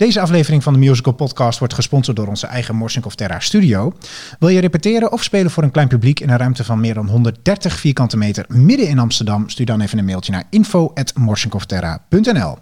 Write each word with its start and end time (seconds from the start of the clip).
Deze 0.00 0.20
aflevering 0.20 0.62
van 0.62 0.72
de 0.72 0.78
Musical 0.78 1.12
Podcast 1.12 1.58
wordt 1.58 1.74
gesponsord 1.74 2.16
door 2.16 2.26
onze 2.26 2.46
eigen 2.46 2.76
Morsink 2.76 3.06
of 3.06 3.14
Terra 3.14 3.40
studio. 3.40 3.92
Wil 4.38 4.48
je 4.48 4.60
repeteren 4.60 5.12
of 5.12 5.22
spelen 5.22 5.50
voor 5.50 5.62
een 5.62 5.70
klein 5.70 5.88
publiek 5.88 6.20
in 6.20 6.30
een 6.30 6.36
ruimte 6.36 6.64
van 6.64 6.80
meer 6.80 6.94
dan 6.94 7.08
130 7.08 7.78
vierkante 7.78 8.16
meter 8.16 8.44
midden 8.48 8.88
in 8.88 8.98
Amsterdam? 8.98 9.48
Stuur 9.48 9.66
dan 9.66 9.80
even 9.80 9.98
een 9.98 10.04
mailtje 10.04 10.32
naar 10.32 10.44
info.morsinkofterra.nl 10.50 12.56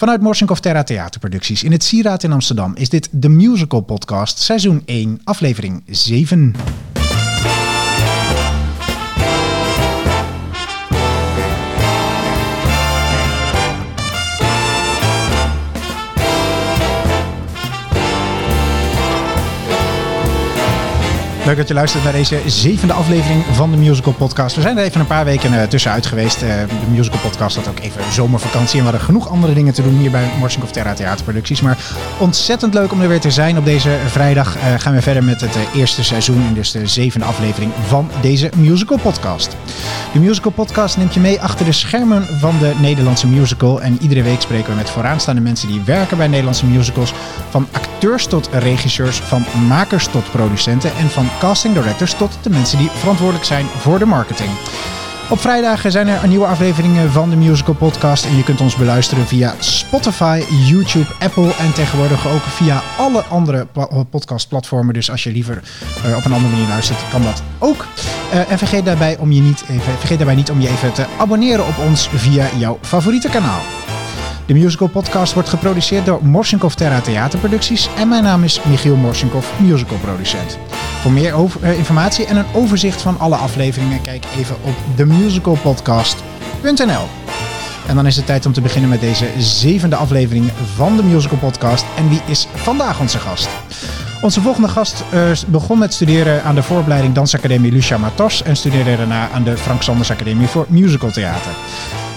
Vanuit 0.00 0.20
Morsink 0.20 0.50
of 0.50 0.60
Terra 0.60 0.82
Theaterproducties 0.82 1.62
in 1.62 1.72
het 1.72 1.84
Sieraad 1.84 2.22
in 2.22 2.32
Amsterdam 2.32 2.76
is 2.76 2.88
dit 2.88 3.08
de 3.12 3.28
Musical 3.28 3.80
Podcast 3.80 4.38
seizoen 4.38 4.82
1 4.84 5.20
aflevering 5.24 5.82
7. 5.86 6.54
Leuk 21.46 21.56
dat 21.56 21.68
je 21.68 21.74
luistert 21.74 22.04
naar 22.04 22.12
deze 22.12 22.40
zevende 22.46 22.92
aflevering 22.92 23.44
van 23.52 23.70
de 23.70 23.76
Musical 23.76 24.12
Podcast. 24.12 24.56
We 24.56 24.60
zijn 24.62 24.78
er 24.78 24.84
even 24.84 25.00
een 25.00 25.06
paar 25.06 25.24
weken 25.24 25.52
uh, 25.52 25.62
tussenuit 25.62 26.06
geweest. 26.06 26.42
Uh, 26.42 26.48
de 26.48 26.90
Musical 26.90 27.20
Podcast 27.20 27.56
had 27.56 27.68
ook 27.68 27.78
even 27.78 28.12
zomervakantie. 28.12 28.78
En 28.78 28.84
we 28.84 28.90
hadden 28.90 29.06
genoeg 29.06 29.28
andere 29.28 29.54
dingen 29.54 29.74
te 29.74 29.82
doen 29.82 29.96
hier 29.96 30.10
bij 30.10 30.30
Morsing 30.38 30.64
of 30.64 30.70
Terra 30.70 30.94
Theaterproducties. 30.94 31.60
Maar 31.60 31.78
ontzettend 32.18 32.74
leuk 32.74 32.92
om 32.92 33.00
er 33.00 33.08
weer 33.08 33.20
te 33.20 33.30
zijn. 33.30 33.58
Op 33.58 33.64
deze 33.64 33.96
vrijdag 34.06 34.56
uh, 34.56 34.62
gaan 34.76 34.94
we 34.94 35.02
verder 35.02 35.24
met 35.24 35.40
het 35.40 35.58
eerste 35.74 36.04
seizoen. 36.04 36.44
En 36.46 36.54
dus 36.54 36.70
de 36.70 36.86
zevende 36.86 37.26
aflevering 37.26 37.72
van 37.86 38.10
deze 38.20 38.50
Musical 38.56 38.98
Podcast. 38.98 39.56
De 40.12 40.18
Musical 40.18 40.52
Podcast 40.52 40.96
neemt 40.96 41.14
je 41.14 41.20
mee 41.20 41.40
achter 41.40 41.64
de 41.64 41.72
schermen 41.72 42.26
van 42.38 42.58
de 42.58 42.72
Nederlandse 42.80 43.26
musical. 43.26 43.80
En 43.80 43.98
iedere 44.00 44.22
week 44.22 44.40
spreken 44.40 44.70
we 44.70 44.76
met 44.76 44.90
vooraanstaande 44.90 45.40
mensen 45.40 45.68
die 45.68 45.80
werken 45.84 46.16
bij 46.16 46.26
Nederlandse 46.28 46.66
musicals. 46.66 47.12
Van 47.50 47.68
acteurs 47.72 48.26
tot 48.26 48.48
regisseurs, 48.52 49.16
van 49.16 49.44
makers 49.68 50.06
tot 50.06 50.30
producenten 50.30 50.90
en 50.96 51.10
van 51.10 51.28
casting 51.38 51.74
directors 51.74 52.14
tot 52.14 52.38
de 52.42 52.50
mensen 52.50 52.78
die 52.78 52.90
verantwoordelijk 52.90 53.44
zijn 53.44 53.66
voor 53.66 53.98
de 53.98 54.06
marketing. 54.06 54.50
Op 55.30 55.40
vrijdagen 55.40 55.90
zijn 55.92 56.08
er 56.08 56.28
nieuwe 56.28 56.46
afleveringen 56.46 57.10
van 57.10 57.30
de 57.30 57.36
Musical 57.36 57.74
Podcast. 57.74 58.24
En 58.24 58.36
je 58.36 58.42
kunt 58.42 58.60
ons 58.60 58.76
beluisteren 58.76 59.26
via 59.26 59.54
Spotify, 59.58 60.42
YouTube, 60.66 61.06
Apple 61.18 61.54
en 61.54 61.72
tegenwoordig 61.72 62.28
ook 62.28 62.42
via 62.42 62.82
alle 62.98 63.22
andere 63.22 63.66
podcastplatformen. 64.10 64.94
Dus 64.94 65.10
als 65.10 65.24
je 65.24 65.32
liever 65.32 65.62
uh, 66.06 66.16
op 66.16 66.24
een 66.24 66.32
andere 66.32 66.52
manier 66.52 66.68
luistert, 66.68 66.98
kan 67.10 67.22
dat 67.22 67.42
ook. 67.58 67.86
Uh, 68.32 68.50
en 68.50 68.58
vergeet 68.58 68.84
daarbij, 68.84 69.16
om 69.18 69.32
je 69.32 69.40
niet 69.40 69.64
even, 69.68 69.98
vergeet 69.98 70.18
daarbij 70.18 70.36
niet 70.36 70.50
om 70.50 70.60
je 70.60 70.68
even 70.68 70.92
te 70.92 71.06
abonneren 71.18 71.66
op 71.66 71.78
ons 71.78 72.08
via 72.14 72.46
jouw 72.58 72.78
favoriete 72.82 73.28
kanaal. 73.28 73.60
De 74.46 74.54
Musical 74.54 74.88
Podcast 74.88 75.32
wordt 75.32 75.48
geproduceerd 75.48 76.06
door 76.06 76.24
Morsinkov 76.24 76.74
Terra 76.74 77.00
Theaterproducties. 77.00 77.88
En 77.96 78.08
mijn 78.08 78.22
naam 78.22 78.44
is 78.44 78.62
Michiel 78.62 78.96
Morsinkov, 78.96 79.60
musicalproducent. 79.60 80.58
Voor 81.00 81.12
meer 81.12 81.32
over, 81.32 81.62
uh, 81.62 81.78
informatie 81.78 82.26
en 82.26 82.36
een 82.36 82.54
overzicht 82.54 83.02
van 83.02 83.18
alle 83.18 83.36
afleveringen, 83.36 84.02
kijk 84.02 84.24
even 84.36 84.56
op 84.62 84.74
themusicalpodcast.nl. 84.94 87.04
En 87.86 87.94
dan 87.94 88.06
is 88.06 88.16
het 88.16 88.26
tijd 88.26 88.46
om 88.46 88.52
te 88.52 88.60
beginnen 88.60 88.90
met 88.90 89.00
deze 89.00 89.30
zevende 89.38 89.96
aflevering 89.96 90.50
van 90.74 90.96
de 90.96 91.02
Musical 91.02 91.38
Podcast. 91.38 91.84
En 91.96 92.08
wie 92.08 92.20
is 92.26 92.48
vandaag 92.54 93.00
onze 93.00 93.18
gast? 93.18 93.48
Onze 94.22 94.40
volgende 94.40 94.68
gast 94.68 95.04
uh, 95.14 95.30
begon 95.46 95.78
met 95.78 95.94
studeren 95.94 96.42
aan 96.42 96.54
de 96.54 96.62
vooropleiding 96.62 97.14
Dansacademie 97.14 97.72
Lucia 97.72 97.98
Matos 97.98 98.42
en 98.42 98.56
studeerde 98.56 98.96
daarna 98.96 99.30
aan 99.30 99.44
de 99.44 99.56
Frank 99.56 99.82
Sanders 99.82 100.10
Academie 100.10 100.46
voor 100.46 100.66
Musical 100.68 101.10
Theater. 101.10 101.50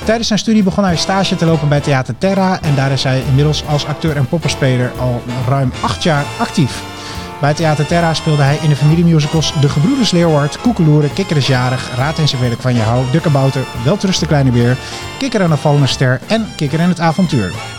Tijdens 0.03 0.27
zijn 0.27 0.39
studie 0.39 0.63
begon 0.63 0.83
hij 0.83 0.97
stage 0.97 1.35
te 1.35 1.45
lopen 1.45 1.69
bij 1.69 1.79
Theater 1.79 2.17
Terra 2.17 2.61
en 2.61 2.75
daar 2.75 2.91
is 2.91 3.03
hij 3.03 3.23
inmiddels 3.27 3.63
als 3.67 3.85
acteur 3.85 4.15
en 4.15 4.27
poppenspeler 4.27 4.91
al 4.99 5.21
ruim 5.47 5.71
acht 5.81 6.03
jaar 6.03 6.25
actief. 6.37 6.83
Bij 7.41 7.53
Theater 7.53 7.85
Terra 7.85 8.13
speelde 8.13 8.41
hij 8.41 8.57
in 8.61 8.69
de 8.69 8.75
familiemusicals 8.75 9.53
De 9.61 9.69
Gebroeders 9.69 10.11
Leeuward, 10.11 10.61
Koekeloeren, 10.61 11.13
Kikker 11.13 11.37
is 11.37 11.47
jarig, 11.47 11.95
Raad 11.95 12.17
en 12.17 12.27
Zoveel 12.27 12.55
van 12.59 12.75
je 12.75 12.81
hou, 12.81 13.11
De 13.11 13.21
Kabouter, 13.21 13.63
Welteruste 13.83 14.25
Kleine 14.25 14.51
Beer, 14.51 14.77
Kikker 15.19 15.41
en 15.41 15.51
een 15.51 15.57
vallende 15.57 15.87
ster 15.87 16.19
en 16.27 16.47
Kikker 16.55 16.79
en 16.79 16.89
het 16.89 16.99
avontuur. 16.99 17.78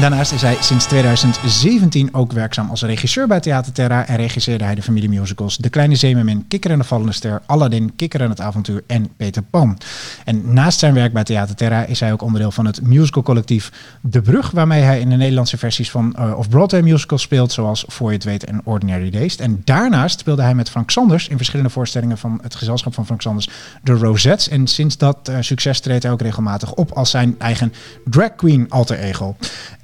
Daarnaast 0.00 0.32
is 0.32 0.42
hij 0.42 0.56
sinds 0.60 0.86
2017 0.86 2.14
ook 2.14 2.32
werkzaam 2.32 2.70
als 2.70 2.82
regisseur 2.82 3.26
bij 3.26 3.40
Theater 3.40 3.72
Terra 3.72 4.06
en 4.06 4.16
regisseerde 4.16 4.64
hij 4.64 4.74
de 4.74 4.82
familiemusicals 4.82 5.56
De 5.56 5.68
Kleine 5.68 5.96
Zeemermin, 5.96 6.44
Kikker 6.48 6.70
en 6.70 6.78
de 6.78 6.84
Vallende 6.84 7.12
Ster, 7.12 7.42
Aladdin, 7.46 7.96
Kikker 7.96 8.20
en 8.20 8.30
het 8.30 8.40
Avontuur 8.40 8.82
en 8.86 9.08
Peter 9.16 9.42
Pan. 9.42 9.78
En 10.24 10.52
naast 10.52 10.78
zijn 10.78 10.94
werk 10.94 11.12
bij 11.12 11.24
Theater 11.24 11.54
Terra 11.54 11.84
is 11.84 12.00
hij 12.00 12.12
ook 12.12 12.22
onderdeel 12.22 12.50
van 12.50 12.66
het 12.66 12.82
musicalcollectief 12.82 13.72
De 14.00 14.22
Brug, 14.22 14.50
waarmee 14.50 14.82
hij 14.82 15.00
in 15.00 15.08
de 15.08 15.16
Nederlandse 15.16 15.58
versies 15.58 15.90
van 15.90 16.16
uh, 16.18 16.38
of 16.38 16.48
Broadway 16.48 16.82
musicals 16.82 17.22
speelt, 17.22 17.52
zoals 17.52 17.84
Voor 17.88 18.08
je 18.08 18.16
het 18.16 18.24
weet 18.24 18.44
en 18.44 18.60
Ordinary 18.64 19.10
Days. 19.10 19.36
En 19.36 19.60
daarnaast 19.64 20.20
speelde 20.20 20.42
hij 20.42 20.54
met 20.54 20.70
Frank 20.70 20.90
Sanders 20.90 21.28
in 21.28 21.36
verschillende 21.36 21.70
voorstellingen 21.70 22.18
van 22.18 22.38
het 22.42 22.54
gezelschap 22.54 22.94
van 22.94 23.06
Frank 23.06 23.22
Sanders, 23.22 23.48
de 23.82 23.92
Rosettes. 23.92 24.48
En 24.48 24.66
sinds 24.66 24.96
dat 24.96 25.28
uh, 25.30 25.36
succes 25.40 25.80
treedt 25.80 26.02
hij 26.02 26.12
ook 26.12 26.20
regelmatig 26.20 26.74
op 26.74 26.92
als 26.92 27.10
zijn 27.10 27.34
eigen 27.38 27.72
drag 28.04 28.34
queen 28.34 28.66
alter 28.70 28.98
ego. 28.98 29.36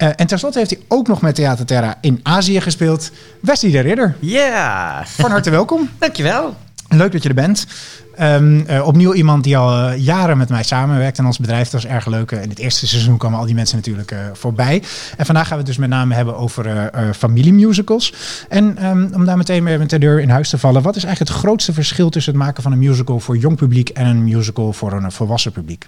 Uh, 0.03 0.09
en 0.17 0.27
tenslotte 0.27 0.59
heeft 0.59 0.71
hij 0.71 0.81
ook 0.89 1.09
nog 1.09 1.21
met 1.21 1.35
Theater 1.35 1.67
Terra 1.67 1.99
in 2.01 2.21
Azië 2.23 2.61
gespeeld. 2.61 3.11
Wesley 3.41 3.71
de 3.71 3.81
Ridder. 3.81 4.17
Ja. 4.21 4.39
Yeah. 4.39 5.07
Van 5.07 5.31
harte 5.31 5.51
welkom. 5.51 5.89
Dankjewel. 5.99 6.57
Leuk 6.89 7.13
dat 7.13 7.23
je 7.23 7.29
er 7.29 7.35
bent. 7.35 7.67
Um, 8.21 8.65
uh, 8.71 8.87
opnieuw 8.87 9.13
iemand 9.13 9.45
die 9.45 9.57
al 9.57 9.91
uh, 9.91 9.99
jaren 9.99 10.39
met 10.39 10.49
mij 10.49 10.63
samenwerkt 10.63 11.19
in 11.19 11.27
ons 11.27 11.39
bedrijf. 11.39 11.69
Dat 11.69 11.85
is 11.85 11.91
erg 11.91 12.07
leuk. 12.07 12.31
in 12.31 12.49
het 12.49 12.59
eerste 12.59 12.87
seizoen 12.87 13.17
kwamen 13.17 13.39
al 13.39 13.45
die 13.45 13.55
mensen 13.55 13.77
natuurlijk 13.77 14.15
voorbij. 14.33 14.83
En 15.17 15.27
vandaag 15.27 15.47
gaan 15.47 15.57
we 15.57 15.63
het 15.63 15.67
dus 15.67 15.77
met 15.77 15.89
name 15.89 16.15
hebben 16.15 16.37
over 16.37 16.91
familiemusicals. 17.15 18.15
En 18.49 18.87
um, 18.87 19.11
om 19.15 19.25
daar 19.25 19.37
meteen 19.37 19.63
met 19.63 19.91
de 19.91 19.99
deur 19.99 20.21
in 20.21 20.31
huis 20.31 20.49
te 20.49 20.59
vallen. 20.59 20.83
Wat 20.83 20.97
is 20.97 21.05
eigenlijk 21.05 21.35
het 21.35 21.43
grootste 21.45 21.73
verschil 21.73 22.11
tussen 22.11 22.33
het 22.33 22.43
maken 22.43 22.63
van 22.63 22.73
een 22.73 22.79
musical 22.79 23.21
voor 23.21 23.37
jong 23.37 23.57
publiek 23.57 23.89
en 23.89 24.07
een 24.07 24.25
musical 24.25 24.73
voor 24.73 24.93
een 24.93 25.13
volwassen 25.13 25.53
publiek? 25.53 25.87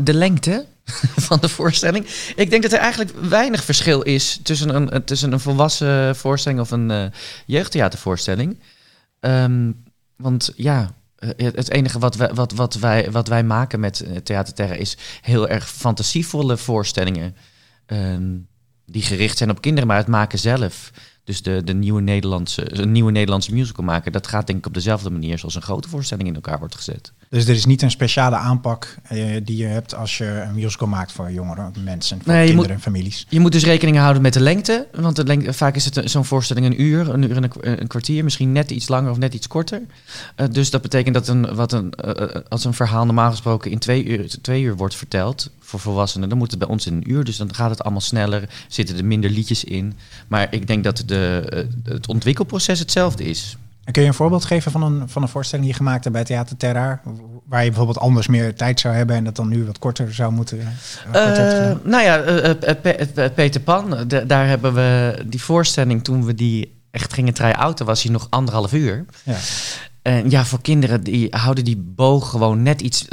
De 0.00 0.14
lengte 0.14 0.66
van 1.28 1.38
de 1.40 1.48
voorstelling. 1.48 2.06
Ik 2.36 2.50
denk 2.50 2.62
dat 2.62 2.72
er 2.72 2.78
eigenlijk 2.78 3.28
weinig 3.28 3.64
verschil 3.64 4.02
is 4.02 4.40
tussen 4.42 4.74
een, 4.74 5.04
tussen 5.04 5.32
een 5.32 5.40
volwassen 5.40 6.16
voorstelling 6.16 6.60
of 6.60 6.70
een 6.70 6.90
uh, 6.90 7.04
jeugdtheatervoorstelling. 7.46 8.58
Um, 9.20 9.84
want 10.16 10.52
ja, 10.56 10.94
het 11.36 11.70
enige 11.70 11.98
wat 11.98 12.14
wij, 12.14 12.34
wat, 12.34 12.52
wat 12.52 12.74
wij, 12.74 13.10
wat 13.10 13.28
wij 13.28 13.44
maken 13.44 13.80
met 13.80 14.04
Theater 14.22 14.54
Terra 14.54 14.74
is 14.74 14.96
heel 15.20 15.48
erg 15.48 15.68
fantasievolle 15.68 16.56
voorstellingen. 16.56 17.36
Um, 17.86 18.46
die 18.86 19.02
gericht 19.02 19.38
zijn 19.38 19.50
op 19.50 19.60
kinderen, 19.60 19.88
maar 19.88 19.96
het 19.96 20.06
maken 20.06 20.38
zelf. 20.38 20.90
Dus 21.26 21.42
de, 21.42 21.64
de 21.64 21.74
nieuwe, 21.74 22.00
Nederlandse, 22.00 22.80
een 22.80 22.92
nieuwe 22.92 23.10
Nederlandse 23.10 23.54
musical 23.54 23.84
maken, 23.84 24.12
dat 24.12 24.26
gaat 24.26 24.46
denk 24.46 24.58
ik 24.58 24.66
op 24.66 24.74
dezelfde 24.74 25.10
manier 25.10 25.38
zoals 25.38 25.54
een 25.54 25.62
grote 25.62 25.88
voorstelling 25.88 26.28
in 26.28 26.34
elkaar 26.34 26.58
wordt 26.58 26.74
gezet. 26.74 27.12
Dus 27.30 27.48
er 27.48 27.54
is 27.54 27.64
niet 27.64 27.82
een 27.82 27.90
speciale 27.90 28.36
aanpak 28.36 28.96
uh, 29.12 29.36
die 29.44 29.56
je 29.56 29.66
hebt 29.66 29.94
als 29.94 30.18
je 30.18 30.24
een 30.24 30.54
musical 30.54 30.88
maakt 30.88 31.12
voor 31.12 31.32
jongere 31.32 31.70
mensen, 31.84 32.18
voor 32.22 32.32
nee, 32.32 32.46
kinderen 32.46 32.70
moet, 32.70 32.76
en 32.76 32.82
families. 32.82 33.26
Je 33.28 33.40
moet 33.40 33.52
dus 33.52 33.64
rekening 33.64 33.96
houden 33.96 34.22
met 34.22 34.32
de 34.32 34.40
lengte, 34.40 34.86
want 34.94 35.16
de 35.16 35.24
lengte, 35.24 35.52
vaak 35.52 35.74
is 35.76 35.84
het 35.84 36.10
zo'n 36.10 36.24
voorstelling 36.24 36.66
een 36.66 36.82
uur, 36.82 37.08
een 37.08 37.22
uur 37.22 37.36
en 37.36 37.42
een, 37.42 37.80
een, 37.80 37.86
kwartier, 37.86 38.24
misschien 38.24 38.52
net 38.52 38.70
iets 38.70 38.88
langer 38.88 39.10
of 39.10 39.18
net 39.18 39.34
iets 39.34 39.46
korter. 39.46 39.82
Uh, 40.36 40.46
dus 40.50 40.70
dat 40.70 40.82
betekent 40.82 41.14
dat 41.14 41.28
een, 41.28 41.54
wat 41.54 41.72
een, 41.72 41.92
uh, 42.06 42.12
als 42.48 42.64
een 42.64 42.74
verhaal 42.74 43.04
normaal 43.04 43.30
gesproken 43.30 43.70
in 43.70 43.78
twee 43.78 44.04
uur, 44.04 44.40
twee 44.40 44.62
uur 44.62 44.76
wordt 44.76 44.94
verteld 44.94 45.50
voor 45.66 45.80
volwassenen, 45.80 46.28
dan 46.28 46.38
moet 46.38 46.50
het 46.50 46.58
bij 46.58 46.68
ons 46.68 46.86
in 46.86 46.94
een 46.94 47.10
uur, 47.10 47.24
dus 47.24 47.36
dan 47.36 47.54
gaat 47.54 47.70
het 47.70 47.82
allemaal 47.82 48.00
sneller, 48.00 48.48
zitten 48.68 48.96
er 48.96 49.04
minder 49.04 49.30
liedjes 49.30 49.64
in. 49.64 49.94
Maar 50.28 50.46
ik 50.50 50.66
denk 50.66 50.84
dat 50.84 51.02
de, 51.06 51.66
het 51.82 52.08
ontwikkelproces 52.08 52.78
hetzelfde 52.78 53.24
is. 53.24 53.56
En 53.84 53.92
kun 53.92 54.02
je 54.02 54.08
een 54.08 54.14
voorbeeld 54.14 54.44
geven 54.44 54.72
van 54.72 54.82
een, 54.82 55.08
van 55.08 55.22
een 55.22 55.28
voorstelling 55.28 55.66
die 55.66 55.76
je 55.76 55.82
gemaakt 55.84 56.04
hebt 56.04 56.16
bij 56.16 56.24
Theater 56.24 56.56
Terra? 56.56 57.00
Waar 57.44 57.62
je 57.62 57.68
bijvoorbeeld 57.68 57.98
anders 57.98 58.26
meer 58.26 58.54
tijd 58.54 58.80
zou 58.80 58.94
hebben 58.94 59.16
en 59.16 59.24
dat 59.24 59.36
dan 59.36 59.48
nu 59.48 59.64
wat 59.64 59.78
korter 59.78 60.14
zou 60.14 60.32
moeten? 60.32 60.58
Uh, 60.58 61.72
nou 61.82 62.02
ja, 62.02 62.24
uh, 62.24 62.50
Peter 63.34 63.60
Pan, 63.60 64.04
de, 64.08 64.26
daar 64.26 64.46
hebben 64.46 64.74
we 64.74 65.22
die 65.26 65.42
voorstelling 65.42 66.04
toen 66.04 66.24
we 66.24 66.34
die 66.34 66.74
echt 66.90 67.12
gingen 67.12 67.34
try-outen, 67.34 67.86
was 67.86 68.02
hij 68.02 68.12
nog 68.12 68.26
anderhalf 68.30 68.72
uur. 68.72 69.04
Ja. 69.22 69.36
En 70.02 70.30
ja, 70.30 70.44
voor 70.44 70.60
kinderen 70.60 71.04
die 71.04 71.26
houden 71.30 71.64
die 71.64 71.76
boog 71.76 72.30
gewoon 72.30 72.62
net 72.62 72.80
iets 72.80 73.08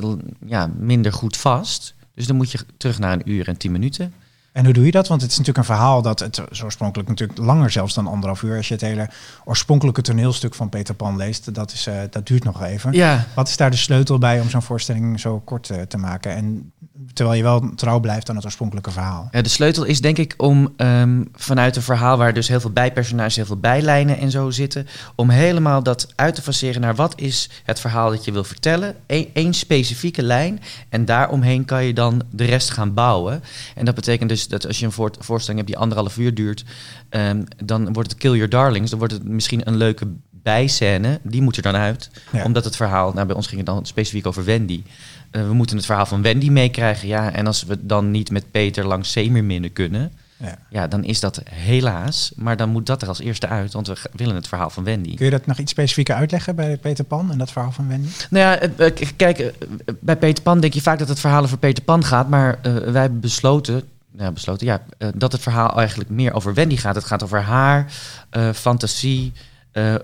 ja, 0.45 0.69
minder 0.77 1.13
goed 1.13 1.37
vast. 1.37 1.92
Dus 2.15 2.27
dan 2.27 2.35
moet 2.35 2.51
je 2.51 2.59
terug 2.77 2.99
naar 2.99 3.13
een 3.13 3.31
uur 3.31 3.47
en 3.47 3.57
tien 3.57 3.71
minuten. 3.71 4.13
En 4.53 4.63
hoe 4.63 4.73
doe 4.73 4.85
je 4.85 4.91
dat? 4.91 5.07
Want 5.07 5.21
het 5.21 5.31
is 5.31 5.37
natuurlijk 5.37 5.67
een 5.67 5.75
verhaal 5.75 6.01
dat 6.01 6.19
het 6.19 6.63
oorspronkelijk 6.63 7.09
natuurlijk 7.09 7.39
langer 7.39 7.71
zelfs 7.71 7.93
dan 7.93 8.07
anderhalf 8.07 8.41
uur. 8.41 8.57
Als 8.57 8.67
je 8.67 8.73
het 8.73 8.83
hele 8.83 9.09
oorspronkelijke 9.45 10.01
toneelstuk 10.01 10.55
van 10.55 10.69
Peter 10.69 10.95
Pan 10.95 11.17
leest, 11.17 11.53
dat, 11.53 11.71
is, 11.71 11.87
uh, 11.87 11.95
dat 12.09 12.27
duurt 12.27 12.43
nog 12.43 12.63
even. 12.63 12.93
Ja. 12.93 13.25
Wat 13.35 13.47
is 13.47 13.57
daar 13.57 13.71
de 13.71 13.77
sleutel 13.77 14.17
bij 14.17 14.39
om 14.39 14.49
zo'n 14.49 14.61
voorstelling 14.61 15.19
zo 15.19 15.39
kort 15.39 15.69
uh, 15.69 15.81
te 15.81 15.97
maken? 15.97 16.35
En 16.35 16.71
terwijl 17.13 17.37
je 17.37 17.43
wel 17.43 17.69
trouw 17.75 17.99
blijft 17.99 18.29
aan 18.29 18.35
het 18.35 18.45
oorspronkelijke 18.45 18.91
verhaal. 18.91 19.27
Ja, 19.31 19.41
de 19.41 19.49
sleutel 19.49 19.83
is 19.83 20.01
denk 20.01 20.17
ik 20.17 20.33
om 20.37 20.73
um, 20.77 21.29
vanuit 21.33 21.75
een 21.75 21.81
verhaal 21.81 22.17
waar 22.17 22.33
dus 22.33 22.47
heel 22.47 22.59
veel 22.59 22.71
bijpersonages, 22.71 23.35
heel 23.35 23.45
veel 23.45 23.57
bijlijnen 23.57 24.17
en 24.17 24.31
zo 24.31 24.49
zitten, 24.49 24.87
om 25.15 25.29
helemaal 25.29 25.83
dat 25.83 26.07
uit 26.15 26.35
te 26.35 26.41
faceren 26.41 26.81
naar 26.81 26.95
wat 26.95 27.13
is 27.19 27.49
het 27.63 27.79
verhaal 27.79 28.09
dat 28.09 28.25
je 28.25 28.31
wil 28.31 28.43
vertellen. 28.43 28.95
Eén 29.33 29.53
specifieke 29.53 30.23
lijn. 30.23 30.61
En 30.89 31.05
daaromheen 31.05 31.65
kan 31.65 31.85
je 31.85 31.93
dan 31.93 32.21
de 32.31 32.45
rest 32.45 32.69
gaan 32.69 32.93
bouwen. 32.93 33.43
En 33.75 33.85
dat 33.85 33.95
betekent 33.95 34.29
dus 34.29 34.42
dus 34.47 34.59
dat 34.59 34.67
als 34.67 34.79
je 34.79 34.85
een 34.85 34.91
voor- 34.91 35.15
voorstelling 35.19 35.59
hebt 35.61 35.71
die 35.73 35.81
anderhalf 35.81 36.17
uur 36.17 36.33
duurt, 36.33 36.63
ehm, 37.09 37.43
dan 37.63 37.93
wordt 37.93 38.09
het 38.11 38.19
Kill 38.19 38.31
Your 38.33 38.49
Darlings. 38.49 38.89
Dan 38.89 38.99
wordt 38.99 39.13
het 39.13 39.23
misschien 39.23 39.61
een 39.67 39.75
leuke 39.77 40.07
bijscène. 40.31 41.19
Die 41.23 41.41
moet 41.41 41.55
er 41.57 41.61
dan 41.63 41.75
uit. 41.75 42.09
Ja. 42.31 42.43
Omdat 42.43 42.65
het 42.65 42.75
verhaal, 42.75 43.13
nou 43.13 43.25
bij 43.27 43.35
ons 43.35 43.47
ging 43.47 43.57
het 43.57 43.65
dan 43.69 43.85
specifiek 43.85 44.27
over 44.27 44.43
Wendy. 44.43 44.83
Eh, 45.31 45.47
we 45.47 45.53
moeten 45.53 45.75
het 45.75 45.85
verhaal 45.85 46.05
van 46.05 46.21
Wendy 46.21 46.49
meekrijgen. 46.49 47.07
Ja, 47.07 47.31
en 47.31 47.47
als 47.47 47.63
we 47.63 47.85
dan 47.85 48.11
niet 48.11 48.31
met 48.31 48.51
Peter 48.51 48.85
langs 48.87 49.11
Zeemerminnen 49.11 49.73
kunnen, 49.73 50.11
Ja. 50.37 50.57
ja, 50.69 50.87
dan 50.87 51.03
is 51.03 51.19
dat 51.19 51.41
helaas. 51.49 52.31
Maar 52.35 52.57
dan 52.57 52.69
moet 52.69 52.85
dat 52.85 53.01
er 53.01 53.07
als 53.07 53.19
eerste 53.19 53.47
uit, 53.47 53.73
want 53.73 53.87
we 53.87 53.95
willen 54.15 54.35
het 54.35 54.47
verhaal 54.47 54.69
van 54.69 54.83
Wendy. 54.83 55.15
Kun 55.15 55.25
je 55.25 55.31
dat 55.31 55.45
nog 55.45 55.57
iets 55.57 55.71
specifieker 55.71 56.15
uitleggen 56.15 56.55
bij 56.55 56.77
Peter 56.77 57.03
Pan 57.03 57.31
en 57.31 57.37
dat 57.37 57.51
verhaal 57.51 57.71
van 57.71 57.87
Wendy? 57.87 58.07
Nou 58.29 58.45
ja, 58.45 58.59
eh, 58.59 58.87
eh, 58.87 59.07
kijk, 59.15 59.53
bij 59.99 60.17
Peter 60.17 60.43
Pan 60.43 60.59
denk 60.59 60.73
je 60.73 60.81
vaak 60.81 60.99
dat 60.99 61.07
het 61.07 61.19
verhaal 61.19 61.43
over 61.43 61.57
Peter 61.57 61.83
Pan 61.83 62.03
gaat, 62.03 62.29
maar 62.29 62.59
wij 62.61 63.01
hebben 63.01 63.19
besloten, 63.19 63.83
ja, 64.17 64.31
besloten 64.31 64.67
ja, 64.67 64.83
eh, 64.97 65.07
dat 65.15 65.31
het 65.31 65.41
verhaal 65.41 65.77
eigenlijk 65.77 66.09
meer 66.09 66.33
over 66.33 66.53
Wendy 66.53 66.77
gaat. 66.77 66.95
Het 66.95 67.03
gaat 67.03 67.23
over 67.23 67.41
haar 67.41 67.93
eh, 68.29 68.49
fantasie, 68.51 69.33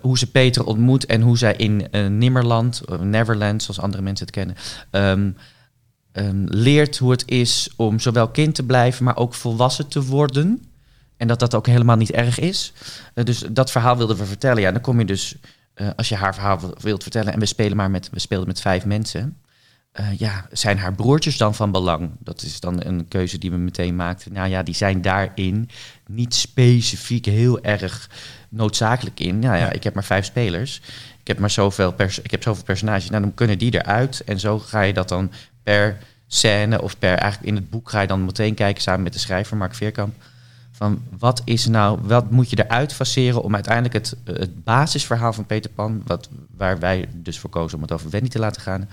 hoe 0.02 0.18
ze 0.18 0.32
Peter 0.32 0.66
ontmoet 0.66 1.06
en 1.06 1.22
hoe 1.22 1.38
zij 1.38 1.54
in 1.54 1.92
eh, 1.92 2.08
Nimmerland, 2.08 2.82
Neverland, 3.02 3.64
zoals 3.64 3.80
andere 3.80 4.04
mensen 4.04 4.26
het 4.26 4.36
kennen, 4.36 4.56
ehm, 4.90 5.32
ehm, 6.12 6.44
leert 6.46 6.98
hoe 6.98 7.12
het 7.12 7.24
is 7.26 7.70
om 7.76 8.00
zowel 8.00 8.28
kind 8.28 8.56
te 8.56 8.64
blijven, 8.64 9.04
maar 9.04 9.18
ook 9.18 9.34
volwassen 9.34 9.88
te 9.88 10.04
worden. 10.04 10.64
En 11.18 11.28
dat 11.28 11.40
dat 11.40 11.56
ook 11.56 11.68
helemaal 11.68 11.96
niet 11.96 12.12
erg 12.12 12.40
is. 12.40 12.74
Dus 13.14 13.44
dat 13.52 13.72
verhaal 13.72 13.98
wilden 13.98 14.18
we 14.18 14.26
vertellen. 14.26 14.62
Ja, 14.62 14.72
dan 14.72 14.82
kom 14.82 15.00
je 15.00 15.06
dus, 15.06 15.36
als 15.96 16.10
je 16.10 16.16
haar 16.16 16.34
verhaal 16.34 16.60
wil- 16.60 16.76
wilt 16.82 17.02
vertellen... 17.02 17.34
en 17.34 17.40
we, 17.40 17.46
spelen 17.46 17.78
maar 17.78 17.92
met, 17.92 18.10
we 18.12 18.20
speelden 18.20 18.48
met 18.48 18.62
vijf 18.62 18.86
mensen... 18.86 19.38
eh, 20.00 20.18
ja, 20.18 20.46
zijn 20.52 20.78
haar 20.78 20.94
broertjes 20.94 21.38
dan 21.38 21.56
van 21.56 21.72
belang? 21.72 22.10
Dat 22.20 22.42
is 22.42 22.60
dan 22.60 22.86
een 22.86 23.08
keuze 23.08 23.38
die 23.38 23.52
we 23.52 23.58
meteen 23.58 23.96
maakten. 23.96 24.34
Nou 24.34 24.50
ja, 24.50 24.64
die 24.64 24.76
zijn 24.76 25.02
daarin 25.02 25.70
niet 26.08 26.36
specifiek 26.36 27.26
heel 27.26 27.62
erg 27.62 28.10
noodzakelijk 28.50 29.20
in. 29.20 29.40
Nou 29.40 29.56
ja, 29.56 29.66
Ja. 29.66 29.72
ik 29.72 29.84
heb 29.84 29.94
maar 29.94 30.04
vijf 30.04 30.26
spelers. 30.26 30.82
Ik 31.20 31.28
heb 31.28 31.40
maar 31.40 31.50
zoveel, 31.50 31.94
pers 31.94 32.22
ik 32.22 32.32
heb 32.32 32.44
zoveel 32.44 32.64
personages. 32.64 33.10
Nou, 33.10 33.22
dan 33.22 33.34
kunnen 33.34 33.58
die 33.58 33.74
eruit. 33.74 34.22
En 34.26 34.40
zo 34.40 34.60
ga 34.60 34.82
je 34.82 34.94
dat 34.94 35.10
dan 35.10 35.32
per 35.64 35.98
scène 36.28 36.82
of 36.82 37.00
per 37.00 37.18
eigenlijk 37.18 37.52
in 37.52 37.56
het 37.56 37.70
boek 37.70 37.90
ga 37.90 38.02
je 38.02 38.08
dan 38.08 38.26
meteen 38.26 38.54
kijken 38.54 38.82
samen 38.82 39.04
met 39.04 39.14
de 39.14 39.20
schrijver 39.20 39.58
Mark 39.58 39.76
Veerkamp. 39.76 40.16
Van 40.72 41.02
wat 41.18 41.42
is 41.46 41.66
nou, 41.68 42.00
wat 42.02 42.32
moet 42.32 42.50
je 42.50 42.64
eruit 42.66 42.94
faceren 42.94 43.44
om 43.44 43.54
uiteindelijk 43.54 43.94
het, 43.94 44.16
het 44.24 44.64
basisverhaal 44.64 45.34
van 45.34 45.46
Peter 45.46 45.72
Pan, 45.72 46.02
wat, 46.06 46.30
waar 46.58 46.80
wij 46.80 47.06
dus 47.14 47.40
voor 47.40 47.50
kozen 47.50 47.76
om 47.78 47.82
het 47.82 47.92
over 47.92 48.10
Wendy 48.10 48.30
te 48.30 48.40
laten 48.40 48.62
gaan, 48.62 48.90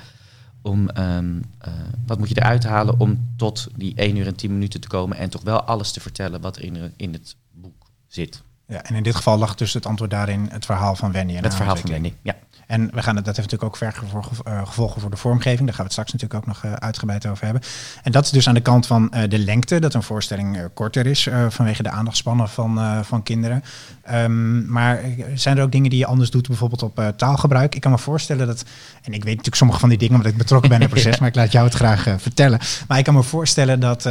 om 0.67 0.89
ehm, 0.89 1.41
eh, 1.59 1.73
wat 2.07 2.19
moet 2.19 2.29
je 2.29 2.37
eruit 2.37 2.65
halen 2.65 3.01
om 3.01 3.33
tot 3.37 3.67
die 3.77 3.93
1 3.97 4.17
uur 4.17 4.27
en 4.27 4.37
10 4.37 4.53
minuten 4.53 4.81
te 4.81 4.89
komen 4.89 5.17
en 5.17 5.31
toch 5.31 5.43
wel 5.43 5.63
alles 5.63 5.93
te 5.93 6.01
vertellen 6.01 6.41
wat 6.41 6.59
in, 6.59 6.93
in 6.97 7.13
het 7.13 7.37
boek 7.51 7.87
zit. 8.07 8.43
Ja, 8.67 8.83
en 8.83 8.95
in 8.95 9.03
dit 9.03 9.15
geval 9.15 9.39
lag 9.39 9.55
dus 9.55 9.73
het 9.73 9.87
antwoord 9.87 10.11
daarin 10.11 10.49
het 10.51 10.65
verhaal 10.65 10.97
van 10.97 11.13
Wendy. 11.13 11.37
En 11.37 11.43
het 11.43 11.55
verhaal 11.55 11.77
van. 11.77 11.91
Wendy. 11.91 12.13
Ja. 12.23 12.37
En 12.67 12.91
we 12.95 13.03
gaan 13.03 13.15
dat 13.15 13.37
heeft 13.37 13.51
natuurlijk 13.51 13.63
ook 13.63 13.77
vergevolgen 13.77 14.37
eh, 14.45 14.67
gevolgen 14.67 15.01
voor 15.01 15.11
de 15.11 15.17
vormgeving. 15.17 15.67
Daar 15.67 15.75
gaan 15.75 15.87
we 15.87 15.93
het 15.93 15.93
straks 15.93 16.13
natuurlijk 16.13 16.41
ook 16.41 16.47
nog 16.47 16.65
eh, 16.65 16.73
uitgebreid 16.73 17.27
over 17.27 17.45
hebben. 17.45 17.63
En 18.03 18.13
dat 18.13 18.25
is 18.25 18.31
dus 18.31 18.49
aan 18.49 18.55
de 18.55 18.61
kant 18.61 18.87
van 18.87 19.13
eh, 19.13 19.29
de 19.29 19.39
lengte, 19.39 19.79
dat 19.79 19.95
een 19.95 20.03
voorstelling 20.03 20.59
korter 20.75 21.07
is 21.07 21.29
vanwege 21.49 21.83
de 21.83 21.91
aandachtspannen 21.91 22.49
van, 22.49 23.05
van 23.05 23.23
kinderen. 23.23 23.63
Ehm, 24.03 24.73
maar 24.73 25.01
zijn 25.35 25.57
er 25.57 25.63
ook 25.63 25.73
dingen 25.73 25.91
die 25.91 25.99
je 25.99 26.07
anders 26.07 26.31
doet, 26.31 26.49
bijvoorbeeld 26.49 26.83
op 26.83 27.13
taalgebruik? 27.17 27.75
Ik 27.75 27.81
kan 27.81 27.91
me 27.91 27.99
voorstellen 27.99 28.47
dat, 28.47 28.65
en 29.03 29.13
ik 29.13 29.25
weet 29.25 29.25
natuurlijk 29.25 29.57
sommige 29.57 29.81
van 29.81 29.89
die 29.89 29.99
dingen 29.99 30.15
omdat 30.15 30.33
ik 30.33 30.39
betrokken 30.39 30.69
ben 30.69 30.79
in 30.79 30.85
het 30.85 30.95
proces, 30.95 31.13
Ja. 31.13 31.19
maar 31.21 31.29
ik 31.29 31.35
laat 31.35 31.53
jou 31.53 31.65
het 31.65 31.75
graag 31.75 32.07
vertellen. 32.19 32.61
Maar 32.89 32.99
ik 32.99 33.05
kan 33.05 33.15
me 33.15 33.23
voorstellen 33.23 33.81
dat, 33.81 34.09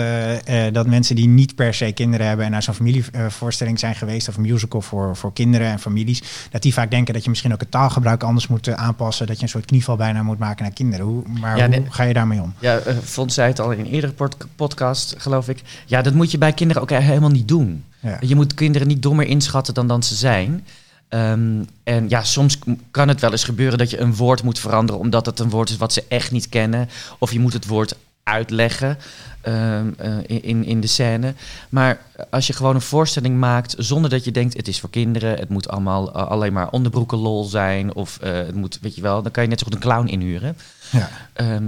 dat 0.71 0.87
mensen 0.87 1.15
die 1.15 1.27
niet 1.27 1.55
per 1.55 1.73
se 1.73 1.91
kinderen 1.91 2.27
hebben 2.27 2.45
en 2.45 2.51
naar 2.51 2.63
zo'n 2.63 2.73
familievoorstelling 2.73 3.79
zijn 3.79 3.95
geweest, 3.95 4.27
of 4.27 4.35
een 4.35 4.41
musical 4.41 4.81
voor, 4.81 5.15
voor 5.15 5.33
kinderen 5.33 5.67
en 5.67 5.79
families, 5.79 6.23
dat 6.51 6.61
die 6.61 6.73
vaak 6.73 6.91
denken 6.91 7.13
dat 7.13 7.23
je 7.23 7.29
misschien 7.29 7.53
ook 7.53 7.59
het 7.59 7.71
taalgebruik 7.71 8.23
anders 8.23 8.44
moet 8.49 8.67
eh, 8.67 8.73
aanpassen, 8.73 9.27
dat 9.27 9.35
je 9.37 9.43
een 9.43 9.49
soort 9.49 9.65
knieval 9.65 9.95
bijna 9.95 10.23
moet 10.23 10.39
maken 10.39 10.63
naar 10.63 10.73
kinderen. 10.73 11.05
Hoe, 11.05 11.23
maar 11.39 11.57
Ja, 11.57 11.67
hoe 11.69 11.85
ga 11.89 12.03
je 12.03 12.13
daarmee 12.13 12.41
om? 12.41 12.53
Ja, 12.59 12.77
eh, 12.77 12.95
Fons 13.03 13.33
zei 13.33 13.47
het 13.47 13.59
al 13.59 13.71
in 13.71 13.79
een 13.79 13.85
eerdere 13.91 14.13
pod- 14.13 14.45
podcast, 14.55 15.15
geloof 15.17 15.49
ik. 15.49 15.61
Ja, 15.85 16.01
dat 16.01 16.13
moet 16.13 16.31
je 16.31 16.37
bij 16.37 16.53
kinderen 16.53 16.81
ook 16.81 16.89
helemaal 16.89 17.29
niet 17.29 17.47
doen. 17.47 17.83
Ja. 17.99 18.17
Je 18.21 18.35
moet 18.35 18.53
kinderen 18.53 18.87
niet 18.87 19.01
dommer 19.01 19.25
inschatten 19.27 19.73
dan 19.73 19.87
dan 19.87 20.03
ze 20.03 20.15
zijn. 20.15 20.65
Ehm, 21.09 21.63
en 21.83 22.09
ja, 22.09 22.23
soms 22.23 22.59
kan 22.91 23.07
het 23.07 23.21
wel 23.21 23.31
eens 23.31 23.43
gebeuren 23.43 23.77
dat 23.77 23.89
je 23.89 23.99
een 23.99 24.15
woord 24.15 24.43
moet 24.43 24.59
veranderen 24.59 25.01
omdat 25.01 25.25
het 25.25 25.39
een 25.39 25.49
woord 25.49 25.69
is 25.69 25.77
wat 25.77 25.93
ze 25.93 26.03
echt 26.07 26.31
niet 26.31 26.49
kennen. 26.49 26.89
Of 27.19 27.31
je 27.31 27.39
moet 27.39 27.53
het 27.53 27.67
woord 27.67 27.95
uitleggen 28.29 28.97
ehm, 29.41 29.89
eh, 29.97 30.17
in, 30.41 30.63
in- 30.63 30.81
de 30.81 30.87
scène. 30.87 31.33
Maar 31.69 31.99
als 32.29 32.47
je 32.47 32.53
gewoon 32.53 32.75
een 32.75 32.81
voorstelling 32.81 33.37
maakt 33.39 33.75
zonder 33.77 34.09
dat 34.09 34.23
je 34.25 34.31
denkt 34.31 34.57
het 34.57 34.67
is 34.67 34.79
voor 34.79 34.89
kinderen, 34.89 35.37
het 35.37 35.49
moet 35.49 35.69
allemaal 35.69 36.13
eh, 36.13 36.27
alleen 36.27 36.53
maar 36.53 36.69
onderbroeken 36.69 37.17
lol 37.17 37.43
zijn 37.43 37.93
of 37.95 38.17
eh, 38.19 38.31
het 38.31 38.55
moet, 38.55 38.79
weet 38.81 38.95
je 38.95 39.01
wel, 39.01 39.21
dan 39.21 39.31
kan 39.31 39.43
je 39.43 39.49
net 39.49 39.59
zo 39.59 39.65
goed 39.65 39.73
een 39.75 39.81
clown 39.81 40.07
inhuren. 40.07 40.57
Ja. 40.91 41.09
Ehm, 41.33 41.63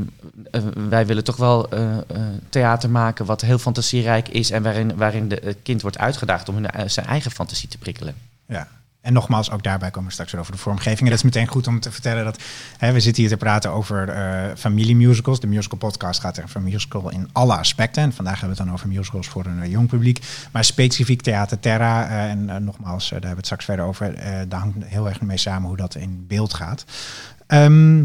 eh, 0.52 0.62
wij 0.90 1.06
willen 1.06 1.24
toch 1.24 1.36
wel 1.36 1.70
theater 2.50 2.90
maken 2.90 3.26
wat 3.26 3.42
heel 3.42 3.58
fantasierijk 3.60 4.30
is 4.30 4.52
en 4.52 4.64
waarin, 4.64 4.96
waarin 4.96 5.28
de, 5.28 5.42
het 5.44 5.58
kind 5.64 5.82
wordt 5.82 5.98
uitgedaagd 5.98 6.50
om 6.50 6.56
hun, 6.56 6.90
zijn 6.90 7.06
eigen 7.06 7.32
fantasie 7.32 7.70
te 7.70 7.78
prikkelen. 7.78 8.16
Ja. 8.48 8.68
En 9.02 9.14
nogmaals, 9.14 9.52
ook 9.52 9.64
daarbij 9.64 9.92
komen 9.92 10.08
we 10.08 10.14
straks 10.14 10.32
weer 10.32 10.42
over 10.42 10.54
de 10.54 10.58
vormgeving. 10.58 11.00
En 11.00 11.06
dat 11.06 11.18
is 11.18 11.24
meteen 11.24 11.48
goed 11.48 11.68
om 11.68 11.80
te 11.80 11.92
vertellen 11.92 12.24
dat 12.24 12.42
hè, 12.78 12.92
we 12.92 13.00
zitten 13.00 13.22
hier 13.22 13.32
te 13.32 13.38
praten 13.38 13.72
over 13.72 14.10
eh 14.10 14.56
familiemusicals. 14.56 15.40
De 15.40 15.48
musical 15.48 15.78
podcast 15.78 16.20
gaat 16.20 16.44
over 16.44 16.62
musical 16.62 17.12
in 17.12 17.30
alle 17.32 17.58
aspecten. 17.58 18.04
En 18.04 18.14
vandaag 18.14 18.40
hebben 18.40 18.58
we 18.58 18.64
het 18.64 18.66
dan 18.66 18.76
over 18.76 18.88
musicals 18.88 19.28
voor 19.28 19.46
een 19.46 19.62
eh, 19.62 19.72
jong 19.72 19.88
publiek. 19.88 20.20
Maar 20.52 20.64
specifiek 20.64 21.22
Theater 21.22 21.60
Terra, 21.60 22.08
eh, 22.08 22.30
en 22.30 22.64
nogmaals, 22.64 23.10
daar 23.10 23.12
hebben 23.12 23.30
we 23.30 23.36
het 23.36 23.46
straks 23.46 23.66
verder 23.66 23.86
over. 23.86 24.16
daar 24.48 24.60
hangt 24.60 24.86
heel 24.86 25.08
erg 25.08 25.22
mee 25.22 25.38
samen 25.38 25.68
hoe 25.68 25.78
dat 25.78 25.96
in 25.96 26.26
beeld 26.28 26.54
gaat. 26.54 26.86
Ehm, 27.48 28.04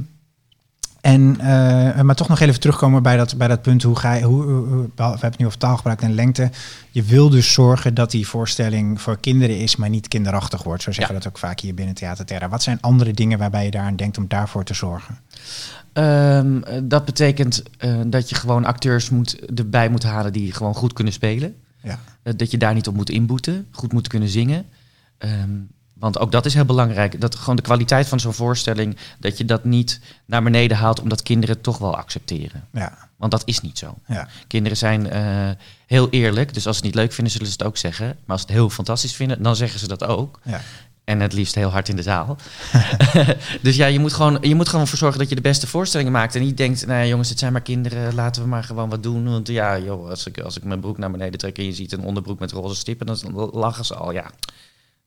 en, 1.02 1.40
eh, 1.40 2.00
maar 2.00 2.14
toch 2.14 2.28
nog 2.28 2.40
even 2.40 2.60
terugkomen 2.60 3.02
bij 3.02 3.16
dat, 3.16 3.36
bij 3.36 3.48
dat 3.48 3.62
punt. 3.62 3.82
Hoe 3.82 3.96
ga 3.96 4.12
je, 4.14 4.24
hoe, 4.24 4.42
hoe- 4.42 4.88
we 4.94 5.02
hebben 5.02 5.20
het 5.20 5.38
nu 5.38 5.46
over 5.46 5.58
taalgebruik 5.58 6.02
en 6.02 6.14
lengte. 6.14 6.50
Je 6.90 7.02
wil 7.02 7.28
dus 7.30 7.52
zorgen 7.52 7.94
dat 7.94 8.10
die 8.10 8.26
voorstelling 8.28 9.00
voor 9.00 9.18
kinderen 9.20 9.58
is, 9.58 9.76
maar 9.76 9.88
niet 9.88 10.08
kinderachtig 10.08 10.62
wordt. 10.62 10.82
Zo 10.82 10.92
zeggen 10.92 11.14
Ja. 11.14 11.18
we 11.20 11.24
dat 11.24 11.32
ook 11.32 11.38
vaak 11.38 11.60
hier 11.60 11.74
binnen 11.74 11.94
Theater 11.94 12.24
Terra. 12.24 12.48
Wat 12.48 12.62
zijn 12.62 12.78
andere 12.80 13.12
dingen 13.12 13.38
waarbij 13.38 13.64
je 13.64 13.70
daaraan 13.70 13.96
denkt 13.96 14.18
om 14.18 14.28
daarvoor 14.28 14.64
te 14.64 14.74
zorgen? 14.74 15.18
Ehm, 15.92 16.62
eh, 16.62 16.80
dat 16.82 17.04
betekent 17.04 17.62
eh, 17.78 18.00
dat 18.06 18.28
je 18.28 18.34
gewoon 18.34 18.64
acteurs 18.64 19.10
moet, 19.10 19.38
erbij 19.58 19.88
moet 19.88 20.02
halen 20.02 20.32
die 20.32 20.52
gewoon 20.52 20.74
goed 20.74 20.92
kunnen 20.92 21.12
spelen. 21.12 21.54
Ja. 21.82 21.98
Eh, 22.22 22.32
dat 22.36 22.50
je 22.50 22.58
daar 22.58 22.74
niet 22.74 22.88
op 22.88 22.94
moet 22.94 23.10
inboeten, 23.10 23.66
goed 23.70 23.92
moet 23.92 24.08
kunnen 24.08 24.28
zingen. 24.28 24.64
Ehm, 25.18 25.50
want 26.02 26.18
ook 26.18 26.32
dat 26.32 26.46
is 26.46 26.54
heel 26.54 26.64
belangrijk. 26.64 27.20
Dat 27.20 27.34
gewoon 27.34 27.56
de 27.56 27.62
kwaliteit 27.62 28.08
van 28.08 28.20
zo'n 28.20 28.32
voorstelling, 28.32 28.96
dat 29.18 29.38
je 29.38 29.44
dat 29.44 29.64
niet 29.64 30.00
naar 30.26 30.42
beneden 30.42 30.76
haalt 30.76 31.00
omdat 31.00 31.22
kinderen 31.22 31.54
het 31.54 31.64
toch 31.64 31.78
wel 31.78 31.96
accepteren. 31.96 32.68
Ja, 32.72 33.08
Want 33.16 33.30
dat 33.30 33.42
is 33.44 33.60
niet 33.60 33.78
zo. 33.78 33.94
ja, 34.06 34.28
Kinderen 34.46 34.78
zijn 34.78 35.10
eh, 35.10 35.50
heel 35.86 36.10
eerlijk, 36.10 36.54
dus 36.54 36.66
als 36.66 36.76
ze 36.76 36.84
het 36.84 36.94
niet 36.94 37.02
leuk 37.02 37.12
vinden, 37.12 37.32
zullen 37.32 37.46
ze 37.46 37.52
het 37.52 37.66
ook 37.66 37.76
zeggen. 37.76 38.06
Maar 38.06 38.16
als 38.26 38.40
ze 38.40 38.46
het 38.46 38.56
heel 38.56 38.70
fantastisch 38.70 39.14
vinden, 39.14 39.42
dan 39.42 39.56
zeggen 39.56 39.80
ze 39.80 39.88
dat 39.88 40.04
ook. 40.04 40.40
ja. 40.44 40.60
En 41.04 41.20
het 41.20 41.32
liefst 41.32 41.54
heel 41.54 41.70
hard 41.70 41.88
in 41.88 41.96
de 41.96 42.02
zaal. 42.02 42.36
dus 43.62 43.76
ja, 43.76 43.86
je 43.86 43.98
moet, 43.98 44.12
gewoon, 44.12 44.38
je 44.40 44.54
moet 44.54 44.68
gewoon 44.68 44.86
voor 44.88 44.98
zorgen 44.98 45.18
dat 45.18 45.28
je 45.28 45.34
de 45.34 45.40
beste 45.40 45.66
voorstellingen 45.66 46.12
maakt. 46.12 46.34
En 46.34 46.42
niet 46.42 46.56
denkt, 46.56 46.86
nou 46.86 46.98
ja, 46.98 47.06
jongens, 47.06 47.28
het 47.28 47.38
zijn 47.38 47.52
maar 47.52 47.62
kinderen, 47.62 48.14
laten 48.14 48.42
we 48.42 48.48
maar 48.48 48.64
gewoon 48.64 48.88
wat 48.88 49.02
doen. 49.02 49.24
Want 49.24 49.48
ja, 49.48 49.78
joh, 49.78 50.08
als 50.08 50.26
ik, 50.26 50.40
als 50.40 50.56
ik 50.56 50.64
mijn 50.64 50.80
broek 50.80 50.98
naar 50.98 51.10
beneden 51.10 51.38
trek 51.38 51.58
en 51.58 51.64
je 51.64 51.72
ziet 51.72 51.92
een 51.92 52.04
onderbroek 52.04 52.38
met 52.38 52.52
roze 52.52 52.74
stippen, 52.74 53.06
dan 53.06 53.18
lachen 53.52 53.84
ze 53.84 53.94
al. 53.94 54.12
Ja, 54.12 54.30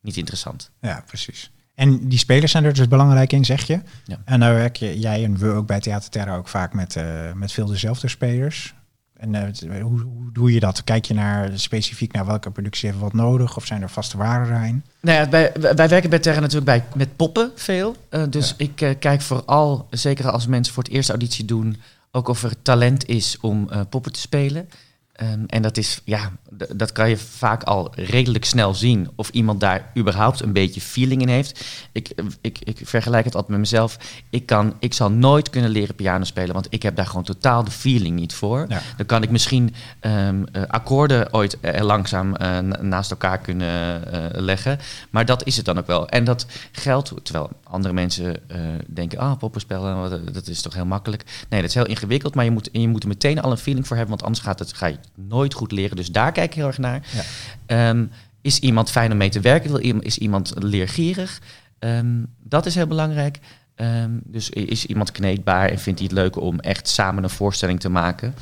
niet 0.05 0.17
interessant. 0.17 0.71
ja, 0.81 1.03
precies. 1.07 1.51
En 1.75 2.07
die 2.07 2.17
spelers 2.19 2.51
zijn 2.51 2.63
er 2.65 2.73
dus 2.73 2.87
belangrijk 2.87 3.33
in, 3.33 3.45
zeg 3.45 3.63
je. 3.67 3.79
Ja. 4.05 4.17
En 4.25 4.39
nou 4.39 4.53
werk 4.55 4.75
je, 4.75 4.99
jij 4.99 5.23
en 5.23 5.37
we 5.37 5.49
ook 5.51 5.67
bij 5.67 5.79
Theater 5.79 6.09
Terra 6.09 6.35
ook 6.35 6.47
vaak 6.47 6.73
met, 6.73 6.95
eh, 6.95 7.31
met 7.33 7.51
veel 7.51 7.65
dezelfde 7.65 8.07
spelers. 8.07 8.73
En 9.17 9.35
eh, 9.35 9.41
het- 9.43 9.65
hoe, 9.81 9.99
hoe 10.01 10.31
doe 10.31 10.53
je 10.53 10.59
dat? 10.59 10.83
Kijk 10.83 11.05
je 11.05 11.13
naar, 11.13 11.49
specifiek 11.59 12.11
naar 12.13 12.25
welke 12.25 12.51
productie 12.51 12.89
heeft 12.89 13.01
wat 13.01 13.13
nodig? 13.13 13.57
Of 13.57 13.65
zijn 13.65 13.81
er 13.81 13.89
vaste 13.89 14.17
waarden? 14.17 14.83
Nou 15.01 15.17
ja, 15.19 15.29
wij, 15.29 15.51
wij 15.75 15.89
werken 15.89 16.09
bij 16.09 16.19
Terra 16.19 16.39
natuurlijk 16.39 16.65
bij, 16.65 16.83
met 16.95 17.15
poppen 17.15 17.51
veel. 17.55 17.95
Eh, 18.09 18.23
dus 18.29 18.49
Ja. 18.49 18.55
ik 18.57 18.81
eh, 18.81 18.89
kijk 18.99 19.21
vooral, 19.21 19.87
zeker 19.89 20.29
als 20.31 20.47
mensen 20.47 20.73
voor 20.73 20.83
het 20.83 20.91
eerst 20.91 21.09
auditie 21.09 21.45
doen, 21.45 21.77
ook 22.11 22.27
of 22.27 22.43
er 22.43 22.61
talent 22.61 23.05
is 23.07 23.37
om 23.41 23.69
eh, 23.69 23.81
poppen 23.89 24.11
te 24.11 24.19
spelen. 24.19 24.69
Ehm, 25.15 25.43
en 25.47 25.61
dat 25.61 25.77
is, 25.77 26.01
ja, 26.03 26.31
dat 26.73 26.91
kan 26.91 27.09
je 27.09 27.17
vaak 27.17 27.63
al 27.63 27.91
redelijk 27.95 28.45
snel 28.45 28.73
zien 28.73 29.09
of 29.15 29.29
iemand 29.29 29.59
daar 29.59 29.91
überhaupt 29.97 30.41
een 30.41 30.53
beetje 30.53 30.81
feeling 30.81 31.21
in 31.21 31.27
heeft. 31.27 31.65
Ik, 31.91 32.11
ik, 32.41 32.59
ik 32.63 32.79
vergelijk 32.83 33.25
het 33.25 33.33
altijd 33.35 33.51
met 33.51 33.59
mezelf. 33.59 33.97
Ik, 34.29 34.45
kan, 34.45 34.73
ik 34.79 34.93
zal 34.93 35.11
nooit 35.11 35.49
kunnen 35.49 35.69
leren 35.69 35.95
piano 35.95 36.23
spelen, 36.23 36.53
want 36.53 36.67
ik 36.69 36.83
heb 36.83 36.95
daar 36.95 37.05
gewoon 37.05 37.23
totaal 37.23 37.63
de 37.63 37.71
feeling 37.71 38.19
niet 38.19 38.33
voor. 38.33 38.65
Ja. 38.69 38.81
Dan 38.97 39.05
kan 39.05 39.23
ik 39.23 39.29
misschien 39.29 39.73
ehm, 39.99 40.43
eh, 40.51 40.61
akkoorden 40.67 41.33
ooit 41.33 41.59
eh, 41.59 41.81
langzaam 41.81 42.35
eh, 42.35 42.59
na- 42.59 42.81
naast 42.81 43.11
elkaar 43.11 43.37
kunnen 43.37 44.11
eh, 44.13 44.41
leggen. 44.41 44.79
Maar 45.09 45.25
dat 45.25 45.45
is 45.45 45.55
het 45.55 45.65
dan 45.65 45.77
ook 45.77 45.87
wel. 45.87 46.09
En 46.09 46.23
dat 46.23 46.45
geldt, 46.71 47.13
terwijl 47.23 47.49
andere 47.63 47.93
mensen 47.93 48.49
eh, 48.49 48.59
denken, 48.87 49.19
ah, 49.19 49.37
poppenspellen, 49.37 49.97
wat, 49.99 50.11
eh, 50.11 50.19
dat 50.31 50.47
is 50.47 50.61
toch 50.61 50.73
heel 50.73 50.85
makkelijk. 50.85 51.23
Nee, 51.49 51.59
dat 51.61 51.69
is 51.69 51.75
heel 51.75 51.85
ingewikkeld, 51.85 52.35
maar 52.35 52.45
je 52.45 52.51
moet, 52.51 52.69
je 52.71 52.87
moet 52.87 53.01
er 53.03 53.09
meteen 53.09 53.41
al 53.41 53.51
een 53.51 53.57
feeling 53.57 53.87
voor 53.87 53.95
hebben, 53.97 54.15
want 54.15 54.27
anders 54.27 54.45
gaat 54.45 54.59
het, 54.59 54.73
ga 54.73 54.85
je 54.85 54.97
nooit 55.15 55.53
goed 55.53 55.71
leren. 55.71 55.95
Dus 55.95 56.11
daar 56.11 56.31
kijk 56.31 56.49
ik 56.49 56.53
heel 56.53 56.67
erg 56.67 56.77
naar. 56.77 57.07
Ja. 57.13 57.23
Ehm, 57.65 58.05
is 58.41 58.59
iemand 58.59 58.91
fijn 58.91 59.11
om 59.11 59.17
mee 59.17 59.29
te 59.29 59.39
werken? 59.39 60.01
Is 60.01 60.17
iemand 60.17 60.53
leergierig? 60.57 61.41
Ehm, 61.79 62.23
dat 62.43 62.65
is 62.65 62.75
heel 62.75 62.87
belangrijk. 62.87 63.39
Ehm, 63.75 64.11
dus 64.23 64.49
is 64.49 64.85
iemand 64.85 65.11
kneedbaar 65.11 65.69
en 65.69 65.79
vindt 65.79 65.99
hij 65.99 66.07
het 66.07 66.17
leuk 66.17 66.35
om 66.35 66.59
echt 66.59 66.87
samen 66.87 67.23
een 67.23 67.29
voorstelling 67.29 67.79
te 67.79 67.89
maken? 67.89 68.33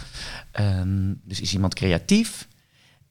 Dus 1.24 1.42
is 1.42 1.54
iemand 1.54 1.74
creatief? 1.74 2.48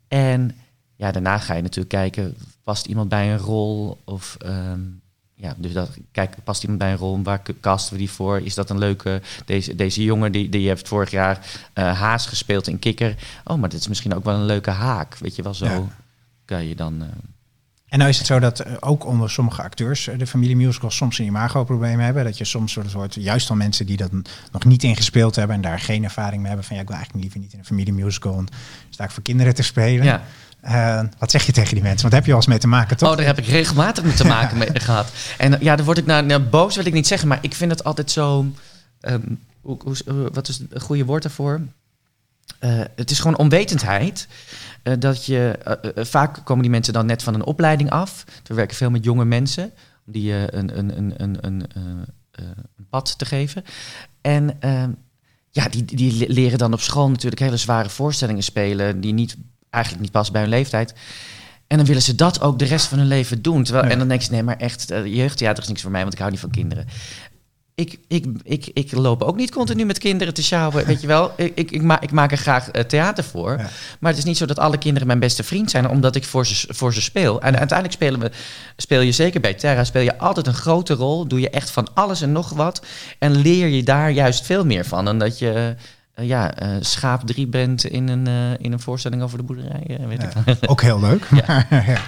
En 0.09 0.57
ja, 0.97 1.13
daarna 1.13 1.39
ga 1.39 1.55
je 1.55 1.63
natuurlijk 1.63 1.89
kijken, 1.89 2.37
past 2.63 2.87
iemand 2.87 3.09
bij 3.09 3.33
een 3.33 3.39
rol? 3.39 4.01
Of 4.05 4.37
ja, 5.43 5.55
dus 5.57 5.73
dat, 5.73 5.91
kijk, 6.13 6.35
past 6.45 6.63
iemand 6.63 6.81
bij 6.81 6.91
een 6.91 6.97
rol? 6.99 7.23
Waar 7.23 7.43
casten 7.61 7.93
we 7.93 7.99
die 7.99 8.11
voor? 8.11 8.41
Is 8.41 8.55
dat 8.55 8.71
een 8.71 8.79
leuke, 8.79 9.23
deze, 9.45 9.75
deze 9.75 10.03
jongen 10.05 10.33
die, 10.33 10.49
die 10.49 10.69
heeft 10.69 10.89
vorig 10.89 11.11
jaar 11.11 11.39
eh, 11.73 11.99
Haas 12.01 12.27
gespeeld 12.27 12.69
in 12.69 12.79
Kikker. 12.79 13.15
Oh, 13.45 13.57
maar 13.59 13.69
dit 13.69 13.81
is 13.81 13.89
misschien 13.89 14.15
ook 14.15 14.25
wel 14.25 14.35
een 14.35 14.45
leuke 14.45 14.71
haak. 14.71 15.17
Weet 15.19 15.37
je 15.37 15.43
wel, 15.43 15.55
zo 15.55 15.65
Ja. 15.65 15.83
kan 16.45 16.65
je 16.69 16.75
dan... 16.75 17.03
eh, 17.03 17.09
En 17.89 17.99
nou 17.99 18.11
is 18.11 18.19
het 18.19 18.27
zo 18.27 18.39
dat 18.39 18.61
eh, 18.61 18.73
ook 18.81 19.07
onder 19.07 19.31
sommige 19.31 19.63
acteurs 19.63 20.09
de 20.19 20.27
familie 20.27 20.57
musicals 20.57 20.97
soms 20.97 21.19
een 21.19 21.25
imago-probleem 21.27 21.99
hebben. 22.01 22.25
Dat 22.25 22.39
je 22.39 22.45
soms 22.45 22.73
soort 22.73 22.93
hoort, 22.93 23.15
juist 23.15 23.51
al 23.51 23.57
mensen 23.57 23.87
die 23.87 23.97
dat 23.97 24.11
nog 24.53 24.65
niet 24.65 24.83
ingespeeld 24.83 25.37
hebben 25.37 25.57
en 25.57 25.63
daar 25.63 25.81
geen 25.81 26.05
ervaring 26.05 26.39
mee 26.39 26.47
hebben. 26.49 26.65
Van 26.67 26.77
ja, 26.77 26.83
ik 26.83 26.89
wil 26.89 26.97
eigenlijk 26.97 27.25
liever 27.25 27.43
niet 27.43 27.53
in 27.53 27.59
een 27.59 27.65
familie 27.65 27.93
musical. 27.93 28.35
Want 28.35 28.51
sta 28.91 29.05
ik 29.05 29.11
voor 29.11 29.23
kinderen 29.23 29.55
te 29.55 29.63
spelen. 29.63 30.05
ja. 30.05 30.23
Eh, 30.63 31.03
wat 31.19 31.31
zeg 31.31 31.47
je 31.47 31.53
tegen 31.53 31.75
die 31.75 31.83
mensen? 31.83 32.01
Want 32.01 32.11
daar 32.13 32.21
heb 32.21 32.25
je 32.25 32.29
wel 32.31 32.37
eens 32.41 32.47
mee 32.47 32.59
te 32.59 32.67
maken, 32.67 32.97
toch? 32.97 33.11
Oh, 33.11 33.17
daar 33.17 33.27
heb 33.27 33.39
ik 33.39 33.47
regelmatig 33.47 34.05
mee 34.05 34.15
te 34.15 34.25
maken 34.25 34.59
mee 34.59 34.81
gehad. 34.89 35.13
En 35.39 35.55
eh, 35.55 35.61
ja, 35.61 35.77
daar 35.77 35.85
word 35.85 35.99
ik 35.99 36.07
nou, 36.07 36.27
nou, 36.27 36.43
boos, 36.43 36.77
wil 36.77 36.87
ik 36.87 36.93
niet 36.93 37.07
zeggen, 37.07 37.29
maar 37.29 37.39
ik 37.41 37.55
vind 37.55 37.71
het 37.71 37.85
altijd 37.85 38.11
zo. 38.11 38.47
ehm, 39.01 39.21
hoe, 39.61 39.77
hoe, 39.85 39.97
eh, 40.07 40.15
wat 40.33 40.49
is 40.49 40.59
het 40.59 40.83
goede 40.83 41.05
woord 41.05 41.23
daarvoor? 41.23 41.61
Het 42.95 43.11
is 43.11 43.19
gewoon 43.21 43.37
onwetendheid. 43.39 44.29
dat 44.99 45.27
je, 45.27 45.59
vaak 45.97 46.41
komen 46.45 46.63
die 46.63 46.71
mensen 46.71 46.93
dan 46.93 47.07
net 47.07 47.23
van 47.23 47.35
een 47.35 47.45
opleiding 47.45 47.91
af. 47.91 48.25
We 48.47 48.55
werken 48.55 48.77
veel 48.77 48.91
met 48.91 49.05
jonge 49.05 49.25
mensen 49.25 49.65
om 50.07 50.13
die 50.13 50.33
een, 50.55 50.79
een, 50.79 50.97
een, 50.99 51.15
een, 51.23 51.37
een, 51.41 51.65
een 52.33 52.87
pad 52.91 53.19
te 53.19 53.25
geven. 53.25 53.65
En 54.21 54.57
ehm, 54.61 54.91
ja, 55.51 55.69
die, 55.69 55.85
die 55.85 56.17
le- 56.17 56.33
leren 56.33 56.59
dan 56.59 56.73
op 56.73 56.81
school 56.81 57.09
natuurlijk 57.11 57.41
hele 57.43 57.57
zware 57.57 57.89
voorstellingen 57.89 58.43
spelen 58.43 59.01
die 59.01 59.13
niet, 59.13 59.37
eigenlijk 59.73 60.03
niet 60.05 60.13
passen 60.13 60.33
bij 60.33 60.43
hun 60.43 60.51
leeftijd. 60.51 60.95
En 61.67 61.77
dan 61.77 61.87
willen 61.87 62.03
ze 62.03 62.15
dat 62.15 62.41
ook 62.41 62.59
de 62.59 62.65
rest 62.65 62.87
van 62.87 62.99
hun 62.99 63.07
leven 63.07 63.43
doen. 63.43 63.63
Terwijl, 63.63 63.87
Ja. 63.87 63.91
En 63.91 63.99
dan 63.99 64.09
denk 64.09 64.23
je, 64.23 64.31
nee, 64.31 64.43
maar 64.43 64.57
echt, 64.57 64.91
eh, 64.91 65.07
jeugdtheater 65.07 65.63
is 65.63 65.69
niks 65.69 65.83
voor 65.83 65.91
mij, 65.91 66.01
want 66.01 66.13
ik 66.13 66.19
hou 66.19 66.31
niet 66.31 66.41
van 66.41 66.51
kinderen. 66.51 66.87
Ik, 67.75 67.99
ik, 68.09 68.27
ik, 68.43 68.71
ik 68.73 68.93
loop 68.93 69.23
ook 69.23 69.37
niet 69.37 69.51
continu 69.51 69.85
met 69.85 69.99
kinderen 69.99 70.35
te 70.35 70.43
sjouwen, 70.43 70.87
weet 70.87 71.01
je 71.01 71.07
wel. 71.07 71.33
Ik, 71.37 71.53
ik, 71.55 71.71
ik, 71.71 71.83
ma 71.83 72.01
ik 72.01 72.11
maak 72.11 72.31
er 72.31 72.37
graag 72.39 72.71
eh, 72.71 72.85
theater 72.85 73.25
voor. 73.25 73.51
Ja. 73.51 73.69
Maar 74.01 74.11
het 74.11 74.19
is 74.19 74.25
niet 74.25 74.37
zo 74.37 74.47
dat 74.47 74.59
alle 74.59 74.79
kinderen 74.79 75.07
mijn 75.07 75.19
beste 75.19 75.43
vriend 75.43 75.71
zijn, 75.71 75.89
omdat 75.89 76.17
ik 76.17 76.25
voor 76.25 76.47
ze, 76.47 76.75
voor 76.75 76.95
ze 76.95 77.03
speel. 77.03 77.41
En 77.41 77.59
uiteindelijk 77.59 77.93
spelen 77.93 78.21
we, 78.21 78.31
speel 78.77 79.01
je 79.01 79.13
zeker 79.13 79.41
bij 79.41 79.55
Terra, 79.55 79.85
speel 79.85 80.03
je 80.03 80.19
altijd 80.19 80.47
een 80.47 80.55
grote 80.55 80.95
rol. 80.95 81.27
Doe 81.27 81.41
je 81.41 81.51
echt 81.51 81.71
van 81.71 81.89
alles 81.95 82.21
en 82.21 82.33
nog 82.33 82.49
wat. 82.51 82.87
En 83.19 83.37
leer 83.37 83.69
je 83.69 83.83
daar 83.83 84.11
juist 84.11 84.47
veel 84.47 84.65
meer 84.65 84.85
van. 84.85 85.05
Dan 85.05 85.19
dat 85.19 85.39
je 85.39 85.75
ja, 86.23 86.55
eh, 86.55 86.69
schaap 86.81 87.27
3 87.27 87.47
bent 87.47 87.85
in 87.85 88.09
een, 88.09 88.27
eh, 88.27 88.65
in 88.65 88.73
een 88.73 88.81
voorstelling 88.81 89.23
over 89.23 89.39
de 89.39 89.45
boerderij. 89.45 89.85
eh, 89.87 90.07
weet 90.07 90.23
ik 90.23 90.71
ook 90.71 90.83
heel 90.83 91.01
leuk. 91.01 91.29
Ja. 91.47 91.67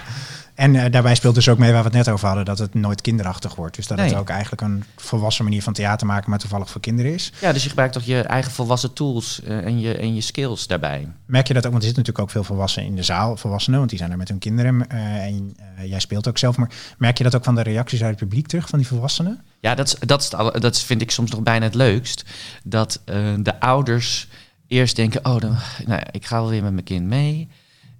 En 0.55 0.75
eh, 0.75 0.91
daarbij 0.91 1.15
speelt 1.15 1.35
dus 1.35 1.49
ook 1.49 1.57
mee 1.57 1.71
waar 1.71 1.83
we 1.83 1.87
het 1.87 1.97
net 1.97 2.09
over 2.09 2.27
hadden, 2.27 2.45
dat 2.45 2.57
het 2.57 2.73
nooit 2.73 3.01
kinderachtig 3.01 3.55
wordt. 3.55 3.75
Dus 3.75 3.87
dat 3.87 3.99
het 3.99 4.15
ook 4.15 4.29
eigenlijk 4.29 4.61
een 4.61 4.83
volwassen 4.95 5.43
manier 5.43 5.61
van 5.61 5.73
theater 5.73 6.07
maken, 6.07 6.29
maar 6.29 6.39
toevallig 6.39 6.69
voor 6.69 6.81
kinderen 6.81 7.13
is. 7.13 7.31
Ja, 7.41 7.53
dus 7.53 7.63
je 7.63 7.69
gebruikt 7.69 7.93
toch 7.93 8.03
je 8.03 8.21
eigen 8.21 8.51
volwassen 8.51 8.93
tools 8.93 9.41
eh, 9.43 9.65
en, 9.65 9.79
je, 9.79 9.97
en 9.97 10.15
je 10.15 10.21
skills 10.21 10.67
daarbij. 10.67 11.07
Merk 11.25 11.47
je 11.47 11.53
dat 11.53 11.65
ook, 11.65 11.71
want 11.71 11.83
er 11.83 11.89
zitten 11.89 12.03
natuurlijk 12.03 12.19
ook 12.19 12.29
veel 12.29 12.55
volwassenen 12.55 12.89
in 12.89 12.95
de 12.95 13.03
zaal, 13.03 13.37
volwassenen, 13.37 13.77
want 13.77 13.89
die 13.89 13.99
zijn 13.99 14.11
er 14.11 14.17
met 14.17 14.27
hun 14.27 14.39
kinderen. 14.39 14.89
eh, 14.89 15.23
en 15.23 15.55
jij 15.83 15.99
speelt 15.99 16.27
ook 16.27 16.37
zelf, 16.37 16.57
maar 16.57 16.71
merk 16.97 17.17
je 17.17 17.23
dat 17.23 17.35
ook 17.35 17.43
van 17.43 17.55
de 17.55 17.61
reacties 17.61 18.01
uit 18.01 18.09
het 18.09 18.19
publiek 18.19 18.47
terug, 18.47 18.69
van 18.69 18.79
die 18.79 18.87
volwassenen? 18.87 19.43
Ja, 19.59 19.75
dat, 19.75 19.87
is, 19.87 19.95
dat, 19.99 20.21
is 20.21 20.31
het 20.31 20.61
dat 20.61 20.79
vind 20.79 21.01
ik 21.01 21.11
soms 21.11 21.31
nog 21.31 21.41
bijna 21.41 21.65
het 21.65 21.75
leukst. 21.75 22.23
Dat 22.63 23.01
de 23.39 23.59
ouders 23.59 24.27
eerst 24.67 24.95
denken, 24.95 25.25
oh, 25.25 25.39
dan, 25.39 25.57
nou 25.85 26.01
ik 26.11 26.25
ga 26.25 26.39
wel 26.39 26.49
weer 26.49 26.63
met 26.63 26.73
mijn 26.73 26.85
kind 26.85 27.05
mee. 27.05 27.49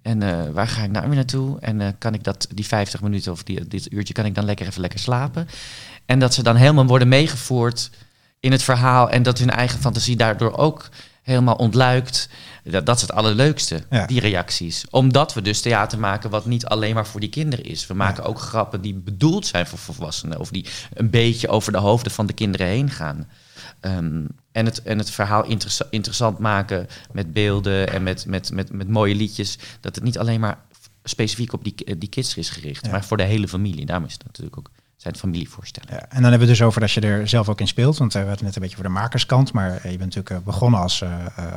En 0.06 0.24
eh, 0.24 0.52
waar 0.52 0.68
ga 0.68 0.84
ik 0.84 0.92
nou 0.92 1.06
weer 1.08 1.16
naartoe? 1.16 1.60
En 1.60 1.82
eh, 1.82 1.88
kan 1.98 2.14
ik 2.14 2.24
dat, 2.24 2.48
die 2.54 2.66
50 2.66 3.02
minuten 3.02 3.32
of 3.32 3.44
die, 3.44 3.68
dit 3.68 3.92
uurtje, 3.92 4.14
kan 4.14 4.26
ik 4.26 4.36
dan 4.36 4.46
lekker 4.46 4.68
even 4.68 4.82
lekker 4.82 5.00
slapen? 5.00 5.48
En 6.06 6.20
dat 6.20 6.34
ze 6.34 6.44
dan 6.44 6.56
helemaal 6.56 6.86
worden 6.86 7.08
meegevoerd 7.08 7.90
in 8.40 8.52
het 8.52 8.64
verhaal. 8.64 9.10
En 9.10 9.24
dat 9.24 9.40
hun 9.40 9.50
eigen 9.50 9.80
fantasie 9.80 10.16
daardoor 10.16 10.58
ook 10.58 10.90
helemaal 11.22 11.56
ontluikt. 11.56 12.30
Dat, 12.64 12.86
dat 12.86 12.96
is 12.96 13.02
het 13.02 13.12
allerleukste, 13.12 13.84
Ja. 13.90 14.06
die 14.06 14.20
reacties. 14.20 14.86
Omdat 14.90 15.34
we 15.34 15.42
dus 15.42 15.62
theater 15.62 16.00
maken 16.00 16.30
wat 16.30 16.46
niet 16.46 16.66
alleen 16.66 16.94
maar 16.94 17.08
voor 17.08 17.20
die 17.20 17.30
kinderen 17.30 17.66
is. 17.66 17.88
We 17.88 17.94
maken 17.94 18.24
ook 18.24 18.40
grappen 18.40 18.82
die 18.82 18.94
bedoeld 18.94 19.48
zijn 19.48 19.68
voor 19.68 19.80
volwassenen. 19.80 20.40
Of 20.40 20.50
die 20.50 20.66
een 20.94 21.10
beetje 21.10 21.48
over 21.48 21.72
de 21.72 21.78
hoofden 21.78 22.12
van 22.12 22.26
de 22.26 22.34
kinderen 22.34 22.68
heen 22.68 22.90
gaan. 22.90 23.28
Ehm, 23.80 24.26
en, 24.52 24.66
het, 24.66 24.82
en 24.82 24.98
het 24.98 25.10
verhaal 25.10 25.46
interessa- 25.46 25.88
interessant 25.90 26.40
maken 26.40 26.88
met 27.12 27.34
beelden 27.34 27.90
en 27.90 28.04
met, 28.04 28.26
met, 28.26 28.52
met, 28.52 28.72
met 28.72 28.88
mooie 28.88 29.16
liedjes. 29.16 29.58
Dat 29.80 29.96
het 29.96 30.04
niet 30.04 30.18
alleen 30.18 30.40
maar 30.40 30.60
specifiek 31.04 31.54
op 31.54 31.64
die, 31.64 31.98
die 31.98 32.10
kids 32.10 32.38
is 32.38 32.50
gericht. 32.50 32.86
Ja. 32.86 32.92
Maar 32.92 33.06
voor 33.06 33.18
de 33.18 33.24
hele 33.24 33.48
familie. 33.48 33.86
Daarom 33.86 34.06
is 34.06 34.14
het 34.14 34.26
natuurlijk 34.26 34.58
ook 34.58 34.70
zijn 35.06 35.14
het 35.18 35.24
familievoorstellingen. 35.24 35.96
Ja, 35.96 36.02
en 36.02 36.22
dan 36.22 36.22
hebben 36.22 36.40
we 36.40 36.46
het 36.46 36.58
dus 36.58 36.68
over 36.68 36.82
dat 36.82 36.92
je 36.92 37.02
er 37.02 37.28
zelf 37.28 37.50
ook 37.50 37.60
in 37.60 37.68
speelt. 37.68 37.98
Want 37.98 38.16
eh, 38.16 38.22
we 38.22 38.28
hadden 38.28 38.46
net 38.46 38.56
een 38.56 38.62
beetje 38.62 38.76
voor 38.78 38.86
de 38.86 38.92
makerskant. 38.92 39.54
Maar 39.54 39.70
eh, 39.70 39.76
je 39.92 39.98
bent 39.98 40.00
natuurlijk 40.00 40.30
eh, 40.30 40.38
begonnen 40.46 40.80
als, 40.80 41.04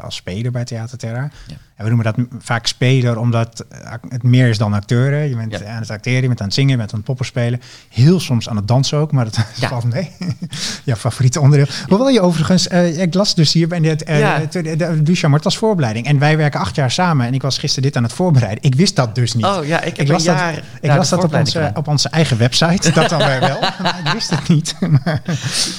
als 0.00 0.14
speler 0.16 0.50
bij 0.52 0.64
Theater 0.64 0.98
Terra. 0.98 1.30
Ja. 1.46 1.54
En 1.76 1.84
we 1.84 1.90
noemen 1.90 2.14
dat 2.14 2.26
vaak 2.38 2.66
speler 2.66 3.18
omdat 3.18 3.64
het 4.08 4.22
meer 4.22 4.48
is 4.48 4.58
dan 4.58 4.72
acteur. 4.72 5.10
hè. 5.12 5.18
Je 5.22 5.36
bent 5.36 5.58
Ja. 5.58 5.66
aan 5.66 5.80
het 5.80 5.90
acteren, 5.90 6.22
je 6.22 6.26
bent 6.28 6.40
aan 6.40 6.46
het 6.46 6.54
zingen, 6.54 6.70
je 6.70 6.76
bent 6.76 6.90
aan 6.90 6.96
het 6.96 7.06
poppen 7.06 7.26
spelen. 7.26 7.60
Heel 7.88 8.20
soms 8.20 8.48
aan 8.48 8.56
het 8.56 8.68
dansen 8.68 8.98
ook, 8.98 9.12
maar 9.12 9.24
dat 9.24 9.36
Ja. 9.60 9.68
valt 9.68 9.92
mee. 9.92 10.10
Jouw 10.84 10.96
favoriete 10.96 11.40
onderdeel. 11.40 11.66
Hoewel 11.88 12.08
je 12.08 12.20
overigens, 12.20 12.66
ik 12.96 13.14
las 13.14 13.34
dus 13.34 13.52
hier 13.52 13.68
bij 13.68 13.78
het 13.78 14.08
uh, 14.08 14.18
Ja. 14.18 14.38
de, 14.50 14.62
de, 14.76 15.02
de 15.02 15.38
als 15.42 15.56
voorbereiding. 15.58 16.06
En 16.06 16.18
wij 16.18 16.36
werken 16.36 16.60
acht 16.60 16.74
jaar 16.74 16.90
samen. 16.90 17.26
En 17.26 17.34
ik 17.34 17.42
was 17.42 17.58
gisteren 17.58 17.84
dit 17.84 17.96
aan 17.96 18.02
het 18.02 18.12
voorbereiden. 18.12 18.64
Ik 18.64 18.74
wist 18.74 18.96
dat 18.96 19.14
dus 19.14 19.34
niet. 19.34 19.44
Oh 19.44 19.64
ja, 19.64 19.80
ik 19.82 19.98
Ik 19.98 20.08
las 20.08 20.24
dat- 20.24 20.36
Ik 20.80 20.90
las 20.90 21.08
dat 21.08 21.24
op 21.24 21.34
onze, 21.34 21.70
op 21.74 21.88
onze 21.88 22.08
eigen 22.08 22.38
website. 22.38 22.92
Dat 22.92 23.08
dan 23.08 23.20
wel. 23.40 23.60
Maar 23.82 24.00
ik 24.04 24.12
wist 24.12 24.30
het 24.30 24.48
niet. 24.48 24.74
Maar- 25.04 25.22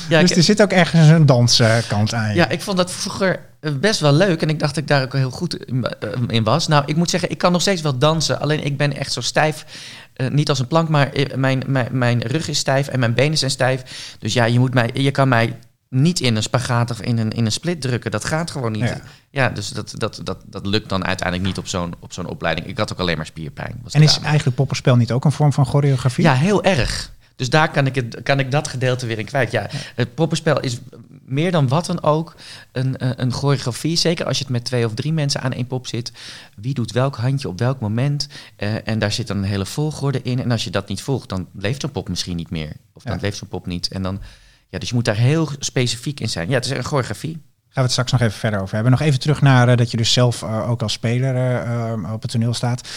Ja, 0.10 0.20
dus 0.22 0.32
ik- 0.32 0.38
er 0.38 0.44
zit 0.44 0.62
ook 0.62 0.72
ergens 0.72 1.08
een 1.10 1.26
danskant 1.26 2.14
aan. 2.14 2.30
je. 2.30 2.36
Ja, 2.36 2.50
ik 2.50 2.62
vond 2.62 2.78
dat 2.78 2.92
vroeger 2.92 3.40
best 3.80 4.00
wel 4.00 4.14
leuk. 4.14 4.42
En 4.42 4.50
ik 4.50 4.60
dacht 4.60 4.74
dat 4.76 4.84
ik 4.84 4.90
daar 4.90 5.04
ook 5.04 5.14
heel 5.14 5.32
goed 5.32 5.66
in, 5.66 5.84
eh, 5.86 6.10
in 6.28 6.44
was. 6.44 6.68
Nou, 6.68 6.84
ik 6.86 6.96
moet 6.96 7.10
zeggen, 7.10 7.30
ik 7.32 7.38
kan 7.38 7.52
nog 7.52 7.62
steeds 7.62 7.82
wel 7.82 7.98
dansen. 7.98 8.40
Alleen 8.42 8.66
ik 8.66 8.78
ben 8.78 8.98
echt 8.98 9.12
zo 9.14 9.22
stijf. 9.22 9.66
eh, 10.14 10.28
niet 10.30 10.50
als 10.50 10.60
een 10.60 10.68
plank, 10.68 10.90
maar 10.90 11.12
eh, 11.12 11.36
mijn, 11.36 11.64
mijn, 11.68 11.88
mijn 11.92 12.22
rug 12.22 12.48
is 12.48 12.58
stijf 12.60 12.88
en 12.88 13.00
mijn 13.00 13.14
benen 13.14 13.38
zijn 13.38 13.52
stijf. 13.52 13.84
Dus 14.20 14.34
ja, 14.34 14.46
je, 14.46 14.60
moet 14.60 14.74
mij, 14.74 14.90
je 14.94 15.12
kan 15.12 15.28
mij 15.28 15.56
niet 15.90 16.20
in 16.20 16.36
een 16.36 16.44
spagaat 16.44 16.92
of 16.92 17.02
in 17.02 17.18
een, 17.18 17.32
in 17.32 17.46
een 17.46 17.52
split 17.52 17.82
drukken. 17.82 18.12
Dat 18.12 18.26
gaat 18.26 18.52
gewoon 18.52 18.72
niet. 18.72 18.82
Ja. 18.84 18.98
Ja, 19.32 19.50
dus 19.50 19.70
dat, 19.70 19.94
dat, 19.98 20.20
dat, 20.24 20.38
dat 20.46 20.66
lukt 20.66 20.90
dan 20.90 21.06
uiteindelijk 21.06 21.48
niet 21.48 21.58
op 21.58 21.68
zo'n, 21.68 21.94
op 22.00 22.14
zo'n 22.14 22.26
opleiding. 22.28 22.68
Ik 22.68 22.78
had 22.78 22.92
ook 22.92 23.00
alleen 23.00 23.18
maar 23.18 23.26
spierpijn. 23.26 23.80
Was 23.84 23.94
En 23.94 24.02
is 24.02 24.20
eigenlijk 24.24 24.56
poppenspel 24.56 24.96
niet 24.96 25.12
ook 25.12 25.26
een 25.26 25.32
vorm 25.32 25.54
van 25.54 25.66
choreografie? 25.66 26.24
Ja, 26.24 26.34
heel 26.34 26.64
erg. 26.64 27.12
Dus 27.40 27.50
daar 27.50 27.72
kan 27.72 27.86
ik, 27.86 27.96
het, 27.96 28.20
kan 28.24 28.40
ik 28.40 28.52
dat 28.52 28.68
gedeelte 28.68 29.06
weer 29.06 29.20
in 29.20 29.26
kwijt. 29.26 29.52
Ja, 29.52 29.68
het 29.96 30.14
poppenspel 30.16 30.60
is 30.60 30.80
meer 31.26 31.52
dan 31.52 31.68
wat 31.68 31.86
dan 31.86 32.02
ook 32.04 32.36
een, 32.72 32.98
eh, 32.98 33.10
een 33.16 33.32
choreografie. 33.32 33.96
Zeker 33.98 34.26
als 34.26 34.38
je 34.38 34.44
het 34.44 34.52
met 34.54 34.64
twee 34.66 34.86
of 34.86 34.94
drie 34.94 35.14
mensen 35.14 35.42
aan 35.42 35.52
één 35.54 35.68
pop 35.68 35.88
zit. 35.88 36.12
Wie 36.56 36.74
doet 36.74 36.92
welk 36.92 37.16
handje 37.16 37.48
op 37.48 37.60
welk 37.60 37.80
moment? 37.80 38.28
Eh, 38.56 38.88
en 38.88 39.00
daar 39.00 39.12
zit 39.12 39.28
dan 39.28 39.38
een 39.38 39.44
hele 39.44 39.66
volgorde 39.66 40.22
in. 40.22 40.40
En 40.40 40.52
als 40.52 40.64
je 40.64 40.70
dat 40.70 40.88
niet 40.88 41.02
volgt, 41.02 41.30
dan 41.30 41.48
leeft 41.54 41.82
zo'n 41.82 41.92
pop 41.92 42.10
misschien 42.10 42.36
niet 42.36 42.50
meer. 42.50 42.72
Of 42.94 43.04
dan 43.04 43.14
Ja. 43.16 43.20
leeft 43.22 43.38
zo'n 43.38 43.48
pop 43.48 43.66
niet. 43.66 43.88
En 43.88 44.02
dan, 44.02 44.22
ja, 44.70 44.80
dus 44.80 44.90
je 44.90 44.96
moet 44.96 45.06
daar 45.06 45.16
heel 45.16 45.50
specifiek 45.60 46.20
in 46.20 46.30
zijn. 46.30 46.48
Ja, 46.50 46.56
het 46.56 46.66
is 46.66 46.72
een 46.72 46.84
choreografie. 46.84 47.32
Gaan 47.34 47.42
we 47.74 47.82
het 47.82 47.92
straks 47.92 48.12
nog 48.12 48.22
even 48.22 48.40
verder 48.40 48.60
over 48.62 48.74
hebben. 48.74 48.92
Nog 48.92 49.02
even 49.02 49.20
terug 49.20 49.42
naar 49.42 49.68
eh, 49.70 49.78
dat 49.78 49.92
je 49.92 49.98
dus 49.98 50.14
zelf 50.14 50.44
ook 50.44 50.82
als 50.82 50.94
speler 50.94 51.64
op 52.14 52.22
het 52.22 52.32
toneel 52.32 52.54
staat 52.54 52.88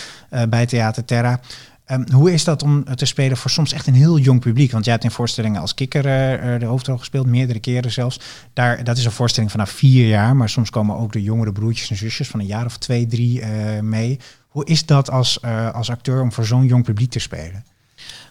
bij 0.48 0.66
Theater 0.66 1.04
Terra. 1.04 1.40
Ehm, 1.84 2.10
hoe 2.12 2.32
is 2.32 2.44
dat 2.44 2.62
om 2.62 2.84
te 2.94 3.06
spelen 3.06 3.36
voor 3.36 3.50
soms 3.50 3.72
echt 3.72 3.86
een 3.86 3.94
heel 3.94 4.18
jong 4.18 4.40
publiek? 4.40 4.72
Want 4.72 4.84
jij 4.84 4.92
hebt 4.92 5.04
in 5.04 5.10
voorstellingen 5.10 5.60
als 5.60 5.74
kikker 5.74 6.06
eh, 6.06 6.54
eh, 6.54 6.60
de 6.60 6.66
hoofdrol 6.66 6.98
gespeeld, 6.98 7.26
meerdere 7.26 7.60
keren 7.60 7.92
zelfs. 7.92 8.20
Daar, 8.52 8.84
dat 8.84 8.96
is 8.96 9.04
een 9.04 9.12
voorstelling 9.12 9.50
vanaf 9.50 9.70
vier 9.70 10.08
jaar, 10.08 10.36
maar 10.36 10.48
soms 10.48 10.70
komen 10.70 10.96
ook 10.96 11.12
de 11.12 11.22
jongere 11.22 11.52
broertjes 11.52 11.90
en 11.90 11.96
zusjes 11.96 12.28
van 12.28 12.40
een 12.40 12.46
jaar 12.46 12.64
of 12.64 12.78
twee, 12.78 13.06
drie 13.06 13.40
eh, 13.40 13.80
mee. 13.80 14.18
Hoe 14.52 14.64
is 14.64 14.86
dat 14.86 15.10
als, 15.10 15.40
eh, 15.40 15.74
als 15.74 15.90
acteur 15.90 16.20
om 16.20 16.32
voor 16.32 16.44
zo'n 16.44 16.66
jong 16.66 16.84
publiek 16.84 17.10
te 17.10 17.18
spelen? 17.18 17.64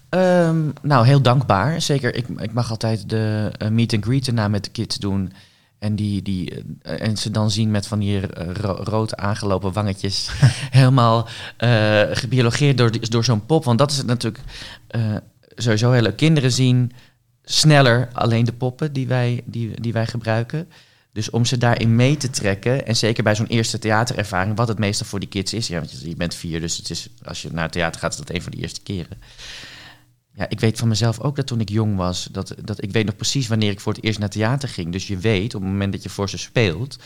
Ehm, 0.10 0.70
nou, 0.82 1.06
heel 1.06 1.22
dankbaar. 1.22 1.82
Zeker, 1.82 2.16
ik, 2.16 2.28
ik 2.28 2.54
mag 2.54 2.70
altijd 2.70 3.10
de 3.10 3.52
eh, 3.58 3.70
meet 3.70 3.94
and 3.94 4.04
greet 4.04 4.28
erna 4.28 4.48
met 4.48 4.64
de 4.64 4.70
kids 4.70 4.98
doen. 4.98 5.32
En, 5.82 5.96
die, 5.96 6.22
die, 6.22 6.64
eh, 6.82 7.08
en 7.08 7.18
ze 7.18 7.32
dan 7.32 7.52
zien 7.52 7.72
met 7.72 7.88
van 7.88 8.00
die 8.00 8.28
eh, 8.28 8.54
ro- 8.54 8.84
rood 8.84 9.16
aangelopen 9.16 9.74
wangetjes. 9.74 10.30
helemaal 10.80 11.28
eh 11.58 12.02
gebiologeerd 12.12 12.78
door, 12.78 13.10
door 13.10 13.24
zo'n 13.24 13.46
pop. 13.46 13.64
Want 13.64 13.78
dat 13.78 13.92
is 13.92 13.98
het 13.98 14.08
natuurlijk 14.08 14.44
sowieso 15.56 15.92
heel 15.92 16.02
leuk. 16.02 16.18
Kinderen 16.18 16.52
zien 16.52 16.92
sneller 17.44 18.10
alleen 18.14 18.46
de 18.46 18.54
poppen 18.54 18.94
die 18.94 19.08
wij, 19.08 19.42
die, 19.46 19.82
die 19.82 19.94
wij 19.94 20.08
gebruiken. 20.08 20.70
Dus 21.14 21.30
om 21.30 21.46
ze 21.46 21.58
daarin 21.58 21.96
mee 21.96 22.18
te 22.18 22.30
trekken, 22.30 22.86
en 22.88 22.96
zeker 22.96 23.24
bij 23.24 23.36
zo'n 23.36 23.48
eerste 23.48 23.80
theaterervaring, 23.80 24.58
wat 24.58 24.68
het 24.68 24.80
meestal 24.80 25.08
voor 25.08 25.20
die 25.20 25.30
kids 25.30 25.54
is. 25.54 25.68
Ja, 25.68 25.80
want 25.80 25.92
je, 26.02 26.10
je 26.10 26.16
bent 26.16 26.36
vier, 26.36 26.60
dus 26.62 26.78
het 26.78 26.90
is, 26.90 27.10
als 27.24 27.42
je 27.42 27.50
naar 27.52 27.64
het 27.64 27.72
theater 27.72 28.00
gaat, 28.02 28.12
is 28.12 28.18
dat 28.18 28.30
een 28.30 28.42
van 28.42 28.52
de 28.52 28.58
eerste 28.58 28.82
keren. 28.82 29.18
Ja, 30.34 30.50
ik 30.50 30.60
weet 30.60 30.78
van 30.80 30.88
mezelf 30.88 31.20
ook 31.20 31.36
dat 31.36 31.48
toen 31.48 31.60
ik 31.60 31.70
jong 31.70 31.96
was, 31.96 32.28
dat, 32.32 32.56
dat 32.64 32.84
ik 32.84 32.92
weet 32.92 33.06
nog 33.06 33.16
precies 33.16 33.48
wanneer 33.48 33.72
ik 33.72 33.80
voor 33.80 33.94
het 33.94 34.04
eerst 34.04 34.20
naar 34.20 34.30
theater 34.30 34.70
ging. 34.70 34.92
Dus 34.92 35.08
je 35.08 35.18
weet 35.18 35.56
op 35.56 35.62
het 35.62 35.70
moment 35.70 35.92
dat 35.92 36.04
je 36.04 36.10
voor 36.10 36.30
ze 36.30 36.38
speelt 36.38 36.98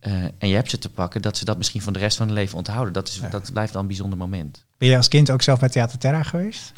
eh, 0.00 0.12
en 0.38 0.48
je 0.48 0.54
hebt 0.54 0.70
ze 0.70 0.78
te 0.78 0.88
pakken, 0.88 1.22
dat 1.22 1.36
ze 1.36 1.44
dat 1.44 1.56
misschien 1.56 1.82
van 1.82 1.92
de 1.92 1.98
rest 1.98 2.16
van 2.16 2.26
hun 2.26 2.34
leven 2.34 2.56
onthouden. 2.58 2.92
Dat, 2.92 3.08
is, 3.08 3.18
Ja. 3.22 3.28
dat 3.28 3.52
blijft 3.52 3.72
dan 3.72 3.82
een 3.82 3.88
bijzonder 3.88 4.18
moment. 4.18 4.64
Ben 4.78 4.88
je 4.88 4.96
als 4.96 5.08
kind 5.08 5.30
ook 5.30 5.42
zelf 5.42 5.58
bij 5.58 5.68
Theater 5.68 5.98
Terra 5.98 6.22
geweest? 6.22 6.72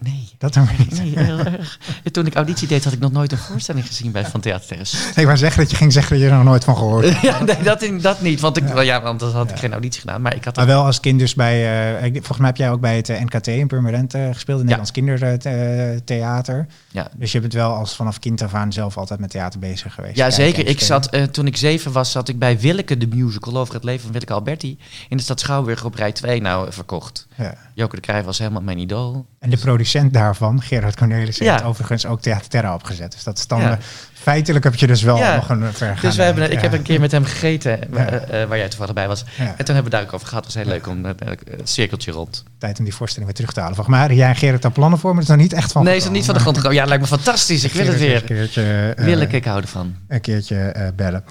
Nee. 0.00 0.32
Dat 0.38 0.54
dan 0.54 0.66
weer 0.66 0.76
niet. 0.78 0.98
Nee, 0.98 1.24
heel 1.24 1.38
erg. 1.58 1.78
Toen 2.12 2.26
ik 2.26 2.34
auditie 2.34 2.68
deed, 2.68 2.84
had 2.84 2.92
ik 2.92 2.98
nog 2.98 3.12
nooit 3.12 3.32
een 3.32 3.38
voorstelling 3.38 3.86
gezien 3.86 4.12
bij 4.12 4.26
Van 4.26 4.40
Theater 4.40 4.66
Terres. 4.66 4.94
Ik 5.14 5.24
wou 5.24 5.36
zeggen 5.36 5.60
dat 5.60 5.70
je 5.70 5.76
ging 5.76 5.92
zeggen 5.92 6.12
dat 6.12 6.24
je 6.24 6.30
er 6.30 6.36
nog 6.36 6.44
nooit 6.44 6.64
van 6.64 6.76
gehoord. 6.76 7.12
Ja, 7.22 7.42
nee, 7.44 7.62
dat, 7.62 7.86
dat 8.00 8.20
niet. 8.20 8.40
Want, 8.40 8.56
ik, 8.56 8.82
ja. 8.82 9.02
want 9.02 9.20
dan 9.20 9.32
had 9.32 9.50
ik 9.50 9.56
geen 9.56 9.72
auditie 9.72 10.00
gedaan. 10.00 10.22
Maar 10.22 10.36
ik 10.36 10.44
had 10.44 10.56
Maar 10.56 10.66
wel 10.66 10.84
als 10.84 11.00
kind 11.00 11.18
dus 11.18 11.34
bij, 11.34 11.96
eh, 11.96 12.12
volgens 12.12 12.38
mij 12.38 12.46
heb 12.46 12.56
jij 12.56 12.70
ook 12.70 12.80
bij 12.80 12.96
het 12.96 13.08
eh, 13.08 13.20
NKT 13.20 13.46
in 13.46 13.66
Purmerend 13.66 14.14
eh, 14.14 14.28
gespeeld, 14.32 14.58
in 14.58 14.64
Nederlands 14.64 14.90
kindertheater. 14.90 16.66
Ja. 16.90 17.08
Dus 17.16 17.32
je 17.32 17.40
bent 17.40 17.52
wel 17.52 17.74
als 17.74 17.96
vanaf 17.96 18.18
kind 18.18 18.42
af 18.42 18.54
aan 18.54 18.72
zelf 18.72 18.96
altijd 18.96 19.20
met 19.20 19.30
theater 19.30 19.60
bezig 19.60 19.94
geweest. 19.94 20.16
Ja, 20.16 20.30
zeker. 20.30 20.66
Ik 20.66 20.80
zat, 20.80 21.32
toen 21.32 21.46
ik 21.46 21.56
zeven 21.56 21.92
was, 21.92 22.10
zat 22.10 22.28
ik 22.28 22.38
bij 22.38 22.58
Willeke 22.58 22.96
de 22.96 23.06
musical 23.06 23.56
over 23.56 23.74
het 23.74 23.84
leven 23.84 24.02
van 24.02 24.12
Willeke 24.12 24.32
Alberti 24.32 24.78
in 25.08 25.16
de 25.16 25.22
stad 25.22 25.40
Schouwburg 25.40 25.84
op 25.84 25.94
rij 25.94 26.12
2 26.12 26.40
nou 26.40 26.72
verkocht. 26.72 27.26
Ja. 27.34 27.54
Joke 27.74 27.94
de 27.94 28.00
Cruijff 28.02 28.26
was 28.26 28.38
helemaal 28.38 28.62
mijn 28.62 28.78
idool. 28.78 29.26
En 29.38 29.50
de 29.50 29.56
producent 29.56 30.12
daarvan, 30.12 30.62
Gerard 30.62 30.96
Cornelissen, 30.96 31.44
Ja. 31.44 31.52
heeft 31.52 31.64
overigens 31.64 32.06
ook 32.06 32.20
Theater 32.20 32.48
Terra 32.48 32.74
opgezet. 32.74 33.12
Dus 33.12 33.22
dat 33.24 33.38
is 33.38 33.46
dan, 33.46 33.60
Ja. 33.60 33.70
eh, 33.70 33.76
feitelijk 34.12 34.64
heb 34.64 34.74
je 34.74 34.86
dus 34.86 35.02
wel 35.02 35.18
nog 35.18 35.48
een 35.48 35.72
vergaande... 35.72 36.00
Dus 36.00 36.16
we 36.16 36.22
hebben, 36.22 36.52
ik 36.52 36.60
heb 36.60 36.72
een 36.72 36.82
keer 36.82 37.00
met 37.00 37.10
hem 37.10 37.24
gegeten, 37.24 37.94
eh, 37.94 38.42
eh, 38.42 38.48
waar 38.48 38.58
jij 38.58 38.68
toevallig 38.68 38.94
bij 38.94 39.08
was. 39.08 39.24
En 39.38 39.64
toen 39.64 39.74
hebben 39.74 39.84
we 39.84 39.90
daar 39.90 40.02
ook 40.02 40.12
over 40.12 40.26
gehad. 40.28 40.44
Het 40.44 40.54
was 40.54 40.62
heel 40.62 40.72
leuk 40.72 40.86
om 40.86 41.06
eh, 41.06 41.12
het 41.50 41.68
cirkeltje 41.70 42.12
rond. 42.12 42.44
tijd 42.58 42.78
om 42.78 42.84
die 42.84 42.94
voorstelling 42.94 43.26
weer 43.30 43.36
terug 43.36 43.52
te 43.54 43.60
halen. 43.60 43.90
Mij 43.90 43.98
hadden 43.98 44.16
jij 44.16 44.28
en 44.28 44.36
Gerard 44.36 44.62
daar 44.62 44.70
plannen 44.72 44.98
voor, 44.98 45.10
maar 45.14 45.20
het 45.22 45.28
is 45.30 45.34
nog 45.36 45.44
niet 45.44 45.52
echt 45.52 45.72
van 45.72 45.84
nee, 45.84 45.96
is 45.96 46.04
het 46.04 46.12
niet 46.12 46.24
van 46.24 46.34
de 46.34 46.40
grond 46.40 46.56
gekomen. 46.56 46.76
Ja, 46.78 46.84
lijkt 46.84 47.02
me 47.02 47.08
fantastisch. 47.08 47.64
Ik 47.64 47.72
wil 47.72 47.86
het 47.86 47.98
weer. 47.98 48.16
Een 48.16 48.24
keertje, 48.24 48.94
eh, 48.96 49.04
Willeke, 49.04 49.36
ik 49.36 49.44
hou 49.44 49.60
ervan. 49.60 49.94
een 50.08 50.20
keertje 50.20 50.56
eh, 50.56 50.88
bellen. 50.96 51.24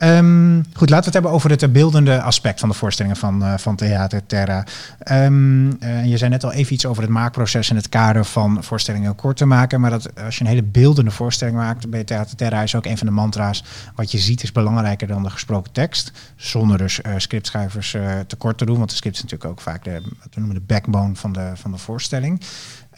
Ehm, 0.00 0.62
goed, 0.74 0.90
laten 0.90 0.98
we 0.98 1.04
het 1.04 1.12
hebben 1.12 1.30
over 1.30 1.50
het 1.50 1.62
eh, 1.62 1.68
beeldende 1.68 2.22
aspect 2.22 2.60
van 2.60 2.68
de 2.68 2.74
voorstellingen 2.74 3.16
van, 3.16 3.44
eh, 3.44 3.58
van 3.58 3.76
Theater 3.76 4.26
Terra. 4.26 4.64
Ehm, 4.98 5.70
eh, 5.80 6.04
je 6.04 6.16
zei 6.16 6.30
net 6.30 6.44
al 6.44 6.52
even 6.52 6.72
iets 6.72 6.86
over 6.86 7.02
het 7.02 7.12
maakproces 7.12 7.70
en 7.70 7.76
het 7.76 7.88
kader 7.88 8.24
van 8.24 8.64
voorstellingen 8.64 9.14
kort 9.14 9.36
te 9.36 9.44
maken. 9.44 9.80
Maar 9.80 9.90
dat, 9.90 10.20
als 10.24 10.36
je 10.36 10.44
een 10.44 10.50
hele 10.50 10.62
beeldende 10.62 11.10
voorstelling 11.10 11.56
maakt 11.56 11.90
bij 11.90 12.04
Theater 12.04 12.36
Terra 12.36 12.62
is 12.62 12.74
ook 12.74 12.86
een 12.86 12.98
van 12.98 13.06
de 13.06 13.12
mantra's. 13.12 13.64
Wat 13.94 14.10
je 14.10 14.18
ziet 14.18 14.42
is 14.42 14.52
belangrijker 14.52 15.06
dan 15.06 15.22
de 15.22 15.30
gesproken 15.30 15.72
tekst. 15.72 16.12
Zonder 16.36 16.78
dus 16.78 17.00
eh, 17.00 17.12
scriptschrijvers 17.16 17.94
eh, 17.94 18.18
tekort 18.26 18.58
te 18.58 18.64
doen. 18.64 18.78
Want 18.78 18.90
de 18.90 18.96
script 18.96 19.16
is 19.16 19.22
natuurlijk 19.22 19.50
ook 19.50 19.60
vaak 19.60 19.84
de, 19.84 19.92
wat 19.92 20.34
we 20.34 20.40
noemen 20.40 20.54
de 20.54 20.64
backbone 20.66 21.14
van 21.14 21.32
de, 21.32 21.50
van 21.54 21.70
de 21.70 21.78
voorstelling. 21.78 22.40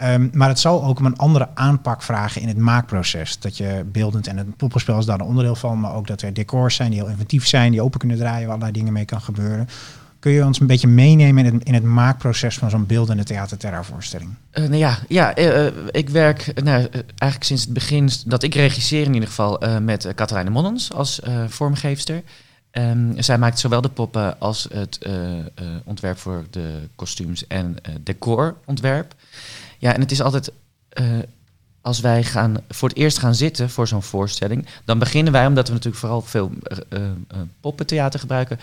Ehm, 0.03 0.29
maar 0.33 0.49
het 0.49 0.59
zal 0.59 0.85
ook 0.85 0.99
om 0.99 1.07
een 1.07 1.17
andere 1.17 1.49
aanpak 1.55 2.03
vragen 2.03 2.41
in 2.41 2.49
het 2.49 2.57
maakproces. 2.57 3.39
Dat 3.39 3.57
je 3.57 3.85
beeldend 3.93 4.27
en 4.27 4.37
het 4.37 4.57
poppenspel 4.57 4.99
is 4.99 5.05
daar 5.05 5.21
een 5.21 5.27
onderdeel 5.27 5.55
van, 5.55 5.81
maar 5.81 5.95
ook 5.95 6.07
dat 6.07 6.23
er 6.23 6.33
decors 6.33 6.75
zijn 6.75 6.91
die 6.91 6.99
heel 7.01 7.09
inventief 7.09 7.47
zijn, 7.47 7.71
die 7.71 7.83
open 7.83 7.99
kunnen 7.99 8.17
draaien, 8.17 8.41
waar 8.41 8.49
allerlei 8.49 8.73
dingen 8.73 8.93
mee 8.93 9.05
kan 9.05 9.21
gebeuren. 9.21 9.69
Kun 10.19 10.33
je 10.33 10.45
ons 10.45 10.61
een 10.61 10.67
beetje 10.67 10.89
meenemen 10.89 11.47
in 11.47 11.55
het, 11.55 11.65
in 11.65 11.75
het 11.75 11.83
maakproces 11.83 12.59
van 12.59 12.71
zo'n 12.71 12.87
beeldende 12.87 13.25
theater-terra-voorstelling? 13.25 14.31
Eh, 14.51 14.65
nou 14.65 14.77
ja, 14.77 14.99
ja 15.09 15.35
eh, 15.35 15.67
eh, 15.67 15.73
ik 15.91 16.09
werk 16.09 16.63
nou, 16.63 16.89
eigenlijk 16.93 17.45
sinds 17.45 17.63
het 17.63 17.73
begin 17.73 18.11
dat 18.27 18.43
ik 18.43 18.55
regisseer 18.55 19.05
in 19.05 19.15
ieder 19.15 19.29
geval 19.29 19.63
met 19.81 20.05
uh, 20.05 20.13
Katelijne 20.15 20.51
Monnens 20.51 20.93
als 20.93 21.21
vormgeefster. 21.49 22.23
Ehm, 22.71 23.21
zij 23.21 23.39
maakt 23.39 23.59
zowel 23.59 23.81
de 23.81 23.89
poppen 23.89 24.41
als 24.41 24.69
het 24.73 24.99
ontwerp 25.85 26.19
voor 26.19 26.45
de 26.51 26.89
kostuums 26.95 27.47
en 27.47 27.77
decorontwerp. 28.01 29.15
Ja, 29.83 29.95
en 29.95 30.01
het 30.01 30.11
is 30.11 30.21
altijd 30.21 30.53
eh, 30.89 31.07
als 31.81 32.01
wij 32.01 32.25
gaan 32.25 32.57
voor 32.69 32.89
het 32.89 32.99
eerst 32.99 33.19
gaan 33.19 33.35
zitten 33.35 33.71
voor 33.71 33.89
zo'n 33.89 34.03
voorstelling, 34.03 34.67
dan 34.85 34.99
beginnen 34.99 35.33
wij, 35.33 35.47
omdat 35.47 35.67
we 35.67 35.73
natuurlijk 35.73 36.01
vooral 36.01 36.23
veel 36.23 36.53
eh, 36.63 36.79
eh, 36.89 37.39
poppentheater 37.61 38.21
gebruiken, 38.21 38.59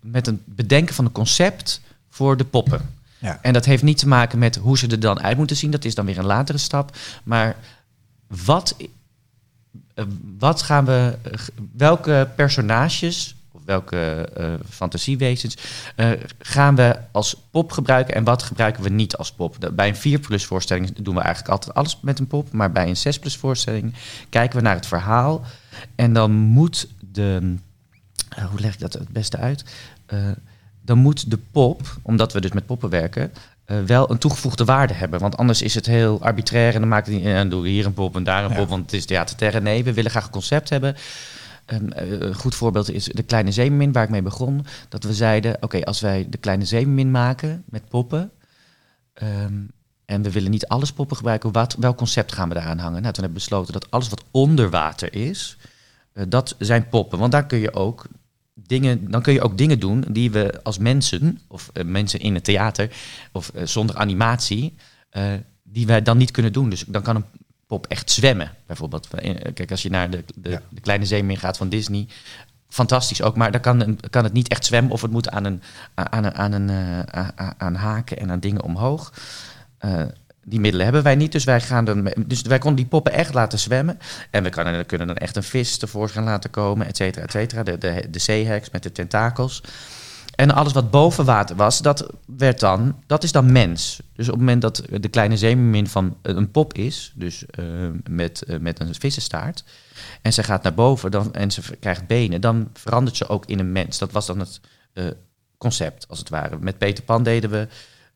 met 0.00 0.26
een 0.26 0.42
bedenken 0.44 0.94
van 0.94 1.04
een 1.04 1.12
concept 1.12 1.80
voor 2.08 2.36
de 2.36 2.44
poppen. 2.44 2.94
Ja. 3.18 3.38
En 3.42 3.52
dat 3.52 3.64
heeft 3.64 3.82
niet 3.82 3.98
te 3.98 4.08
maken 4.08 4.38
met 4.38 4.56
hoe 4.56 4.78
ze 4.78 4.86
er 4.86 5.00
dan 5.00 5.20
uit 5.20 5.36
moeten 5.36 5.56
zien. 5.56 5.70
Dat 5.70 5.84
is 5.84 5.94
dan 5.94 6.06
weer 6.06 6.18
een 6.18 6.24
latere 6.24 6.58
stap. 6.58 6.96
Maar 7.22 7.56
wat, 8.26 8.76
wat 10.38 10.62
gaan 10.62 10.84
we, 10.84 11.18
welke 11.76 12.28
personages 12.36 13.34
welke 13.70 14.28
uh, 14.38 14.46
fantasiewezens 14.68 15.56
uh, 15.96 16.10
gaan 16.38 16.74
we 16.76 16.96
als 17.12 17.36
pop 17.50 17.72
gebruiken 17.72 18.14
en 18.14 18.24
wat 18.24 18.42
gebruiken 18.42 18.82
we 18.82 18.88
niet 18.88 19.16
als 19.16 19.32
pop? 19.32 19.70
Bij 19.72 19.88
een 19.88 19.96
4 19.96 20.18
plus 20.18 20.44
voorstelling 20.44 20.96
doen 20.96 21.14
we 21.14 21.20
eigenlijk 21.20 21.52
altijd 21.52 21.74
alles 21.74 21.98
met 22.02 22.18
een 22.18 22.26
pop, 22.26 22.52
maar 22.52 22.72
bij 22.72 22.88
een 22.88 22.96
6 22.96 23.18
plus 23.18 23.36
voorstelling 23.36 23.94
kijken 24.28 24.56
we 24.56 24.64
naar 24.64 24.74
het 24.74 24.86
verhaal 24.86 25.42
en 25.94 26.12
dan 26.12 26.30
moet 26.30 26.88
de, 27.12 27.56
uh, 28.38 28.44
hoe 28.44 28.60
leg 28.60 28.74
ik 28.74 28.80
dat 28.80 28.92
het 28.92 29.08
beste 29.08 29.36
uit? 29.36 29.64
Dan 30.84 30.98
moet 30.98 31.30
de 31.30 31.38
pop, 31.50 31.96
omdat 32.02 32.32
we 32.32 32.40
dus 32.40 32.52
met 32.52 32.66
poppen 32.66 32.90
werken, 32.90 33.32
uh, 33.70 33.78
wel 33.86 34.10
een 34.10 34.18
toegevoegde 34.18 34.64
waarde 34.64 34.94
hebben. 34.94 35.20
Want 35.20 35.36
anders 35.36 35.62
is 35.62 35.74
het 35.74 35.86
heel 35.86 36.22
arbitrair 36.22 36.74
en 36.74 36.80
dan, 36.80 36.88
maakt 36.88 37.06
het, 37.06 37.22
en 37.22 37.34
dan 37.34 37.48
doen 37.48 37.62
we 37.62 37.68
hier 37.68 37.86
een 37.86 37.94
pop 37.94 38.16
en 38.16 38.24
daar 38.24 38.44
een 38.44 38.50
ja. 38.50 38.56
pop, 38.56 38.68
want 38.68 38.82
het 38.82 38.92
is 38.92 39.04
theater 39.04 39.36
terre. 39.36 39.60
Nee, 39.60 39.84
we 39.84 39.92
willen 39.92 40.10
graag 40.10 40.24
een 40.24 40.30
concept 40.30 40.68
hebben. 40.68 40.96
Een 41.70 41.92
uh, 42.02 42.34
goed 42.34 42.54
voorbeeld 42.54 42.90
is 42.90 43.04
de 43.04 43.22
Kleine 43.22 43.52
Zeemermin, 43.52 43.92
waar 43.92 44.04
ik 44.04 44.10
mee 44.10 44.22
begon. 44.22 44.66
Dat 44.88 45.04
we 45.04 45.14
zeiden, 45.14 45.56
oké, 45.60 45.84
als 45.84 46.00
wij 46.00 46.26
de 46.28 46.38
Kleine 46.38 46.64
Zeemermin 46.64 47.10
maken 47.10 47.62
met 47.66 47.88
poppen... 47.88 48.30
Um, 49.22 49.70
en 50.04 50.22
we 50.22 50.30
willen 50.30 50.50
niet 50.50 50.66
alles 50.66 50.92
poppen 50.92 51.16
gebruiken, 51.16 51.52
wat, 51.52 51.76
welk 51.78 51.96
concept 51.96 52.32
gaan 52.32 52.48
we 52.48 52.54
daaraan 52.54 52.78
hangen? 52.78 53.02
Nou, 53.02 53.14
toen 53.14 53.24
hebben 53.24 53.42
we 53.42 53.46
besloten 53.46 53.72
dat 53.72 53.90
alles 53.90 54.08
wat 54.08 54.24
onder 54.30 54.70
water 54.70 55.14
is, 55.14 55.56
uh, 56.14 56.24
dat 56.28 56.54
zijn 56.58 56.88
poppen. 56.88 57.18
Want 57.18 57.32
daar 57.32 57.46
kun 57.46 57.58
je 57.58 57.74
ook 57.74 58.06
dingen, 58.54 59.10
dan 59.10 59.22
kun 59.22 59.32
je 59.32 59.42
ook 59.42 59.58
dingen 59.58 59.80
doen 59.80 60.04
die 60.08 60.30
we 60.30 60.60
als 60.62 60.78
mensen, 60.78 61.40
of 61.48 61.70
uh, 61.72 61.84
mensen 61.84 62.20
in 62.20 62.34
het 62.34 62.44
theater, 62.44 62.90
of 63.32 63.52
zonder 63.64 63.96
animatie, 63.96 64.74
die 65.62 65.86
wij 65.86 66.02
dan 66.02 66.16
niet 66.16 66.30
kunnen 66.30 66.52
doen. 66.52 66.70
Dus 66.70 66.84
dan 66.86 67.02
kan 67.02 67.16
een 67.16 67.24
pop 67.70 67.86
echt 67.86 68.10
zwemmen, 68.10 68.50
bijvoorbeeld. 68.66 69.08
Kijk, 69.54 69.70
als 69.70 69.82
je 69.82 69.90
naar 69.90 70.10
de, 70.10 70.24
de, 70.34 70.50
ja. 70.50 70.60
de 70.68 70.80
Kleine 70.80 71.04
Zeemeer 71.04 71.38
gaat 71.38 71.56
van 71.56 71.68
Disney, 71.68 72.06
fantastisch 72.68 73.22
ook, 73.22 73.36
maar 73.36 73.50
dan 73.50 73.60
kan, 73.60 73.98
kan 74.10 74.24
het 74.24 74.32
niet 74.32 74.48
echt 74.48 74.64
zwemmen 74.64 74.92
of 74.92 75.02
het 75.02 75.10
moet 75.10 75.30
aan 75.30 75.44
een, 75.44 75.62
aan 75.94 76.24
een, 76.24 76.34
aan, 76.34 76.52
een, 76.52 76.68
uh, 76.68 77.28
aan 77.58 77.74
haken 77.74 78.18
en 78.18 78.30
aan 78.30 78.40
dingen 78.40 78.62
omhoog. 78.62 79.12
Uh, 79.84 80.02
die 80.44 80.60
middelen 80.60 80.84
hebben 80.84 81.02
wij 81.02 81.14
niet, 81.14 81.32
dus 81.32 81.44
wij, 81.44 81.60
gaan 81.60 81.84
dan, 81.84 82.12
dus 82.26 82.42
wij 82.42 82.58
konden 82.58 82.80
die 82.80 82.90
poppen 82.90 83.12
echt 83.12 83.34
laten 83.34 83.58
zwemmen. 83.58 83.98
En 84.30 84.42
we 84.42 84.48
kunnen, 84.48 84.86
kunnen 84.86 85.06
dan 85.06 85.16
echt 85.16 85.36
een 85.36 85.42
vis 85.42 85.76
tevoorschijn 85.76 86.24
laten 86.24 86.50
komen, 86.50 86.86
et 86.86 86.96
cetera, 86.96 87.24
et 87.24 87.30
cetera. 87.30 87.62
De, 87.62 87.78
de, 87.78 88.06
de 88.10 88.18
zeeheks 88.18 88.70
met 88.70 88.82
de 88.82 88.92
tentakels. 88.92 89.62
En 90.40 90.50
alles 90.50 90.72
wat 90.72 90.90
boven 90.90 91.24
water 91.24 91.56
was, 91.56 91.82
dat, 91.82 92.06
werd 92.36 92.60
dan, 92.60 93.02
dat 93.06 93.22
is 93.22 93.32
dan 93.32 93.52
mens. 93.52 94.02
Dus 94.14 94.26
op 94.26 94.32
het 94.32 94.40
moment 94.42 94.62
dat 94.62 94.82
de 95.00 95.08
kleine 95.08 95.36
zeemermin 95.36 95.86
van 95.86 96.16
een 96.22 96.50
pop 96.50 96.72
is, 96.72 97.12
dus 97.14 97.44
uh, 97.58 97.88
met, 98.08 98.42
uh, 98.46 98.58
met 98.58 98.80
een 98.80 98.94
vissenstaart, 98.94 99.64
en 100.22 100.32
ze 100.32 100.42
gaat 100.42 100.62
naar 100.62 100.74
boven 100.74 101.10
dan, 101.10 101.34
en 101.34 101.50
ze 101.50 101.76
krijgt 101.76 102.06
benen, 102.06 102.40
dan 102.40 102.70
verandert 102.72 103.16
ze 103.16 103.28
ook 103.28 103.46
in 103.46 103.58
een 103.58 103.72
mens. 103.72 103.98
Dat 103.98 104.12
was 104.12 104.26
dan 104.26 104.38
het 104.38 104.60
concept, 105.58 106.08
als 106.08 106.18
het 106.18 106.28
ware. 106.28 106.58
Met 106.60 106.78
Peter 106.78 107.04
Pan 107.04 107.22
deden 107.22 107.50
we... 107.50 107.68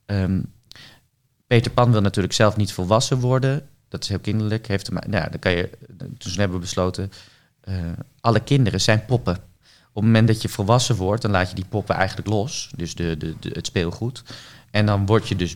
Um, 0.06 0.52
Peter 1.46 1.70
Pan 1.70 1.92
wil 1.92 2.00
natuurlijk 2.00 2.34
zelf 2.34 2.56
niet 2.56 2.72
volwassen 2.72 3.18
worden. 3.18 3.68
Dat 3.88 4.02
is 4.02 4.08
heel 4.08 4.18
kinderlijk. 4.18 4.66
Heeft 4.66 4.90
nou, 4.90 5.08
dan 5.30 5.38
kan 5.38 5.52
je, 5.52 5.70
dus 6.18 6.36
hebben 6.36 6.56
we 6.56 6.62
besloten, 6.62 7.10
alle 8.20 8.40
kinderen 8.40 8.80
zijn 8.80 9.04
poppen. 9.04 9.52
Op 9.96 10.02
het 10.02 10.12
moment 10.12 10.28
dat 10.28 10.42
je 10.42 10.48
volwassen 10.48 10.96
wordt, 10.96 11.22
dan 11.22 11.30
laat 11.30 11.48
je 11.48 11.54
die 11.54 11.64
poppen 11.68 11.94
eigenlijk 11.94 12.28
los. 12.28 12.70
Dus 12.76 12.94
de, 12.94 13.16
de, 13.16 13.34
de, 13.40 13.50
het 13.52 13.66
speelgoed. 13.66 14.22
En 14.70 14.86
dan 14.86 15.06
word 15.06 15.28
je 15.28 15.36
dus 15.36 15.54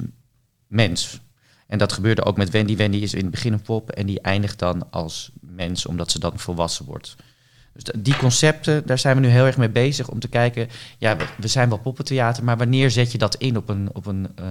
mens. 0.67 1.21
En 1.67 1.79
dat 1.79 1.93
gebeurde 1.93 2.25
ook 2.25 2.37
met 2.37 2.51
Wendy. 2.51 2.77
Wendy 2.77 2.97
is 2.97 3.15
in 3.15 3.23
het 3.23 3.31
begin 3.31 3.53
een 3.53 3.63
pop 3.63 3.91
en 3.91 4.07
die 4.07 4.21
eindigt 4.21 4.59
dan 4.59 4.91
als 4.91 5.31
mens, 5.41 5.87
omdat 5.87 6.11
ze 6.11 6.19
dan 6.19 6.39
volwassen 6.39 6.85
wordt. 6.85 7.17
Dus 7.73 7.95
die 7.99 8.17
concepten, 8.17 8.87
daar 8.87 8.99
zijn 8.99 9.17
we 9.17 9.23
nu 9.23 9.29
heel 9.29 9.47
erg 9.47 9.57
mee 9.57 9.69
bezig 9.69 10.09
om 10.09 10.19
te 10.19 10.29
kijken. 10.29 10.69
Ja, 10.99 11.17
we 11.37 11.49
zijn 11.49 11.69
wel 11.69 11.79
poppentheater, 11.79 12.45
maar 12.45 12.57
wanneer 12.57 12.91
zet 12.91 13.13
je 13.13 13.19
dat 13.19 13.35
in 13.35 13.57
op 13.57 13.69
een. 13.69 13.91
Op 13.93 14.07
een 14.07 14.29
uh, 14.41 14.47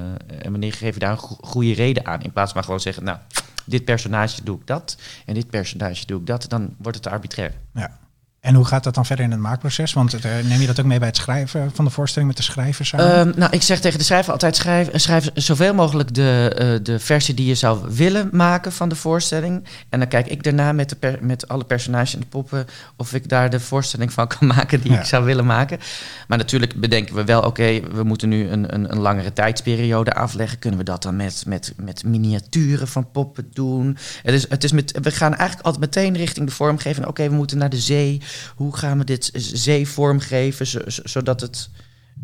en 0.46 0.52
wanneer 0.52 0.74
geef 0.74 0.94
je 0.94 1.00
daar 1.00 1.12
een 1.12 1.18
go 1.18 1.38
goede 1.42 1.74
reden 1.74 2.06
aan? 2.06 2.22
In 2.22 2.32
plaats 2.32 2.52
van 2.52 2.64
gewoon 2.64 2.80
zeggen, 2.80 3.04
nou, 3.04 3.18
dit 3.66 3.86
personage 3.86 4.44
doe 4.44 4.60
ik 4.60 4.68
dat 4.68 4.98
en 5.26 5.34
dit 5.34 5.50
personage 5.50 6.06
doe 6.06 6.20
ik 6.20 6.26
dat, 6.26 6.46
dan 6.50 6.76
wordt 6.78 6.98
het 6.98 7.08
arbitrair. 7.08 7.54
Ja. 7.74 8.00
En 8.48 8.54
hoe 8.54 8.66
gaat 8.66 8.84
dat 8.84 8.96
dan 8.96 9.06
verder 9.06 9.26
in 9.26 9.32
het 9.32 9.40
maakproces? 9.40 9.94
Want 9.94 10.26
uh, 10.26 10.32
neem 10.44 10.60
je 10.60 10.68
dat 10.68 10.80
ook 10.80 10.86
mee 10.86 11.00
bij 11.00 11.08
het 11.08 11.18
schrijven 11.18 11.72
van 11.74 11.86
de 11.86 11.92
voorstelling 11.92 12.30
met 12.30 12.38
de 12.38 12.44
schrijvers? 12.52 12.94
Um, 12.94 13.34
nou, 13.36 13.52
ik 13.52 13.62
zeg 13.62 13.80
tegen 13.80 14.00
de 14.00 14.06
schrijver 14.06 14.32
altijd: 14.32 14.56
schrijf, 14.56 14.90
schrijf 14.94 15.30
zoveel 15.34 15.74
mogelijk 15.74 16.14
de, 16.14 16.56
uh, 16.62 16.84
de 16.84 17.00
versie 17.00 17.34
die 17.34 17.46
je 17.46 17.56
zou 17.56 17.80
willen 17.90 18.30
maken 18.32 18.72
van 18.72 18.90
de 18.90 18.96
voorstelling. 18.96 19.64
En 19.90 20.00
dan 20.00 20.08
kijk 20.08 20.28
ik 20.28 20.44
daarna 20.44 20.72
met, 20.72 20.90
de 20.90 20.96
per, 20.96 21.18
met 21.22 21.48
alle 21.48 21.64
personages 21.64 22.14
en 22.14 22.20
de 22.20 22.26
poppen 22.26 22.66
of 22.96 23.14
ik 23.14 23.30
daar 23.30 23.50
de 23.50 23.60
voorstelling 23.60 24.14
van 24.14 24.28
kan 24.28 24.48
maken 24.56 24.82
die 24.82 24.92
ja. 24.92 25.00
ik 25.00 25.06
zou 25.06 25.26
willen 25.26 25.46
maken. 25.46 25.80
Maar 26.28 26.38
natuurlijk 26.38 26.80
bedenken 26.80 27.16
we 27.16 27.24
wel: 27.24 27.40
oké, 27.40 27.48
okay, 27.48 27.84
we 27.92 28.04
moeten 28.04 28.30
nu 28.30 28.50
een, 28.50 28.74
een, 28.74 28.92
een, 28.92 29.00
langere 29.00 29.34
tijdsperiode 29.34 30.14
afleggen. 30.14 30.60
Kunnen 30.60 30.80
we 30.80 30.86
dat 30.86 31.02
dan 31.02 31.16
met, 31.16 31.44
met, 31.48 31.74
met 31.78 32.04
miniaturen 32.04 32.88
van 32.88 33.12
poppen 33.12 33.48
doen? 33.54 33.98
Het 34.24 34.34
is, 34.34 34.50
het 34.50 34.64
is 34.64 34.72
met, 34.72 35.00
we 35.02 35.12
gaan 35.12 35.36
eigenlijk 35.36 35.66
altijd 35.66 35.96
meteen 35.96 36.18
richting 36.18 36.48
de 36.48 36.54
vormgeving. 36.54 36.98
Oké, 36.98 37.10
okay, 37.10 37.30
we 37.30 37.36
moeten 37.36 37.58
naar 37.58 37.70
de 37.70 37.78
zee 37.78 38.22
hoe 38.56 38.78
gaan 38.78 38.98
we 38.98 39.04
dit 39.04 39.30
zee 39.34 39.88
vormgeven 39.88 40.68
zodat 41.10 41.42
het 41.42 41.70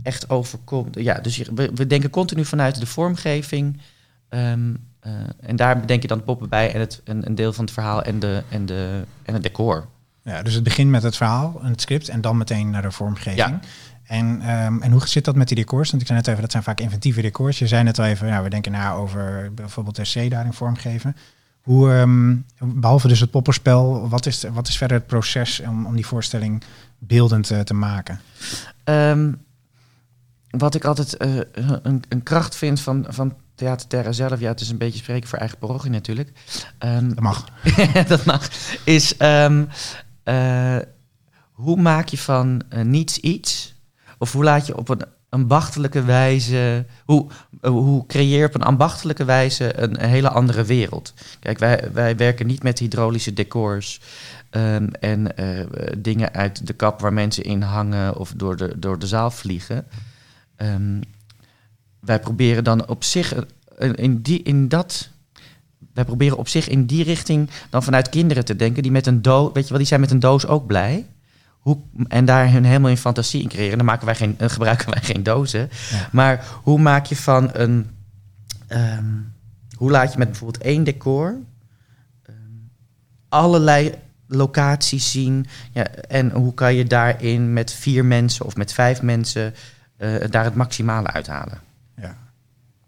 echt 0.03 0.29
overkomt. 0.29 0.95
Ja, 0.99 1.19
dus 1.19 1.37
we, 1.37 1.71
we 1.73 1.87
denken 1.87 2.09
continu 2.09 2.45
vanuit 2.45 2.79
de 2.79 2.85
vormgeving. 2.85 3.81
Um, 4.29 4.77
uh, 5.07 5.13
en 5.39 5.55
daar 5.55 5.79
bedenk 5.79 6.01
je 6.01 6.07
dan 6.07 6.23
poppen 6.23 6.49
bij 6.49 6.73
en 6.73 6.79
het, 6.79 7.01
een, 7.03 7.25
een, 7.25 7.35
deel 7.35 7.53
van 7.53 7.63
het 7.65 7.73
verhaal 7.73 8.03
en, 8.03 8.19
de, 8.19 8.43
en, 8.49 8.65
de, 8.65 9.03
en 9.23 9.33
het 9.33 9.43
decor. 9.43 9.87
Ja, 10.23 10.41
dus 10.41 10.53
het 10.53 10.63
begint 10.63 10.89
met 10.89 11.03
het 11.03 11.15
verhaal 11.15 11.59
en 11.63 11.69
het 11.69 11.81
script 11.81 12.09
en 12.09 12.21
dan 12.21 12.37
meteen 12.37 12.69
naar 12.69 12.81
de 12.81 12.91
vormgeving. 12.91 13.37
Ja. 13.37 13.59
En, 14.03 14.25
um, 14.49 14.81
en 14.81 14.91
hoe 14.91 15.07
zit 15.07 15.25
dat 15.25 15.35
met 15.35 15.47
die 15.47 15.57
decors? 15.57 15.89
Want 15.89 16.01
ik 16.01 16.07
zei 16.07 16.19
net 16.19 16.27
even, 16.27 16.41
dat 16.41 16.51
zijn 16.51 16.63
vaak 16.63 16.79
inventieve 16.79 17.21
decors. 17.21 17.59
Je 17.59 17.67
zei 17.67 17.83
net 17.83 17.99
al 17.99 18.05
even, 18.05 18.27
ja, 18.27 18.43
we 18.43 18.49
denken 18.49 18.71
na 18.71 18.93
over 18.93 19.53
bijvoorbeeld 19.53 19.95
de 19.95 20.05
zee 20.05 20.29
daarin 20.29 20.53
vormgeven. 20.53 21.15
Hoe, 21.63 21.91
um, 21.91 22.45
behalve 22.59 23.07
dus 23.07 23.19
het 23.19 23.31
popperspel, 23.31 24.09
wat 24.09 24.25
is, 24.25 24.43
wat 24.53 24.67
is 24.67 24.77
verder 24.77 24.97
het 24.97 25.07
proces 25.07 25.59
om, 25.59 25.85
om 25.85 25.95
die 25.95 26.05
voorstelling 26.05 26.63
beeldend 26.97 27.51
uh, 27.51 27.59
te 27.59 27.73
maken? 27.73 28.19
Um, 28.83 29.41
wat 30.49 30.75
ik 30.75 30.85
altijd 30.85 31.15
uh, 31.25 31.39
een, 31.51 32.03
een, 32.09 32.23
kracht 32.23 32.55
vind 32.55 32.81
van, 32.81 33.05
van 33.09 33.35
Theater 33.55 33.87
Terra 33.87 34.11
zelf, 34.11 34.39
ja, 34.39 34.47
het 34.47 34.59
is 34.59 34.69
een 34.69 34.77
beetje 34.77 34.99
spreken 34.99 35.29
voor 35.29 35.39
eigen 35.39 35.57
parochie 35.57 35.91
natuurlijk. 35.91 36.31
Um, 36.79 37.09
dat 37.09 37.23
mag. 37.23 37.49
dat 38.07 38.25
mag. 38.25 38.49
Is 38.83 39.13
uh, 39.19 39.57
hoe 41.51 41.81
maak 41.81 42.07
je 42.07 42.17
van 42.17 42.61
niets 42.83 43.17
iets? 43.17 43.75
Of 44.17 44.31
hoe 44.31 44.43
laat 44.43 44.67
je 44.67 44.77
op 44.77 44.89
een 44.89 45.01
ambachtelijke 45.33 46.03
wijze. 46.03 46.85
Hoe, 47.05 47.27
hoe 47.61 48.05
creëer 48.05 48.39
je 48.39 48.45
op 48.45 48.55
een 48.55 48.63
ambachtelijke 48.63 49.25
wijze 49.25 49.81
een, 49.81 49.99
hele 49.99 50.29
andere 50.29 50.63
wereld? 50.63 51.13
Kijk, 51.39 51.59
wij, 51.59 51.89
wij 51.93 52.15
werken 52.15 52.47
niet 52.47 52.63
met 52.63 52.79
hydraulische 52.79 53.33
decors. 53.33 54.01
Um, 54.51 54.91
en 54.91 55.27
uh, 55.39 55.65
dingen 55.97 56.33
uit 56.33 56.67
de 56.67 56.73
kap 56.73 56.99
waar 56.99 57.13
mensen 57.13 57.43
in 57.43 57.61
hangen 57.61 58.17
of 58.17 58.33
door 58.35 58.55
de, 58.55 58.79
door 58.79 58.99
de 58.99 59.07
zaal 59.07 59.31
vliegen. 59.31 59.85
Um, 60.57 60.99
wij 61.99 62.19
proberen 62.19 62.63
dan 62.63 62.87
op 62.87 63.03
zich 63.03 63.35
in, 63.95 64.21
die, 64.21 64.43
in 64.43 64.67
dat. 64.67 65.09
Wij 65.93 66.05
proberen 66.05 66.37
op 66.37 66.47
zich 66.47 66.67
in 66.67 66.85
die 66.85 67.03
richting 67.03 67.49
dan 67.69 67.83
vanuit 67.83 68.09
kinderen 68.09 68.45
te 68.45 68.55
denken 68.55 68.83
die 68.83 68.91
met 68.91 69.07
een 69.07 69.21
doos. 69.21 69.51
Weet 69.53 69.63
je 69.63 69.69
wel, 69.69 69.77
die 69.77 69.87
zijn 69.87 69.99
met 69.99 70.11
een 70.11 70.19
doos 70.19 70.47
ook 70.47 70.65
blij. 70.67 71.05
Hoe, 71.63 71.77
en 72.07 72.25
daar 72.25 72.51
hun 72.51 72.65
helemaal 72.65 72.89
in 72.89 72.97
fantasie 72.97 73.41
in 73.41 73.47
creëren. 73.47 73.77
Dan 73.77 73.85
maken 73.85 74.05
wij 74.05 74.15
geen, 74.15 74.37
uh, 74.41 74.49
gebruiken 74.49 74.89
wij 74.89 75.01
geen 75.01 75.23
dozen. 75.23 75.69
Maar 76.11 76.45
hoe 76.63 76.79
maak 76.79 77.05
je 77.05 77.15
van 77.15 77.49
een. 77.53 77.89
Um, 78.69 79.33
hoe 79.77 79.91
laat 79.91 80.11
je 80.11 80.17
met 80.17 80.27
bijvoorbeeld 80.27 80.63
één 80.63 80.83
decor 80.83 81.35
um, 82.29 82.69
allerlei 83.29 83.93
locaties 84.27 85.11
zien? 85.11 85.45
Ja, 85.71 85.87
en 85.87 86.31
hoe 86.31 86.53
kan 86.53 86.75
je 86.75 86.85
daarin 86.85 87.53
met 87.53 87.73
vier 87.73 88.05
mensen 88.05 88.45
of 88.45 88.55
met 88.55 88.73
vijf 88.73 89.01
mensen 89.01 89.53
uh, 89.97 90.23
daar 90.29 90.43
het 90.43 90.55
maximale 90.55 91.07
uithalen? 91.07 91.59
Ja. 91.95 92.17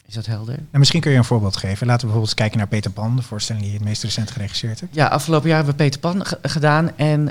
Is 0.06 0.14
dat 0.14 0.26
helder? 0.26 0.56
En 0.72 0.80
misschien 0.80 1.02
kun 1.02 1.12
je 1.12 1.18
een 1.18 1.24
voorbeeld 1.24 1.58
geven. 1.58 1.88
Laten 1.88 2.08
we 2.08 2.14
bijvoorbeeld 2.14 2.28
eens 2.28 2.40
kijken 2.40 2.58
naar 2.58 2.68
Peter 2.68 2.92
Pan, 2.92 3.16
de 3.16 3.22
voorstelling 3.22 3.64
die 3.64 3.74
je 3.74 3.80
het 3.80 3.88
meest 3.88 4.04
recent 4.04 4.32
geregisseerd 4.32 4.80
hebt. 4.80 4.96
Ja, 4.96 5.08
afgelopen 5.08 5.48
jaar 5.48 5.58
hebben 5.58 5.76
we 5.76 5.84
Peter 5.84 6.00
Pan 6.00 6.26
gedaan. 6.42 6.98
En 6.98 7.30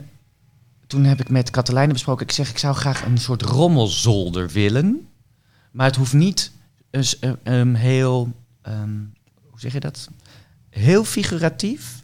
toen 0.87 1.05
heb 1.05 1.21
ik 1.21 1.29
met 1.29 1.51
Katelijne 1.51 1.93
besproken. 1.93 2.27
Ik 2.27 2.33
zeg, 2.33 2.51
ik 2.51 2.59
zou 2.59 2.75
graag 2.75 3.05
een 3.05 3.19
soort 3.19 3.43
rommelzolder 3.43 4.49
willen. 4.49 5.09
Maar 5.71 5.87
het 5.87 5.97
hoeft 5.97 6.13
niet 6.13 6.53
dus, 6.91 7.19
um, 7.45 7.75
heel, 7.75 8.33
um, 8.69 9.13
hoe 9.51 9.61
zeg 9.61 9.73
je 9.73 9.81
dat? 9.81 10.09
Heel 10.71 11.05
figuratief. 11.05 12.03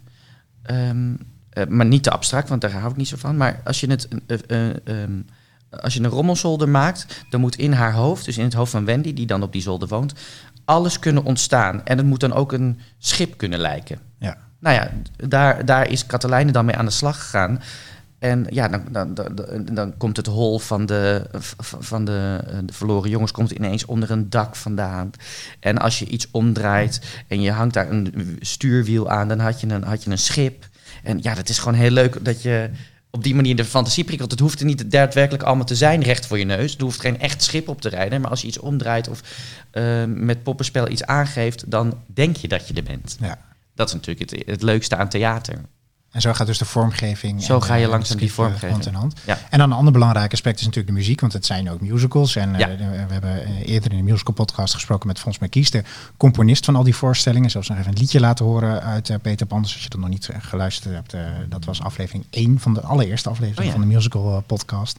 Um, 0.71 1.17
uh, 1.53 1.65
maar 1.65 1.85
niet 1.85 2.03
te 2.03 2.11
abstract, 2.11 2.49
want 2.49 2.61
daar 2.61 2.71
hou 2.71 2.91
ik 2.91 2.97
niet 2.97 3.07
zo 3.07 3.17
van. 3.17 3.37
Maar 3.37 3.61
als 3.63 3.79
je, 3.79 3.89
het, 3.89 4.07
uh, 4.47 5.03
als 5.69 5.93
je 5.93 5.99
een 5.99 6.09
rommelzolder 6.09 6.69
maakt, 6.69 7.25
dan 7.29 7.41
moet 7.41 7.55
in 7.55 7.71
haar 7.71 7.93
hoofd, 7.93 8.25
dus 8.25 8.37
in 8.37 8.43
het 8.43 8.53
hoofd 8.53 8.71
van 8.71 8.85
Wendy, 8.85 9.13
die 9.13 9.25
dan 9.25 9.43
op 9.43 9.51
die 9.51 9.61
zolder 9.61 9.87
woont, 9.87 10.13
alles 10.65 10.99
kunnen 10.99 11.23
ontstaan. 11.23 11.85
En 11.85 11.97
het 11.97 12.05
moet 12.05 12.19
dan 12.19 12.33
ook 12.33 12.51
een 12.51 12.79
schip 12.97 13.37
kunnen 13.37 13.59
lijken. 13.59 13.99
Ja. 14.19 14.37
Nou 14.59 14.75
ja, 14.75 14.91
daar, 15.27 15.65
daar 15.65 15.89
is 15.89 16.05
Katelijne 16.05 16.51
dan 16.51 16.65
mee 16.65 16.75
aan 16.75 16.85
de 16.85 16.91
slag 16.91 17.21
gegaan. 17.21 17.61
En 18.21 18.45
ja, 18.49 18.67
dan, 18.67 18.83
dan, 18.91 19.13
dan, 19.13 19.65
dan, 19.73 19.97
komt 19.97 20.17
het 20.17 20.25
hol 20.25 20.59
van, 20.59 20.85
de, 20.85 21.25
van 21.59 22.05
de, 22.05 22.39
de, 22.65 22.73
verloren 22.73 23.09
jongens 23.09 23.31
komt 23.31 23.51
ineens 23.51 23.85
onder 23.85 24.11
een 24.11 24.29
dak 24.29 24.55
vandaan. 24.55 25.11
En 25.59 25.77
als 25.77 25.99
je 25.99 26.05
iets 26.05 26.27
omdraait 26.31 27.01
en 27.27 27.41
je 27.41 27.51
hangt 27.51 27.73
daar 27.73 27.91
een 27.91 28.37
stuurwiel 28.39 29.09
aan, 29.09 29.27
dan 29.27 29.39
had 29.39 29.61
je 29.61 29.67
een, 29.67 29.83
had 29.83 30.03
je 30.03 30.09
een 30.09 30.17
schip. 30.17 30.67
En 31.03 31.19
ja, 31.21 31.35
dat 31.35 31.49
is 31.49 31.59
gewoon 31.59 31.77
heel 31.77 31.91
leuk 31.91 32.25
dat 32.25 32.41
je 32.41 32.69
op 33.09 33.23
die 33.23 33.35
manier 33.35 33.55
de 33.55 33.65
fantasie 33.65 34.03
prikkelt. 34.03 34.31
Het 34.31 34.39
hoeft 34.39 34.59
er 34.59 34.65
niet 34.65 34.91
daadwerkelijk 34.91 35.43
allemaal 35.43 35.65
te 35.65 35.75
zijn 35.75 36.03
recht 36.03 36.25
voor 36.25 36.39
je 36.39 36.45
neus. 36.45 36.75
Er 36.75 36.83
hoeft 36.83 36.99
geen 36.99 37.19
echt 37.19 37.43
schip 37.43 37.67
op 37.67 37.81
te 37.81 37.89
rijden. 37.89 38.21
Maar 38.21 38.29
als 38.29 38.41
je 38.41 38.47
iets 38.47 38.59
omdraait 38.59 39.07
of 39.07 39.21
uh, 39.73 40.03
met 40.07 40.43
poppenspel 40.43 40.89
iets 40.89 41.03
aangeeft, 41.03 41.71
dan 41.71 42.01
denk 42.05 42.35
je 42.35 42.47
dat 42.47 42.67
je 42.67 42.73
er 42.73 42.83
bent. 42.83 43.17
Ja. 43.19 43.39
Dat 43.75 43.87
is 43.87 43.93
natuurlijk 43.93 44.31
het, 44.31 44.43
het 44.45 44.61
leukste 44.61 44.95
aan 44.95 45.09
theater. 45.09 45.55
En 46.11 46.21
zo 46.21 46.33
gaat 46.33 46.47
dus 46.47 46.57
de 46.57 46.65
vormgeving. 46.65 47.43
Zo 47.43 47.55
en, 47.55 47.63
ga 47.63 47.75
je 47.75 47.87
langzaam 47.87 48.17
die 48.17 48.33
vormgeving. 48.33 48.71
Hand 48.71 48.85
in 48.85 48.93
hand. 48.93 49.13
Ja. 49.25 49.39
En 49.49 49.57
dan 49.57 49.71
een 49.71 49.77
ander 49.77 49.93
belangrijk 49.93 50.31
aspect 50.31 50.59
is 50.59 50.65
natuurlijk 50.65 50.93
de 50.93 50.99
muziek, 50.99 51.21
want 51.21 51.33
het 51.33 51.45
zijn 51.45 51.69
ook 51.69 51.81
musicals. 51.81 52.35
En 52.35 52.57
ja. 52.57 52.69
uh, 52.69 52.77
we 52.77 53.13
hebben 53.13 53.45
eerder 53.65 53.91
in 53.91 53.97
de 53.97 54.03
musical 54.03 54.33
podcast 54.33 54.73
gesproken 54.73 55.07
met 55.07 55.19
Frans 55.19 55.39
Merkies, 55.39 55.71
de 55.71 55.83
componist 56.17 56.65
van 56.65 56.75
al 56.75 56.83
die 56.83 56.95
voorstellingen. 56.95 57.49
Zelfs 57.49 57.69
nog 57.69 57.77
even 57.77 57.91
een 57.91 57.97
liedje 57.97 58.19
laten 58.19 58.45
horen 58.45 58.83
uit 58.83 59.09
uh, 59.09 59.17
Peter 59.21 59.45
Pan. 59.45 59.61
Dus 59.61 59.73
als 59.73 59.83
je 59.83 59.89
dat 59.89 59.99
nog 59.99 60.09
niet 60.09 60.29
geluisterd 60.39 60.93
hebt, 60.93 61.13
uh, 61.13 61.21
dat 61.49 61.65
was 61.65 61.81
aflevering 61.81 62.25
1 62.29 62.59
van 62.59 62.73
de 62.73 62.81
allereerste 62.81 63.29
aflevering 63.29 63.59
oh, 63.59 63.65
ja. 63.65 63.71
van 63.71 63.81
de 63.81 63.93
musical 63.93 64.43
podcast. 64.47 64.97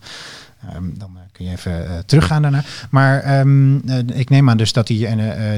Um, 0.77 0.99
dan 0.99 1.11
uh, 1.15 1.21
kun 1.33 1.45
je 1.45 1.51
even 1.51 1.85
uh, 1.85 1.99
teruggaan 1.99 2.43
daarna. 2.43 2.63
Maar 2.91 3.41
um, 3.41 3.83
uh, 3.89 3.99
ik 3.99 4.31
neem 4.31 4.51
aan 4.51 4.57
dus 4.57 4.73
dat 4.73 4.87
die, 4.87 5.09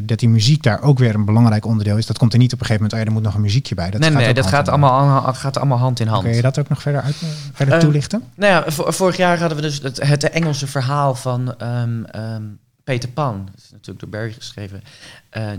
dat 0.04 0.18
die 0.18 0.28
muziek 0.28 0.62
daar 0.62 0.82
ook 0.82 0.98
weer 0.98 1.14
een 1.14 1.24
belangrijk 1.24 1.66
onderdeel 1.66 1.96
is. 1.96 2.06
Dat 2.06 2.18
komt 2.18 2.32
er 2.32 2.38
niet 2.38 2.52
op 2.52 2.60
een 2.60 2.66
gegeven 2.66 2.82
moment, 2.82 3.00
oh 3.00 3.06
ja, 3.06 3.06
er 3.06 3.12
moet 3.12 3.22
nog 3.22 3.34
een 3.34 3.46
muziekje 3.46 3.74
bij. 3.74 3.90
Dat 3.90 4.00
nee, 4.00 4.10
gaat 4.10 4.18
nee, 4.18 4.34
dat 4.34 4.46
gaat 4.46 4.68
allemaal, 4.68 5.34
gaat 5.34 5.56
allemaal 5.56 5.78
hand 5.78 6.00
in 6.00 6.06
hand. 6.06 6.22
Kun 6.24 6.34
je 6.34 6.42
dat 6.42 6.58
ook 6.58 6.68
nog 6.68 6.82
verder, 6.82 7.00
uit, 7.00 7.16
verder 7.52 7.78
toelichten? 7.78 8.22
Nou 8.34 8.52
ja, 8.52 8.72
vorig 8.92 9.16
jaar 9.16 9.38
hadden 9.38 9.56
we 9.56 9.62
dus 9.62 9.82
het, 9.82 10.06
het 10.06 10.30
Engelse 10.30 10.66
verhaal 10.66 11.14
van 11.14 11.54
um, 11.62 12.58
Peter 12.84 13.08
Pan. 13.08 13.44
Dat 13.44 13.60
is 13.64 13.70
natuurlijk 13.70 14.00
door 14.00 14.08
Barry 14.08 14.32
geschreven, 14.32 14.82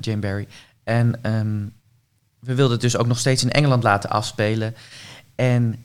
Jane 0.02 0.20
Barry. 0.20 0.48
En 0.84 1.12
we 2.40 2.56
wilden 2.56 2.72
het 2.72 2.82
dus 2.82 2.98
ook 2.98 3.08
nog 3.08 3.20
steeds 3.20 3.44
in 3.44 3.52
Engeland 3.52 3.84
laten 3.84 4.10
afspelen. 4.10 4.76
En 5.36 5.85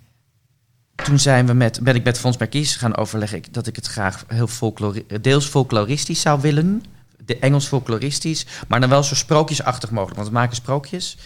toen 1.05 1.19
zijn 1.19 1.47
we 1.47 1.53
met, 1.53 1.81
ben 1.83 1.95
ik 1.95 2.05
met 2.05 2.19
Fons 2.19 2.37
Merkies 2.37 2.77
gaan 2.77 2.97
overleggen 2.97 3.43
dat 3.51 3.67
ik 3.67 3.77
het 3.77 3.87
graag 3.87 4.25
heel 4.29 4.75
deels 5.21 5.47
folkloristisch 5.47 6.21
zou 6.21 6.41
willen. 6.41 6.85
De 7.25 7.39
Engels 7.39 7.67
folkloristisch, 7.67 8.47
maar 8.69 8.81
dan 8.81 8.89
wel 8.89 9.03
zo 9.03 9.15
sprookjesachtig 9.15 9.91
mogelijk. 9.91 10.17
Want 10.17 10.29
we 10.29 10.35
maken 10.35 10.57
sprookjes. 10.57 11.17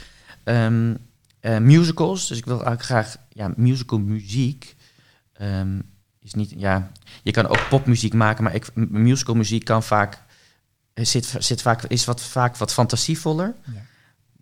Um, 0.45 0.97
uh, 1.41 1.59
musicals, 1.59 2.29
dus 2.29 2.39
ik 2.39 2.45
wil 2.45 2.65
eigenlijk 2.65 2.85
graag 2.85 3.17
ja, 3.29 3.53
musical 3.57 3.99
muziek. 3.99 4.75
Um, 5.43 5.83
is 6.23 6.35
niet, 6.35 6.55
ja, 6.57 6.91
je 7.23 7.31
kan 7.31 7.47
ook 7.47 7.69
popmuziek 7.69 8.13
maken, 8.15 8.45
maar 8.45 8.55
ik, 8.55 8.67
musical 8.75 9.35
muziek 9.35 9.65
kan 9.65 9.83
vaak, 9.83 10.23
zit, 10.95 11.35
zit 11.39 11.63
vaak, 11.63 11.83
is 11.83 12.05
wat, 12.05 12.23
vaak 12.23 12.57
wat 12.57 12.73
fantasievoller. 12.73 13.55
Ja. 13.65 13.83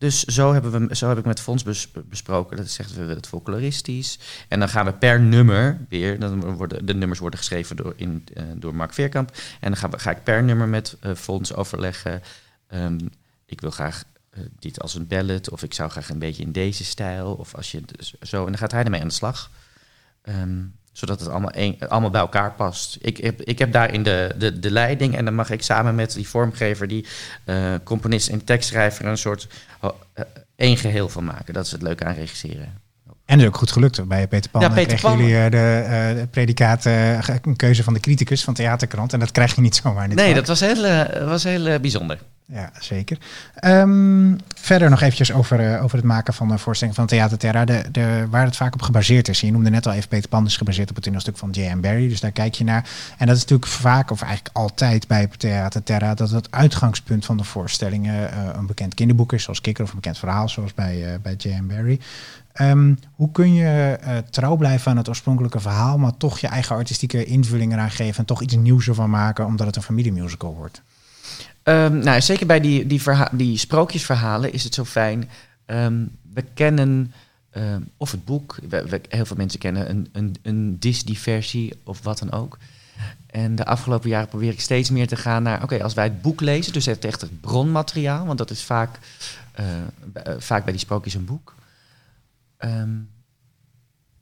Dus 0.03 0.25
zo, 0.25 0.53
hebben 0.53 0.89
we, 0.89 0.97
zo 0.97 1.09
heb 1.09 1.19
ik 1.19 1.25
met 1.25 1.41
Fons 1.41 1.63
bes, 1.63 1.89
besproken. 2.05 2.57
Dat 2.57 2.69
zegt 2.69 2.95
we 2.95 3.01
willen 3.01 3.17
het 3.17 3.27
folkloristisch. 3.27 4.19
En 4.49 4.59
dan 4.59 4.69
gaan 4.69 4.85
we 4.85 4.93
per 4.93 5.21
nummer 5.21 5.87
weer. 5.89 6.19
Dan 6.19 6.57
worden, 6.57 6.87
de 6.87 6.95
nummers 6.95 7.21
worden 7.21 7.39
geschreven 7.39 7.77
door, 7.77 7.93
in, 7.97 8.25
uh, 8.35 8.43
door 8.57 8.75
Mark 8.75 8.95
Veerkamp. 8.95 9.31
En 9.61 9.73
dan 9.73 9.91
ga, 10.01 10.11
ik 10.11 10.25
per 10.25 10.43
nummer 10.43 10.69
met 10.69 10.97
uh, 11.03 11.15
Fons 11.15 11.55
overleggen. 11.55 12.23
Um, 12.75 13.11
ik 13.47 13.61
wil 13.61 13.71
graag 13.71 14.05
uh, 14.35 14.45
dit 14.59 14.81
als 14.81 14.95
een 14.95 15.07
ballad. 15.07 15.51
Of 15.51 15.63
ik 15.63 15.75
zou 15.75 15.91
graag 15.91 16.09
een 16.09 16.19
beetje 16.19 16.43
in 16.43 16.53
deze 16.53 16.85
stijl. 16.85 17.35
Of 17.35 17.55
als 17.55 17.71
je 17.71 17.83
dus 17.97 18.15
zo. 18.21 18.45
En 18.45 18.51
dan 18.51 18.59
gaat 18.59 18.73
hij 18.73 18.85
ermee 18.85 19.01
aan 19.01 19.09
de 19.09 19.15
slag. 19.15 19.51
Um, 20.23 20.75
zodat 20.93 21.21
het 21.21 21.29
allemaal, 21.29 21.53
allemaal 21.89 22.11
bij 22.11 22.21
elkaar 22.21 22.53
past. 22.53 22.99
Ik 23.01 23.17
heb, 23.17 23.43
ik 23.43 23.59
heb 23.59 23.73
daarin 23.73 24.03
de, 24.03 24.35
de, 24.39 24.59
de 24.59 24.71
leiding 24.71 25.17
en 25.17 25.25
dan 25.25 25.35
mag 25.35 25.51
ik 25.51 25.63
samen 25.63 25.95
met 25.95 26.13
die 26.13 26.29
vormgever, 26.29 26.89
die 26.89 27.07
uh, 27.47 27.75
componist 27.85 28.29
en 28.29 28.45
tekstschrijver, 28.45 29.07
een 29.07 29.19
soort 29.19 29.49
uh, 29.85 29.91
één 30.57 30.77
geheel 30.77 31.09
van 31.09 31.25
maken. 31.25 31.55
Dat 31.55 31.65
is 31.65 31.73
het 31.73 31.83
leuke 31.83 32.05
aan 32.05 32.15
regisseren. 32.15 32.81
En 33.33 33.39
dat 33.39 33.47
is 33.47 33.53
ook 33.53 33.59
goed 33.59 33.73
gelukt. 33.73 34.09
Bij 34.09 34.29
Peter 34.29 34.51
Pan 34.51 34.61
Ja, 34.61 34.69
ja, 34.69 34.75
Peter 34.75 34.89
kregen 34.89 35.09
Pan. 35.09 35.19
jullie 35.19 35.37
eh, 35.37 35.51
de, 35.51 35.85
eh, 35.87 36.21
de 36.21 36.27
predicaat, 36.31 36.87
eh, 36.87 37.29
een 37.43 37.57
keuze 37.57 37.83
van 37.83 37.95
de 37.95 38.01
criticus 38.01 38.45
van 38.45 38.55
Theaterkrant. 38.55 39.13
En 39.13 39.19
dat 39.19 39.31
krijg 39.31 39.55
je 39.55 39.61
niet 39.61 39.77
zomaar 39.77 40.09
Nee, 40.09 40.35
dat 40.35 40.47
was 40.47 40.61
heel, 40.61 40.85
eh, 40.85 41.27
was 41.27 41.43
heel 41.45 41.67
eh, 41.67 41.81
bijzonder. 41.81 42.19
Ja, 42.47 42.71
zeker. 42.81 43.19
Ehm, 43.55 44.35
verder 44.57 44.91
nog 44.91 45.01
eventjes 45.01 45.33
over, 45.33 45.61
eh, 45.61 45.83
over 45.83 45.97
het 45.97 46.07
maken 46.07 46.35
van 46.35 46.49
de 46.49 46.59
voorstelling 46.59 46.97
van 46.97 47.07
Theater 47.07 47.39
Terra. 47.39 47.65
De, 47.65 47.85
de, 47.93 48.27
waar 48.31 48.45
het 48.45 48.57
vaak 48.57 48.75
op 48.75 48.83
gebaseerd 48.83 49.29
is. 49.29 49.41
Je 49.41 49.53
noemde 49.53 49.71
net 49.71 49.87
al 49.87 49.93
even 49.93 50.09
Peter 50.09 50.29
Pan 50.29 50.47
is 50.47 50.57
gebaseerd 50.57 50.89
op 50.89 50.95
het 50.95 51.05
toneelstuk 51.05 51.39
van 51.39 51.51
J.M. 51.51 51.81
Barry. 51.81 52.09
Dus 52.09 52.21
daar 52.21 52.31
kijk 52.31 52.55
je 52.55 52.65
naar. 52.65 52.89
En 53.19 53.27
dat 53.27 53.37
is 53.37 53.43
natuurlijk 53.43 53.71
vaak, 53.71 54.11
of 54.11 54.23
eigenlijk 54.23 54.57
altijd 54.57 55.07
bij 55.07 55.29
Theater 55.37 55.83
Terra... 55.83 56.15
dat 56.15 56.31
het 56.31 56.51
uitgangspunt 56.51 57.25
van 57.25 57.37
de 57.37 57.45
voorstellingen 57.45 58.33
eh, 58.33 58.49
een 58.55 58.67
bekend 58.67 58.95
kinderboek 58.95 59.33
is... 59.33 59.43
zoals 59.43 59.61
Kikker 59.61 59.85
of 59.85 59.91
een 59.91 59.97
bekend 59.97 60.19
verhaal, 60.19 60.49
zoals 60.49 60.75
bij, 60.75 61.13
eh, 61.13 61.19
bij 61.23 61.35
J.M. 61.39 61.67
Barry. 61.67 62.01
Ehm, 62.53 62.95
hoe 63.15 63.31
kun 63.31 63.55
je 63.55 63.99
eh, 64.01 64.17
trouw 64.19 64.57
blijven 64.57 64.91
aan 64.91 64.97
het 64.97 65.09
oorspronkelijke 65.09 65.61
verhaal... 65.61 65.99
maar 65.99 66.17
toch 66.17 66.39
je 66.39 66.47
eigen 66.47 66.77
artistieke 66.77 67.25
invulling 67.25 67.73
eraan 67.73 67.91
geven... 67.91 68.19
en 68.19 68.25
toch 68.25 68.43
iets 68.43 68.57
nieuws 68.57 68.89
ervan 68.89 69.11
maken, 69.11 69.47
omdat 69.47 69.67
het 69.67 69.77
een 69.77 69.83
familiemusical 69.83 70.55
wordt? 70.55 70.83
Ehm, 71.63 71.99
nou, 71.99 72.21
zeker 72.21 72.47
bij 72.47 72.61
die, 72.61 72.87
die, 72.87 73.03
die 73.33 73.59
sprookjesverhalen 73.59 74.53
is 74.53 74.65
het 74.65 74.75
zo 74.75 74.85
fijn. 74.85 75.31
Ehm, 75.67 76.05
we 76.35 76.45
kennen, 76.55 77.13
of 77.97 78.11
het 78.11 78.25
boek, 78.25 78.57
heel 79.09 79.25
veel 79.25 79.37
mensen 79.37 79.59
kennen 79.59 79.91
een, 79.91 80.09
een, 80.13 80.37
een 80.43 80.79
Disney-versie 80.79 81.73
of 81.85 82.03
wat 82.03 82.19
dan 82.19 82.33
ook. 82.33 82.59
En 83.33 83.55
de 83.55 83.65
afgelopen 83.65 84.09
jaren 84.09 84.29
probeer 84.29 84.53
ik 84.53 84.61
steeds 84.61 84.91
meer 84.91 85.07
te 85.07 85.17
gaan 85.17 85.43
naar, 85.43 85.63
oké, 85.63 85.83
als 85.83 85.95
wij 85.95 86.05
het 86.05 86.23
boek 86.23 86.41
lezen, 86.41 86.73
dus 86.73 86.87
het 86.87 87.05
echt 87.05 87.21
het 87.21 87.41
bronmateriaal, 87.41 88.27
want 88.27 88.39
dat 88.39 88.51
is 88.51 88.63
vaak, 88.63 88.99
eh, 89.53 89.65
eh, 90.13 90.35
vaak 90.39 90.65
bij 90.65 90.73
die 90.73 90.83
sprookjes 90.83 91.15
een 91.15 91.25
boek. 91.25 91.55
Ehm, 92.63 92.99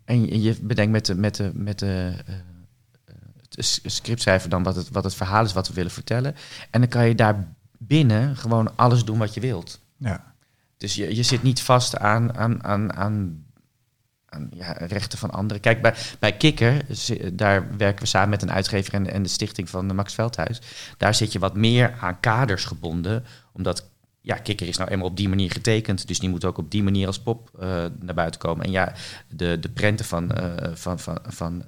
en 0.04 0.42
je, 0.42 0.58
bedenkt 0.60 0.92
met 0.92 1.06
de, 1.06 1.14
met 1.14 1.34
de, 1.36 1.50
met 1.54 1.78
de 1.78 2.12
eh, 2.26 2.34
s- 3.50 3.80
scriptschrijver 3.84 4.50
dan 4.50 4.62
wat 4.62 4.76
het, 4.76 4.88
wat 4.90 5.04
het 5.04 5.14
verhaal 5.14 5.44
is 5.44 5.52
wat 5.52 5.68
we 5.68 5.74
willen 5.74 5.90
vertellen. 5.90 6.34
En 6.70 6.80
dan 6.80 6.88
kan 6.88 7.08
je 7.08 7.14
daar 7.14 7.54
binnen 7.78 8.36
gewoon 8.36 8.76
alles 8.76 9.04
doen 9.04 9.18
wat 9.18 9.34
je 9.34 9.40
wilt. 9.40 9.80
Ja. 9.96 10.34
Dus 10.76 10.94
je, 10.94 11.14
je 11.16 11.22
zit 11.22 11.42
niet 11.42 11.62
vast 11.62 11.98
aan, 11.98 12.36
aan, 12.36 12.64
aan, 12.64 12.92
aan, 12.92 13.44
aan 14.26 14.48
ja, 14.54 14.72
rechten 14.72 15.18
van 15.18 15.30
anderen. 15.30 15.62
Kijk, 15.62 15.82
bij, 15.82 15.94
bij 16.18 16.36
Kikker, 16.36 16.84
daar 17.32 17.76
werken 17.76 18.02
we 18.02 18.08
samen 18.08 18.28
met 18.28 18.42
een 18.42 18.52
uitgever 18.52 18.94
en, 18.94 19.10
en 19.10 19.22
de 19.22 19.28
stichting 19.28 19.68
van 19.70 19.88
de 19.88 19.94
Max 19.94 20.14
Veldhuis. 20.14 20.60
Daar 20.96 21.14
zit 21.14 21.32
je 21.32 21.38
wat 21.38 21.56
meer 21.56 21.94
aan 22.00 22.20
kaders 22.20 22.64
gebonden, 22.64 23.24
omdat 23.52 23.89
ja, 24.20 24.34
Kikker 24.34 24.68
is 24.68 24.76
nou 24.76 24.90
eenmaal 24.90 25.06
op 25.06 25.16
die 25.16 25.28
manier 25.28 25.50
getekend, 25.50 26.06
dus 26.06 26.18
die 26.18 26.28
moet 26.28 26.44
ook 26.44 26.58
op 26.58 26.70
die 26.70 26.82
manier 26.82 27.06
als 27.06 27.18
pop 27.18 27.50
eh, 27.58 27.68
naar 28.00 28.14
buiten 28.14 28.40
komen. 28.40 28.64
En 28.64 28.70
ja, 28.70 28.92
de, 29.28 29.58
de 29.60 29.68
prenten 29.68 30.04
van, 30.04 30.30
eh, 30.30 30.70
van, 30.74 30.98
van, 30.98 31.18
van 31.26 31.64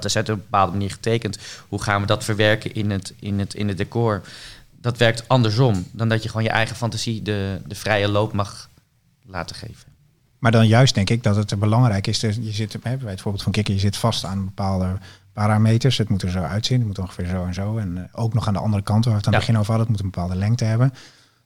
zijn 0.00 0.24
op 0.24 0.28
een 0.28 0.36
bepaalde 0.36 0.72
manier 0.72 0.90
getekend. 0.90 1.38
Hoe 1.68 1.82
gaan 1.82 2.00
we 2.00 2.06
dat 2.06 2.24
verwerken 2.24 2.74
in 2.74 2.90
het, 2.90 3.14
in 3.18 3.38
het, 3.38 3.54
in 3.54 3.68
het 3.68 3.76
decor? 3.76 4.20
Dat 4.80 4.98
werkt 4.98 5.28
andersom 5.28 5.86
dan 5.90 6.08
dat 6.08 6.22
je 6.22 6.28
gewoon 6.28 6.44
je 6.44 6.50
eigen 6.50 6.76
fantasie 6.76 7.22
de, 7.22 7.60
de 7.66 7.74
vrije 7.74 8.08
loop 8.08 8.32
mag 8.32 8.70
laten 9.26 9.56
geven. 9.56 9.90
Maar 10.38 10.52
dan 10.52 10.66
juist 10.66 10.94
denk 10.94 11.10
ik 11.10 11.22
dat 11.22 11.36
het 11.36 11.58
belangrijk 11.58 12.06
is. 12.06 12.18
Dus 12.18 12.36
je 12.40 12.52
zit, 12.52 12.80
bij 12.80 12.98
het 13.04 13.20
voorbeeld 13.20 13.42
van 13.42 13.52
Kikker, 13.52 13.74
je 13.74 13.80
zit 13.80 13.96
vast 13.96 14.24
aan 14.24 14.44
bepaalde 14.44 14.98
parameters. 15.32 15.98
Het 15.98 16.08
moet 16.08 16.22
er 16.22 16.30
zo 16.30 16.38
uitzien, 16.38 16.78
het 16.78 16.86
moet 16.86 16.98
ongeveer 16.98 17.26
zo 17.26 17.44
en 17.44 17.54
zo. 17.54 17.76
En 17.76 17.96
eh, 17.98 18.02
ook 18.22 18.34
nog 18.34 18.46
aan 18.46 18.52
de 18.52 18.58
andere 18.60 18.82
kant, 18.82 19.04
waar 19.04 19.12
we 19.14 19.18
het 19.18 19.26
aan 19.28 19.32
het 19.34 19.42
Ja. 19.42 19.48
begin 19.48 19.60
over 19.60 19.74
hadden, 19.74 19.92
het 19.92 19.96
moet 19.96 20.04
een 20.06 20.20
bepaalde 20.20 20.36
lengte 20.46 20.64
hebben. 20.64 20.92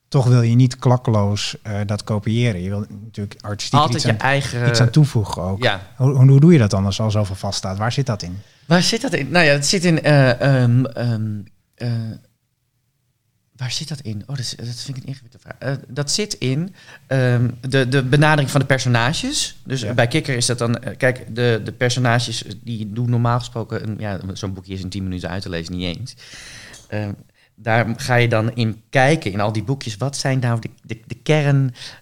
Toch 0.09 0.27
wil 0.27 0.43
je 0.43 0.55
niet 0.55 0.77
klakkeloos 0.79 1.57
eh, 1.63 1.75
dat 1.87 2.05
kopiëren. 2.05 2.63
Je 2.63 2.69
wil 2.69 2.85
natuurlijk 3.05 3.43
artistiek 3.45 3.79
Altijd 3.79 3.95
iets 3.97 4.05
je 4.05 4.11
aan, 4.13 4.19
eigen... 4.19 4.69
iets 4.69 4.81
aan 4.81 4.91
toevoegen 4.91 5.43
ook. 5.43 5.63
ja. 5.63 5.81
Hoe, 5.97 6.11
hoe, 6.27 6.41
doe 6.41 6.53
je 6.53 6.59
dat 6.59 6.71
dan 6.71 6.85
als 6.85 7.01
al 7.01 7.11
zoveel 7.11 7.35
vaststaat? 7.35 7.79
Waar 7.79 7.93
zit 7.93 8.07
dat 8.07 8.23
in? 8.23 8.39
Waar 8.67 8.83
zit 8.83 9.01
dat 9.03 9.13
in? 9.13 9.31
Nou 9.31 9.45
ja, 9.45 9.53
het 9.53 9.67
zit 9.67 9.85
in... 9.85 10.03
eh, 10.03 10.31
waar 13.57 13.71
zit 13.71 13.89
dat 13.89 14.01
in? 14.01 14.21
Oh, 14.21 14.27
dat, 14.27 14.39
is- 14.39 14.55
dat 14.57 14.67
vind 14.81 14.97
ik 14.97 15.03
een 15.03 15.09
ingewikkelde 15.09 15.45
vraag. 15.49 15.59
Eh, 15.79 15.85
dat 15.89 16.11
zit 16.11 16.35
in 16.35 16.75
ehm, 17.07 17.49
de, 17.69 17.89
de 17.89 18.03
benadering 18.03 18.51
van 18.51 18.61
de 18.61 18.67
personages. 18.67 19.57
Dus 19.65 19.81
Ja. 19.81 19.95
bij 19.95 20.07
Kikker 20.09 20.37
is 20.37 20.47
dat 20.47 20.59
dan... 20.59 20.79
eh, 20.79 20.97
kijk, 20.97 21.35
de, 21.35 21.61
de 21.65 21.73
personages 21.73 22.45
die 22.65 22.93
doen 22.93 23.11
normaal 23.11 23.39
gesproken... 23.39 23.83
Een, 23.89 23.97
ja, 23.99 24.19
zo'n 24.33 24.53
boekje 24.55 24.73
is 24.73 24.81
in 24.81 24.89
10 24.89 25.03
minuten 25.03 25.29
uit 25.31 25.43
te 25.43 25.49
lezen, 25.49 25.77
niet 25.77 25.97
eens. 25.97 26.15
Ehm, 26.89 27.13
daar 27.55 27.87
ga 27.97 28.15
je 28.15 28.29
dan 28.29 28.55
in 28.55 28.83
kijken, 28.91 29.33
in 29.33 29.41
al 29.41 29.53
die 29.53 29.63
boekjes. 29.65 29.97
Wat 29.97 30.17
zijn 30.17 30.39
nou 30.39 30.61
de, 30.61 30.71
de, 30.83 31.01
de 31.07 31.15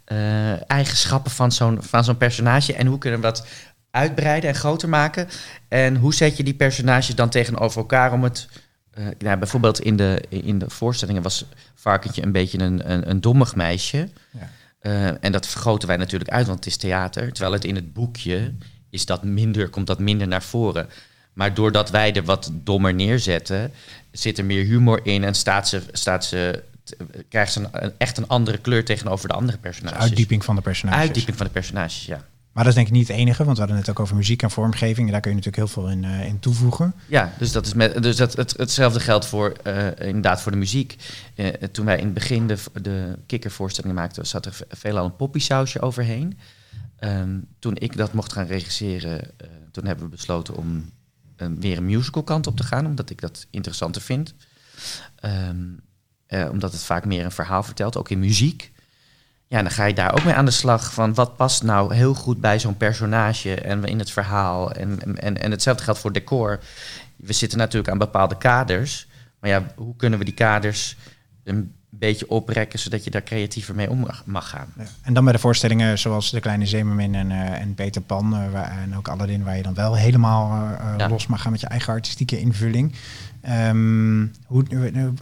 kern-eigenschappen 0.05 1.31
van 1.33 1.53
zo'n 1.53 1.79
van 1.83 2.05
zo'n 2.05 2.17
personage? 2.17 2.75
En 2.75 2.87
hoe 2.87 2.99
kunnen 2.99 3.21
we 3.21 3.27
dat 3.27 3.47
uitbreiden 3.91 4.51
en 4.51 4.57
groter 4.57 4.89
maken? 4.89 5.29
En 5.69 5.97
hoe 5.97 6.15
zet 6.15 6.37
je 6.37 6.43
die 6.43 6.55
personages 6.55 7.15
dan 7.15 7.29
tegenover 7.29 7.79
elkaar 7.79 8.13
om 8.13 8.23
het... 8.23 8.49
eh, 8.95 9.07
nou, 9.19 9.39
bijvoorbeeld 9.39 9.81
in 9.81 9.97
de, 9.97 10.23
in 10.29 10.59
de 10.59 10.71
voorstellingen 10.71 11.23
was 11.23 11.45
Varkentje 11.75 12.23
een 12.23 12.33
beetje 12.33 12.59
een, 12.59 12.91
een, 12.91 13.11
een 13.11 13.21
dommig 13.21 13.55
meisje. 13.55 14.09
Ja. 14.31 14.51
Eh, 14.79 15.25
en 15.25 15.33
dat 15.33 15.47
vergroten 15.47 15.89
wij 15.89 15.97
natuurlijk 15.97 16.31
uit, 16.31 16.47
want 16.47 16.59
het 16.59 16.67
is 16.69 16.77
theater. 16.77 17.33
Terwijl 17.33 17.53
het 17.53 17.65
in 17.65 17.75
het 17.75 17.93
boekje 17.93 18.53
is 18.91 19.07
dat 19.07 19.25
minder, 19.25 19.69
komt 19.69 19.87
dat 19.87 19.99
minder 19.99 20.29
naar 20.29 20.43
voren. 20.43 20.89
Maar 21.33 21.55
doordat 21.55 21.91
wij 21.91 22.13
er 22.13 22.25
wat 22.25 22.51
dommer 22.53 22.95
neerzetten, 22.95 23.73
zit 24.11 24.39
er 24.39 24.45
meer 24.45 24.65
humor 24.65 25.01
in 25.07 25.25
en 25.25 25.35
staat 25.35 25.69
ze, 25.69 25.83
staat 25.93 26.25
ze, 26.25 26.63
krijgt 27.29 27.53
ze 27.53 27.69
een, 27.73 27.93
echt 27.99 28.19
een 28.19 28.29
andere 28.29 28.59
kleur 28.59 28.85
tegenover 28.85 29.29
de 29.29 29.35
andere 29.35 29.59
Dus 29.61 29.71
personages. 29.71 30.01
uitdieping 30.01 30.45
van 30.45 30.57
de 30.57 30.63
personages. 30.63 31.01
Uitdieping 31.01 31.37
van 31.37 31.47
de 31.47 31.53
personages, 31.53 32.07
ja. 32.07 32.25
Maar 32.55 32.65
dat 32.65 32.73
is 32.73 32.75
denk 32.75 32.87
ik 32.87 32.93
niet 32.93 33.09
het 33.09 33.17
enige, 33.17 33.45
want 33.45 33.57
we 33.57 33.63
hadden 33.63 33.81
het 33.81 33.91
ook 33.91 34.01
over 34.01 34.17
muziek 34.17 34.43
en 34.43 34.51
vormgeving. 34.51 35.07
En 35.07 35.13
daar 35.13 35.21
kun 35.21 35.31
je 35.31 35.37
natuurlijk 35.37 35.65
heel 35.73 35.83
veel 35.83 35.91
in, 35.91 36.05
eh, 36.05 36.27
in 36.27 36.39
toevoegen. 36.39 36.95
Ja, 37.07 37.33
dus, 37.39 37.53
dat 37.53 37.67
is 37.67 37.75
met, 37.75 38.03
dus 38.03 38.17
dat, 38.17 38.37
het, 38.37 38.57
hetzelfde 38.57 39.01
geldt 39.01 39.27
voor, 39.27 39.51
eh, 39.63 40.07
inderdaad 40.07 40.41
voor 40.41 40.53
de 40.53 40.59
muziek. 40.59 40.97
Eh, 41.35 41.47
toen 41.49 41.85
wij 41.85 41.99
in 41.99 42.05
het 42.05 42.15
begin 42.15 42.47
de, 42.47 42.57
de 42.83 43.19
kikkervoorstellingen 43.27 43.97
maakten, 43.97 44.27
zat 44.27 44.47
er 44.47 44.53
ve- 44.53 44.67
veelal 44.69 45.05
een 45.05 45.17
poppysausje 45.17 45.81
overheen. 45.81 46.39
Ehm, 46.99 47.39
toen 47.59 47.77
ik 47.77 47.97
dat 47.97 48.13
mocht 48.13 48.33
gaan 48.33 48.47
regisseren, 48.47 49.31
toen 49.71 49.87
hebben 49.87 50.05
we 50.05 50.11
besloten 50.11 50.57
om 50.57 50.91
weer 51.59 51.77
een 51.77 51.85
musical 51.85 52.23
kant 52.23 52.47
op 52.47 52.57
te 52.57 52.63
gaan, 52.65 52.87
omdat 52.87 53.11
ik 53.11 53.21
dat 53.21 53.47
interessanter 53.51 54.03
vind. 54.03 54.35
Ehm, 55.17 55.57
eh, 56.27 56.49
omdat 56.51 56.73
het 56.73 56.83
vaak 56.83 57.05
meer 57.05 57.25
een 57.25 57.31
verhaal 57.33 57.63
vertelt, 57.63 57.97
ook 57.97 58.09
in 58.11 58.19
muziek. 58.19 58.73
Ja, 59.49 59.63
dan 59.63 59.71
ga 59.71 59.85
je 59.85 59.95
daar 59.95 60.13
ook 60.13 60.25
mee 60.25 60.35
aan 60.35 60.45
de 60.45 60.51
slag 60.51 60.93
van 60.93 61.15
wat 61.15 61.37
past 61.37 61.63
nou 61.63 61.95
heel 61.95 62.15
goed 62.15 62.41
bij 62.41 62.59
zo'n 62.59 62.77
personage 62.77 63.55
en 63.55 63.85
in 63.85 63.99
het 63.99 64.11
verhaal. 64.11 64.73
En, 64.73 65.17
en, 65.21 65.43
en 65.43 65.51
hetzelfde 65.51 65.83
geldt 65.85 66.01
voor 66.01 66.13
decor. 66.13 66.61
We 67.17 67.33
zitten 67.33 67.59
natuurlijk 67.59 67.93
aan 67.93 67.99
bepaalde 67.99 68.37
kaders. 68.39 69.07
Maar 69.41 69.51
ja, 69.51 69.63
hoe 69.77 69.97
kunnen 69.97 70.19
we 70.19 70.25
die 70.25 70.35
kaders 70.35 70.97
een 71.45 71.73
beetje 71.91 72.31
oprekken 72.31 72.79
zodat 72.79 73.05
je 73.05 73.11
daar 73.11 73.23
creatiever 73.23 73.75
mee 73.75 73.91
om 73.91 74.07
mag, 74.25 74.49
gaan? 74.49 74.73
Ja. 74.79 74.85
En 75.03 75.15
dan 75.15 75.25
bij 75.25 75.33
de 75.33 75.39
voorstellingen 75.39 75.99
zoals 75.99 76.31
De 76.31 76.41
Kleine 76.41 76.67
Zeemermin 76.67 77.15
en, 77.15 77.31
eh, 77.31 77.61
en 77.61 77.75
Peter 77.75 78.03
Pan 78.03 78.35
eh, 78.35 78.51
waar, 78.53 78.79
en 78.83 78.97
ook 78.97 79.09
Aladdin, 79.09 79.45
waar 79.45 79.57
je 79.57 79.63
dan 79.63 79.75
wel 79.75 79.97
helemaal 79.97 80.69
eh, 80.79 80.95
Ja. 80.99 81.09
los 81.09 81.27
mag 81.27 81.43
gaan 81.43 81.53
met 81.53 81.61
je 81.61 81.67
eigen 81.67 81.93
artistieke 81.93 82.41
invulling. 82.41 82.95
Ehm, 83.41 84.27
hoe, 84.47 84.65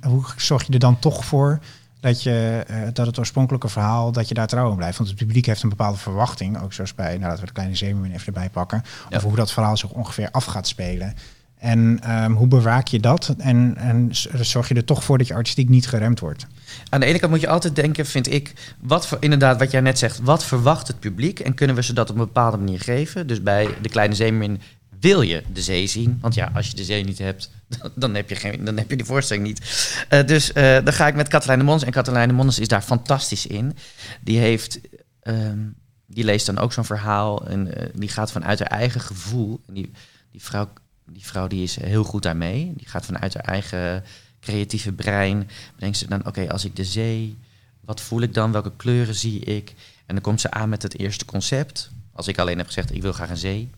hoe 0.07 0.25
zorg 0.37 0.67
je 0.67 0.73
er 0.73 0.79
dan 0.79 0.99
toch 0.99 1.25
voor 1.25 1.61
dat, 2.03 2.23
je, 2.23 2.65
eh, 2.67 2.77
dat 2.93 3.07
het 3.07 3.19
oorspronkelijke 3.19 3.69
verhaal, 3.69 4.13
dat 4.13 4.29
je 4.29 4.35
daar 4.35 4.47
trouw 4.47 4.71
aan 4.71 4.77
blijft? 4.77 4.97
Want 4.99 5.09
het 5.11 5.19
publiek 5.19 5.47
heeft 5.47 5.63
een 5.63 5.69
bepaalde 5.69 5.99
verwachting, 5.99 6.61
ook 6.63 6.73
zoals 6.73 6.95
bij, 6.95 7.11
nou 7.11 7.23
laten 7.23 7.41
we 7.41 7.47
De 7.47 7.53
Kleine 7.53 7.75
Zeemermin 7.75 8.13
even 8.13 8.27
erbij 8.27 8.49
pakken, 8.51 8.83
Ja. 9.09 9.17
over 9.17 9.29
hoe 9.29 9.37
dat 9.37 9.53
verhaal 9.53 9.77
zich 9.77 9.91
ongeveer 9.91 10.29
af 10.31 10.45
gaat 10.45 10.67
spelen. 10.69 11.15
En 11.59 11.99
ehm, 12.03 12.33
hoe 12.33 12.47
bewaak 12.47 12.87
je 12.87 13.01
dat? 13.01 13.35
En, 13.39 13.77
en 13.77 14.09
zorg 14.41 14.69
je 14.69 14.75
er 14.75 14.85
toch 14.85 15.05
voor 15.05 15.19
dat 15.19 15.27
je 15.27 15.35
artistiek 15.35 15.69
niet 15.69 15.87
geremd 15.89 16.21
wordt? 16.21 16.47
Aan 16.89 17.01
de 17.01 17.07
ene 17.07 17.19
kant 17.19 17.33
moet 17.33 17.41
je 17.41 17.49
altijd 17.49 17.77
denken, 17.77 18.07
vind 18.07 18.33
ik, 18.33 18.75
wat 18.81 19.07
voor, 19.07 19.19
inderdaad 19.21 19.59
wat 19.59 19.71
jij 19.71 19.81
net 19.81 19.99
zegt, 19.99 20.21
wat 20.23 20.45
verwacht 20.45 20.87
het 20.89 21.01
publiek 21.01 21.41
en 21.41 21.55
kunnen 21.55 21.77
we 21.77 21.83
ze 21.83 21.93
dat 21.93 22.11
op 22.11 22.17
een 22.17 22.25
bepaalde 22.25 22.57
manier 22.57 22.81
geven? 22.81 23.27
Dus 23.27 23.43
bij 23.43 23.69
de 23.83 23.89
kleine 23.89 24.15
zeemermin 24.15 24.61
wil 25.03 25.23
je 25.23 25.43
de 25.53 25.63
zee 25.63 25.87
zien, 25.87 26.19
want 26.21 26.35
ja, 26.35 26.51
als 26.55 26.69
je 26.69 26.75
de 26.75 26.85
zee 26.85 27.05
niet 27.05 27.19
hebt, 27.19 27.51
dan 27.95 28.15
heb 28.15 28.29
je, 28.29 28.37
geen, 28.37 28.65
dan 28.65 28.77
heb 28.77 28.91
je 28.91 28.97
die 28.97 29.07
voorstelling 29.07 29.47
niet. 29.47 29.61
Eh, 30.09 30.27
dus 30.27 30.53
eh, 30.53 30.85
dan 30.85 30.93
ga 30.93 31.07
ik 31.07 31.15
met 31.15 31.29
Katelijne 31.29 31.63
Mons 31.63 31.83
en 31.83 31.93
Katelijne 31.93 32.33
Mons 32.33 32.59
is 32.59 32.69
daar 32.69 32.83
fantastisch 32.83 33.47
in. 33.47 33.77
Die 34.21 34.39
heeft, 34.39 34.81
ehm, 35.21 35.59
die 36.07 36.25
leest 36.25 36.47
dan 36.47 36.59
ook 36.59 36.73
zo'n 36.73 36.85
verhaal 36.85 37.47
en 37.47 37.77
eh, 37.77 37.89
die 37.95 38.09
gaat 38.09 38.33
vanuit 38.33 38.59
haar 38.59 38.69
eigen 38.69 39.01
gevoel. 39.01 39.61
En 39.67 39.75
die, 39.75 39.91
die 40.31 40.43
vrouw, 40.43 40.69
die 41.07 41.27
vrouw 41.27 41.47
die 41.47 41.63
is 41.63 41.77
heel 41.77 42.05
goed 42.05 42.23
daarmee. 42.23 42.73
Die 42.77 42.89
gaat 42.89 43.05
vanuit 43.07 43.35
haar 43.35 43.45
eigen 43.45 44.05
creatieve 44.41 44.93
brein. 44.93 45.49
Bedenkt 45.75 45.97
ze 45.97 46.09
dan, 46.09 46.27
oké, 46.27 46.49
als 46.49 46.65
ik 46.65 46.77
de 46.77 46.85
zee, 46.85 47.39
wat 47.81 48.01
voel 48.01 48.21
ik 48.21 48.35
dan? 48.35 48.53
Welke 48.53 48.73
kleuren 48.77 49.15
zie 49.15 49.41
ik? 49.41 49.75
En 50.07 50.15
dan 50.15 50.21
komt 50.21 50.41
ze 50.41 50.51
aan 50.51 50.69
met 50.69 50.83
het 50.83 50.99
eerste 50.99 51.25
concept. 51.25 51.91
Als 52.13 52.29
ik 52.29 52.39
alleen 52.39 52.59
heb 52.59 52.67
gezegd, 52.67 52.95
ik 52.95 53.03
wil 53.03 53.13
graag 53.13 53.31
een 53.31 53.37
zee. 53.37 53.71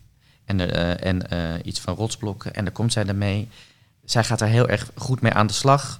En, 0.45 0.71
eh, 0.71 1.09
en 1.09 1.29
eh, 1.29 1.53
iets 1.63 1.79
van 1.79 1.95
rotsblokken. 1.95 2.53
En 2.53 2.63
dan 2.63 2.73
komt 2.73 2.93
zij 2.93 3.05
ermee. 3.05 3.49
Zij 4.05 4.23
gaat 4.23 4.39
daar 4.39 4.49
heel 4.49 4.69
erg 4.69 4.91
goed 4.95 5.21
mee 5.21 5.31
aan 5.31 5.47
de 5.47 5.53
slag. 5.53 5.99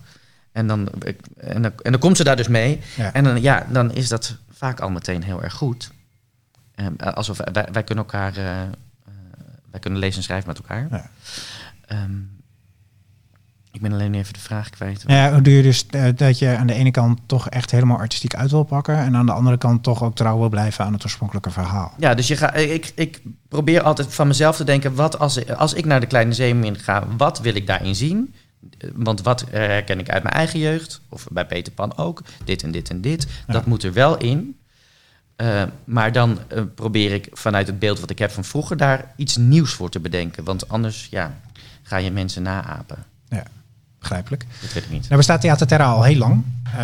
En 0.52 0.68
dan, 0.68 0.90
en 1.38 1.62
dan, 1.62 1.72
en 1.82 1.92
dan 1.92 2.00
komt 2.00 2.18
ze 2.18 2.24
daar 2.24 2.36
dus 2.36 2.48
mee. 2.48 2.82
Ja. 2.96 3.14
En 3.14 3.24
dan, 3.24 3.42
ja, 3.42 3.68
dan 3.70 3.92
is 3.92 4.08
dat 4.08 4.38
vaak 4.52 4.80
al 4.80 4.90
meteen 4.90 5.24
heel 5.24 5.44
erg 5.44 5.54
goed. 5.54 5.92
Ehm, 6.76 6.96
alsof 6.96 7.38
wij, 7.38 7.68
wij 7.72 7.84
kunnen 7.84 8.04
elkaar, 8.04 8.38
eh, 8.38 8.62
wij 9.72 9.80
kunnen 9.80 10.00
lezen 10.00 10.18
en 10.18 10.24
schrijven 10.24 10.48
met 10.48 10.58
elkaar. 10.58 10.88
Ja. 10.92 11.10
Ehm, 11.86 12.12
ik 13.76 13.82
ben 13.82 13.94
alleen 13.94 14.14
even 14.14 14.34
de 14.34 14.40
vraag 14.40 14.70
kwijt. 14.70 15.04
Ja, 15.08 15.32
hoe 15.32 15.42
doe 15.42 15.54
je 15.54 15.62
dus 15.62 15.86
eh, 15.88 16.06
dat 16.16 16.40
je 16.40 16.56
aan 16.58 16.68
de 16.68 16.74
ene 16.74 16.92
kant 16.92 17.20
toch 17.26 17.50
echt 17.50 17.72
helemaal 17.72 17.98
artistiek 17.98 18.36
uit 18.36 18.52
wil 18.52 18.64
pakken 18.64 18.98
en 18.98 19.16
aan 19.16 19.26
de 19.26 19.32
andere 19.32 19.58
kant 19.58 19.84
toch 19.84 20.04
ook 20.04 20.16
trouw 20.16 20.38
wil 20.40 20.50
blijven 20.50 20.86
aan 20.86 20.94
het 20.94 21.04
oorspronkelijke 21.04 21.52
verhaal? 21.52 21.94
Ja, 21.98 22.14
dus 22.14 22.28
je 22.28 22.38
ga, 22.38 22.54
ik, 22.54 22.92
ik 22.96 23.22
probeer 23.48 23.82
altijd 23.82 24.14
van 24.14 24.28
mezelf 24.28 24.56
te 24.56 24.64
denken, 24.64 24.96
wat 24.96 25.20
als, 25.20 25.56
als 25.56 25.74
ik 25.74 25.86
naar 25.86 26.00
de 26.00 26.06
Kleine 26.06 26.34
Zeemermin 26.34 26.80
ga, 26.80 27.04
wat 27.18 27.40
wil 27.40 27.56
ik 27.56 27.68
daarin 27.68 27.96
zien? 27.96 28.34
Eh, 28.78 28.90
Want 28.96 29.22
wat 29.22 29.42
eh, 29.42 29.52
herken 29.52 30.00
ik 30.00 30.10
uit 30.10 30.24
mijn 30.24 30.36
eigen 30.36 30.60
jeugd, 30.60 31.02
of 31.10 31.28
bij 31.32 31.46
Peter 31.46 31.74
Pan 31.74 31.98
ook, 31.98 32.22
dit 32.44 32.64
en 32.64 32.72
dit 32.72 32.90
en 32.90 33.02
dit. 33.02 33.28
Ja. 33.48 33.54
Dat 33.54 33.66
moet 33.66 33.84
er 33.84 33.94
wel 33.94 34.18
in. 34.18 34.58
Eh, 35.36 35.64
maar 35.84 36.12
dan 36.12 36.40
eh, 36.48 36.62
probeer 36.76 37.12
ik 37.14 37.28
vanuit 37.32 37.68
het 37.68 37.80
beeld 37.80 38.00
wat 38.00 38.10
ik 38.10 38.20
heb 38.20 38.32
van 38.32 38.44
vroeger 38.44 38.78
daar 38.78 39.14
iets 39.16 39.38
nieuws 39.38 39.74
voor 39.74 39.90
te 39.90 40.00
bedenken. 40.00 40.44
Want 40.44 40.70
anders 40.70 41.08
ja, 41.12 41.38
ga 41.84 41.98
je 41.98 42.12
mensen 42.12 42.44
naapen. 42.44 43.06
Ja, 43.30 43.44
begrijpelijk. 44.10 44.46
Dat 44.62 44.74
weet 44.74 44.84
ik 44.84 44.90
niet. 44.92 45.04
Nou 45.04 45.16
bestaat 45.16 45.42
Theater 45.42 45.68
Terra 45.68 45.86
al 45.86 46.04
heel 46.04 46.18
lang. 46.18 46.44
Eh, 46.66 46.82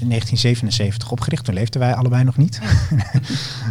in 0.00 0.08
1977 0.08 1.10
opgericht, 1.10 1.44
toen 1.44 1.54
leefden 1.54 1.80
wij 1.80 1.94
allebei 1.94 2.24
nog 2.24 2.36
niet. 2.36 2.58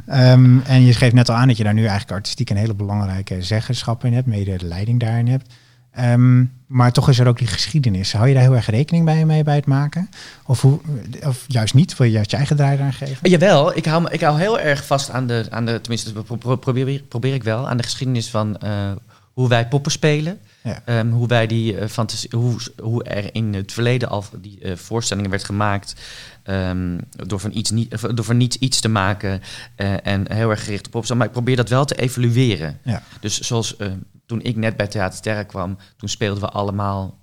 Ehm, 0.08 0.60
en 0.60 0.82
je 0.86 0.94
geeft 0.94 1.14
net 1.14 1.30
al 1.30 1.36
aan 1.36 1.48
dat 1.48 1.58
je 1.58 1.64
daar 1.64 1.74
nu 1.74 1.82
eigenlijk 1.82 2.12
artistiek 2.12 2.50
een 2.50 2.58
hele 2.58 2.74
belangrijke 2.74 3.42
zeggenschap 3.42 4.06
in 4.06 4.14
hebt, 4.14 4.28
mede 4.28 4.58
de 4.58 4.66
leiding 4.66 5.00
daarin 5.00 5.28
hebt. 5.28 5.54
Ehm, 5.92 6.44
maar 6.68 6.92
toch 6.92 7.10
is 7.10 7.20
er 7.20 7.28
ook 7.28 7.38
die 7.38 7.48
geschiedenis. 7.48 8.14
Hou 8.14 8.28
je 8.28 8.34
daar 8.34 8.44
heel 8.44 8.56
erg 8.56 8.70
rekening 8.70 9.06
bij, 9.06 9.26
mee 9.26 9.44
bij 9.44 9.56
het 9.56 9.66
maken? 9.66 10.10
Of, 10.46 10.62
hoe, 10.62 10.80
of 11.26 11.44
juist 11.48 11.74
niet? 11.74 11.98
Wil 11.98 12.08
je 12.08 12.14
juist 12.14 12.32
je 12.32 12.38
eigen 12.38 12.56
draai 12.56 12.82
aan 12.82 12.94
geven? 12.94 13.30
Jawel, 13.30 13.78
ik 13.78 13.86
hou, 13.86 14.02
me- 14.02 14.12
ik 14.12 14.22
hou 14.22 14.40
heel 14.40 14.60
erg 14.60 14.86
vast 14.86 15.10
aan 15.10 15.28
de, 15.28 15.46
aan 15.50 15.66
de 15.66 15.82
tenminste 15.82 16.12
pro- 16.14 16.36
pro- 16.36 16.56
probeer, 16.56 17.02
probeer 17.02 17.34
ik 17.34 17.44
wel, 17.44 17.70
aan 17.70 17.78
de 17.78 17.84
geschiedenis 17.84 18.30
van 18.30 18.58
eh, 18.58 18.92
hoe 19.38 19.48
wij 19.50 19.68
poppen 19.68 19.92
spelen. 19.92 20.40
Ja. 20.64 20.82
Ehm, 20.86 21.10
hoe 21.10 21.28
wij 21.28 21.48
die 21.48 21.78
eh, 21.78 21.88
fantasie, 21.88 22.30
hoe, 22.36 22.56
hoe 22.82 23.04
er 23.04 23.34
in 23.36 23.54
het 23.54 23.74
verleden 23.74 24.10
al 24.10 24.24
die 24.42 24.60
eh, 24.60 24.76
voorstellingen 24.76 25.30
werd 25.30 25.44
gemaakt. 25.44 25.96
ehm, 26.44 26.98
door, 27.10 27.40
van 27.40 27.52
iets 27.54 27.72
niet, 27.72 28.16
door 28.16 28.26
van 28.26 28.38
niets 28.38 28.58
iets 28.58 28.80
te 28.80 28.88
maken. 28.90 29.42
eh, 29.76 30.08
en 30.08 30.32
heel 30.34 30.50
erg 30.50 30.64
gericht 30.64 30.88
op 30.88 30.96
opstaan. 30.96 31.18
Maar 31.18 31.26
ik 31.28 31.32
probeer 31.32 31.56
dat 31.56 31.70
wel 31.70 31.86
te 31.86 31.96
evalueren. 31.96 32.80
Ja. 32.84 33.04
Dus 33.20 33.40
zoals 33.40 33.76
toen 34.26 34.42
ik 34.42 34.56
net 34.56 34.78
bij 34.78 34.88
Theater 34.88 35.22
Terra 35.22 35.44
kwam, 35.44 35.78
toen 35.98 36.10
speelden 36.10 36.44
we 36.44 36.50
allemaal 36.50 37.20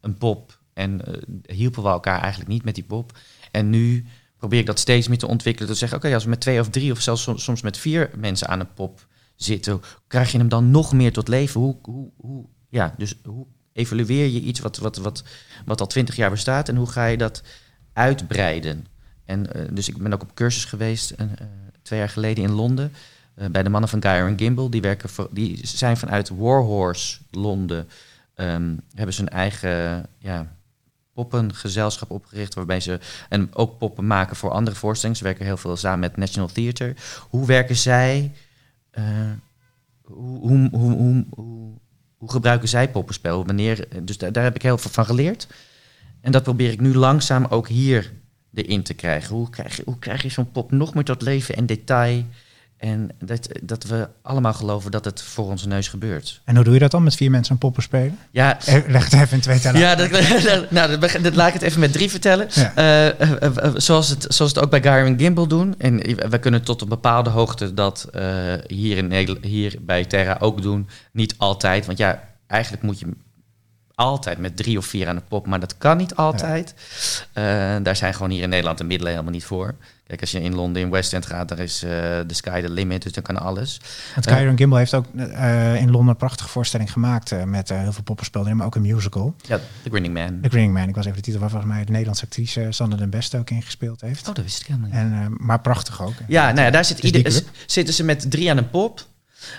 een 0.00 0.14
pop. 0.18 0.58
En 0.74 1.00
hielpen 1.46 1.82
we 1.82 1.88
elkaar 1.88 2.20
eigenlijk 2.20 2.50
niet 2.50 2.64
met 2.64 2.74
die 2.74 2.84
pop. 2.84 3.18
En 3.50 3.70
nu 3.70 4.06
probeer 4.38 4.58
ik 4.60 4.66
dat 4.66 4.78
steeds 4.78 5.08
meer 5.08 5.18
te 5.18 5.26
ontwikkelen. 5.26 5.70
Te 5.70 5.76
zeggen, 5.76 5.98
oké, 5.98 6.14
als 6.14 6.24
we 6.24 6.30
met 6.30 6.40
twee 6.40 6.60
of 6.60 6.68
drie 6.68 6.92
of 6.92 7.00
zelfs 7.00 7.22
som- 7.22 7.38
soms 7.38 7.62
met 7.62 7.78
vier 7.78 8.10
mensen 8.16 8.48
aan 8.48 8.60
een 8.60 8.72
pop 8.74 9.06
zitten, 9.36 9.80
krijg 10.06 10.32
je 10.32 10.38
hem 10.38 10.48
dan 10.48 10.70
nog 10.70 10.92
meer 10.92 11.12
tot 11.12 11.28
leven? 11.28 11.60
Hoe, 11.60 11.76
hoe, 11.82 12.10
hoe, 12.16 12.44
ja, 12.68 12.94
dus 12.98 13.14
hoe 13.24 13.46
evalueer 13.72 14.26
je 14.26 14.40
iets 14.40 14.60
wat, 14.60 14.76
wat, 14.76 14.96
wat, 14.96 15.24
wat 15.64 15.80
al 15.80 15.86
twintig 15.86 16.16
jaar 16.16 16.30
bestaat 16.30 16.68
en 16.68 16.76
hoe 16.76 16.90
ga 16.90 17.06
je 17.06 17.16
dat 17.16 17.42
uitbreiden? 17.92 18.86
En 19.24 19.52
eh, 19.52 19.62
dus 19.70 19.88
ik 19.88 19.96
ben 19.98 20.12
ook 20.12 20.22
op 20.22 20.34
cursus 20.34 20.64
geweest 20.64 21.10
eh, 21.10 21.26
twee 21.82 21.98
jaar 21.98 22.08
geleden 22.08 22.44
in 22.44 22.52
Londen. 22.52 22.92
eh, 23.34 23.46
bij 23.48 23.62
de 23.62 23.68
mannen 23.68 23.90
van 23.90 24.02
Geyer 24.02 24.26
en 24.26 24.38
Gimbel. 24.38 24.70
Die, 24.70 24.80
werken 24.80 25.10
die 25.30 25.66
zijn 25.66 25.96
vanuit 25.96 26.28
Warhorse 26.28 27.18
Londen. 27.30 27.88
ehm, 28.34 28.76
hebben 28.94 29.14
ze 29.14 29.22
een 29.22 29.28
eigen 29.28 30.06
ja, 30.18 30.56
poppengezelschap 31.12 32.10
opgericht. 32.10 32.54
Waarbij 32.54 32.80
ze 32.80 32.98
en 33.28 33.54
ook 33.54 33.78
poppen 33.78 34.06
maken 34.06 34.36
voor 34.36 34.50
andere 34.50 34.76
voorstellingen. 34.76 35.18
Ze 35.18 35.24
werken 35.24 35.44
heel 35.44 35.56
veel 35.56 35.76
samen 35.76 36.00
met 36.00 36.16
National 36.16 36.48
Theatre. 36.48 36.94
Hoe 37.28 37.46
werken 37.46 37.76
zij? 37.76 38.32
Eh, 38.96 39.30
hoe, 40.02 40.68
hoe, 40.70 40.70
hoe, 40.70 41.24
hoe, 42.18 42.30
gebruiken 42.30 42.68
zij 42.68 42.90
poppenspel? 42.90 43.46
Wanneer, 43.46 43.88
dus 44.04 44.18
daar, 44.18 44.42
heb 44.42 44.54
ik 44.54 44.62
heel 44.62 44.78
veel 44.78 44.90
van 44.90 45.04
geleerd. 45.04 45.46
En 46.20 46.32
dat 46.32 46.42
probeer 46.42 46.70
ik 46.70 46.80
nu 46.80 46.94
langzaam 46.94 47.44
ook 47.44 47.68
hier 47.68 48.12
erin 48.54 48.82
te 48.82 48.94
krijgen. 48.94 49.34
Hoe 49.34 49.50
krijg 49.50 49.80
hoe 49.84 49.98
krijg 49.98 50.22
je 50.22 50.28
zo'n 50.28 50.50
pop 50.50 50.70
nog 50.70 50.94
meer 50.94 51.04
tot 51.04 51.22
leven 51.22 51.56
en 51.56 51.66
detail? 51.66 52.24
En 52.76 53.10
dat, 53.18 53.48
dat 53.62 53.84
we 53.84 54.08
allemaal 54.22 54.52
geloven 54.52 54.90
dat 54.90 55.04
het 55.04 55.22
voor 55.22 55.44
onze 55.44 55.68
neus 55.68 55.88
gebeurt. 55.88 56.40
En 56.44 56.54
hoe 56.54 56.64
doe 56.64 56.74
je 56.74 56.80
dat 56.80 56.90
dan 56.90 57.02
met 57.02 57.14
vier 57.14 57.30
mensen 57.30 57.52
een 57.52 57.58
poppen 57.58 57.82
spelen? 57.82 58.18
Ja, 58.30 58.58
Leg 58.86 59.04
het 59.04 59.12
even 59.12 59.32
in 59.32 59.40
twee 59.40 59.58
tellen. 59.58 59.80
ja 59.80 59.94
dat, 59.94 60.10
nou, 60.70 60.98
dat, 60.98 61.34
laat 61.34 61.48
ik 61.48 61.52
het 61.52 61.62
even 61.62 61.80
met 61.80 61.92
drie 61.92 62.10
vertellen. 62.10 62.46
Ja. 62.50 62.72
Eh, 62.74 63.20
eh, 63.20 63.42
eh, 63.42 63.72
zoals, 63.76 64.08
het, 64.08 64.26
zoals 64.28 64.54
het 64.54 64.64
ook 64.64 64.70
bij 64.70 65.04
en 65.04 65.18
Gimbal 65.18 65.46
doen. 65.46 65.74
En 65.78 65.96
we 66.30 66.38
kunnen 66.38 66.62
tot 66.62 66.80
een 66.82 66.88
bepaalde 66.88 67.30
hoogte 67.30 67.74
dat 67.74 68.08
hier, 68.66 68.96
in 68.96 69.08
Nederland, 69.08 69.44
hier 69.44 69.76
bij 69.80 70.04
Terra 70.04 70.36
ook 70.40 70.62
doen. 70.62 70.88
Niet 71.12 71.34
altijd, 71.38 71.86
want 71.86 71.98
ja, 71.98 72.22
eigenlijk 72.46 72.82
moet 72.82 72.98
je 72.98 73.06
altijd 73.94 74.38
met 74.38 74.56
drie 74.56 74.78
of 74.78 74.86
vier 74.86 75.08
aan 75.08 75.16
de 75.16 75.22
pop, 75.28 75.46
maar 75.46 75.60
dat 75.60 75.78
kan 75.78 75.96
niet 75.96 76.14
altijd. 76.14 76.74
Daar 77.82 77.96
zijn 77.96 78.14
gewoon 78.14 78.30
hier 78.30 78.42
in 78.42 78.48
Nederland 78.48 78.78
de 78.78 78.84
middelen 78.84 79.12
helemaal 79.12 79.32
niet 79.32 79.44
voor. 79.44 79.74
Kijk, 80.06 80.20
als 80.20 80.30
je 80.30 80.40
in 80.40 80.54
Londen 80.54 80.82
in 80.82 80.90
West 80.90 81.12
End 81.12 81.26
gaat, 81.26 81.48
daar 81.48 81.58
is 81.58 81.82
eh 81.82 81.90
the 82.20 82.34
sky 82.34 82.60
the 82.60 82.70
limit, 82.70 83.02
dus 83.02 83.12
dan 83.12 83.22
kan 83.22 83.36
alles. 83.36 83.80
Want 84.14 84.26
Kyron 84.26 84.56
Gimbal 84.56 84.78
heeft 84.78 84.94
ook 84.94 85.04
eh, 85.14 85.80
in 85.80 85.90
Londen 85.90 86.08
een 86.08 86.16
prachtige 86.16 86.48
voorstelling 86.48 86.92
gemaakt 86.92 87.32
eh, 87.32 87.42
met 87.42 87.70
eh, 87.70 87.78
heel 87.78 87.92
veel 87.92 88.02
poppenspel 88.02 88.42
erin, 88.42 88.56
maar 88.56 88.66
ook 88.66 88.74
een 88.74 88.82
musical. 88.82 89.34
Ja, 89.46 89.60
The 89.82 89.90
Grinning 89.90 90.14
Man. 90.14 90.38
The 90.42 90.48
Grinning 90.48 90.72
Man, 90.72 90.88
ik 90.88 90.94
was 90.94 91.04
even 91.04 91.16
de 91.16 91.22
titel 91.22 91.40
waar 91.40 91.50
volgens 91.50 91.72
mij 91.72 91.84
de 91.84 91.90
Nederlandse 91.90 92.24
actrice 92.24 92.66
Sander 92.70 92.98
den 92.98 93.10
Beste 93.10 93.38
ook 93.38 93.50
in 93.50 93.62
gespeeld 93.62 94.00
heeft. 94.00 94.28
Oh, 94.28 94.34
dat 94.34 94.44
wist 94.44 94.60
ik 94.60 94.66
helemaal 94.66 94.88
niet. 94.88 94.98
En, 94.98 95.12
eh, 95.12 95.46
maar 95.46 95.60
prachtig 95.60 96.02
ook. 96.02 96.14
Ja, 96.28 96.52
nou 96.52 96.64
ja, 96.64 96.70
daar 96.70 96.84
zit 96.84 97.00
Dus 97.00 97.10
ieder, 97.10 97.42
zitten 97.66 97.94
ze 97.94 98.04
met 98.04 98.30
drie 98.30 98.50
aan 98.50 98.56
een 98.56 98.70
pop. 98.70 99.06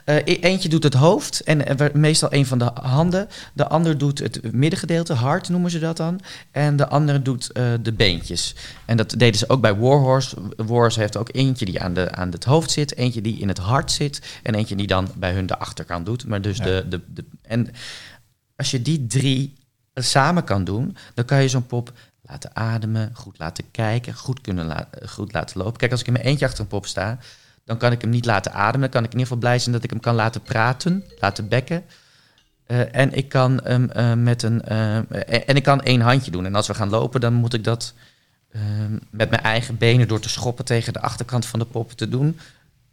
Eh, 0.05 0.15
e- 0.15 0.21
eentje 0.39 0.69
doet 0.69 0.83
het 0.83 0.93
hoofd 0.93 1.41
en 1.41 1.65
eh, 1.79 1.93
meestal 1.93 2.33
een 2.33 2.45
van 2.45 2.57
de 2.59 2.69
handen. 2.81 3.27
De 3.53 3.67
ander 3.67 3.97
doet 3.97 4.19
het 4.19 4.51
middengedeelte, 4.53 5.13
hart 5.13 5.49
noemen 5.49 5.71
ze 5.71 5.79
dat 5.79 5.97
dan. 5.97 6.19
En 6.51 6.75
de 6.75 6.87
andere 6.87 7.21
doet 7.21 7.51
eh, 7.51 7.63
de 7.81 7.93
beentjes. 7.93 8.55
En 8.85 8.97
dat 8.97 9.09
deden 9.17 9.39
ze 9.39 9.49
ook 9.49 9.61
bij 9.61 9.75
Warhorse. 9.75 10.35
Warhorse 10.55 10.99
heeft 10.99 11.17
ook 11.17 11.29
eentje 11.31 11.65
die 11.65 11.81
aan, 11.81 11.93
de, 11.93 12.11
aan 12.11 12.31
het 12.31 12.43
hoofd 12.43 12.71
zit, 12.71 12.95
eentje 12.95 13.21
die 13.21 13.39
in 13.39 13.47
het 13.47 13.57
hart 13.57 13.91
zit 13.91 14.39
en 14.43 14.55
eentje 14.55 14.75
die 14.75 14.87
dan 14.87 15.07
bij 15.15 15.33
hun 15.33 15.45
de 15.45 15.57
achterkant 15.57 16.05
doet. 16.05 16.25
Maar 16.27 16.41
dus 16.41 16.57
Ja. 16.57 16.63
de, 16.63 16.85
de, 16.89 17.01
de, 17.13 17.25
en 17.41 17.67
als 18.55 18.71
je 18.71 18.81
die 18.81 19.07
drie 19.07 19.53
samen 19.93 20.43
kan 20.43 20.63
doen, 20.63 20.97
dan 21.13 21.25
kan 21.25 21.41
je 21.41 21.47
zo'n 21.47 21.65
pop 21.65 21.93
laten 22.21 22.55
ademen, 22.55 23.09
goed 23.13 23.37
laten 23.37 23.71
kijken, 23.71 24.13
goed 24.13 24.41
kunnen 24.41 24.65
la- 24.65 24.89
goed 25.05 25.33
laten 25.33 25.57
lopen. 25.61 25.77
Kijk, 25.77 25.91
als 25.91 26.01
ik 26.01 26.07
in 26.07 26.13
mijn 26.13 26.25
eentje 26.25 26.45
achter 26.45 26.59
een 26.61 26.67
pop 26.67 26.85
sta, 26.85 27.17
dan 27.67 27.77
kan 27.77 27.91
ik 27.91 28.01
hem 28.01 28.09
niet 28.09 28.25
laten 28.25 28.53
ademen. 28.53 28.79
Dan 28.81 28.89
kan 28.89 29.03
ik 29.03 29.11
in 29.13 29.19
ieder 29.19 29.27
geval 29.27 29.37
blij 29.37 29.59
zijn 29.59 29.75
dat 29.75 29.83
ik 29.83 29.89
hem 29.89 29.99
kan 29.99 30.15
laten 30.15 30.41
praten, 30.41 31.03
laten 31.19 31.47
bekken. 31.47 31.83
Eh, 32.65 32.95
en 32.95 33.13
ik 33.13 33.29
kan 33.29 33.59
hem 33.63 33.89
eh, 33.91 34.13
met 34.13 34.43
een. 34.43 34.61
eh, 34.61 34.95
en 35.49 35.55
ik 35.55 35.63
kan 35.63 35.81
één 35.81 36.01
handje 36.01 36.31
doen. 36.31 36.45
En 36.45 36.55
als 36.55 36.67
we 36.67 36.73
gaan 36.73 36.89
lopen, 36.89 37.21
dan 37.21 37.33
moet 37.33 37.53
ik 37.53 37.63
dat 37.63 37.93
eh, 38.51 38.61
met 39.09 39.29
mijn 39.29 39.41
eigen 39.43 39.77
benen 39.77 40.07
door 40.07 40.19
te 40.19 40.29
schoppen 40.29 40.65
tegen 40.65 40.93
de 40.93 41.01
achterkant 41.01 41.45
van 41.45 41.59
de 41.59 41.65
pop 41.65 41.91
te 41.91 42.09
doen. 42.09 42.39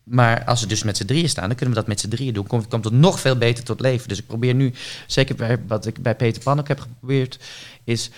Maar 0.02 0.44
als 0.44 0.60
we 0.60 0.66
dus 0.66 0.82
met 0.82 0.96
z'n 0.96 1.04
drieën 1.04 1.28
staan, 1.28 1.46
dan 1.48 1.56
kunnen 1.56 1.74
we 1.74 1.80
dat 1.80 1.88
met 1.88 2.00
z'n 2.00 2.08
drieën 2.08 2.34
doen. 2.34 2.46
Komt, 2.46 2.68
komt 2.68 2.84
het 2.84 2.92
nog 2.94 3.20
veel 3.20 3.36
beter 3.36 3.64
tot 3.64 3.80
leven. 3.80 4.08
Dus 4.08 4.18
ik 4.18 4.26
probeer 4.26 4.54
nu, 4.54 4.72
zeker 5.06 5.58
wat 5.66 5.86
ik 5.86 6.02
bij 6.02 6.14
Peter 6.14 6.42
Pan 6.42 6.58
ook 6.58 6.68
heb 6.68 6.80
geprobeerd, 6.80 7.38
is 7.84 8.10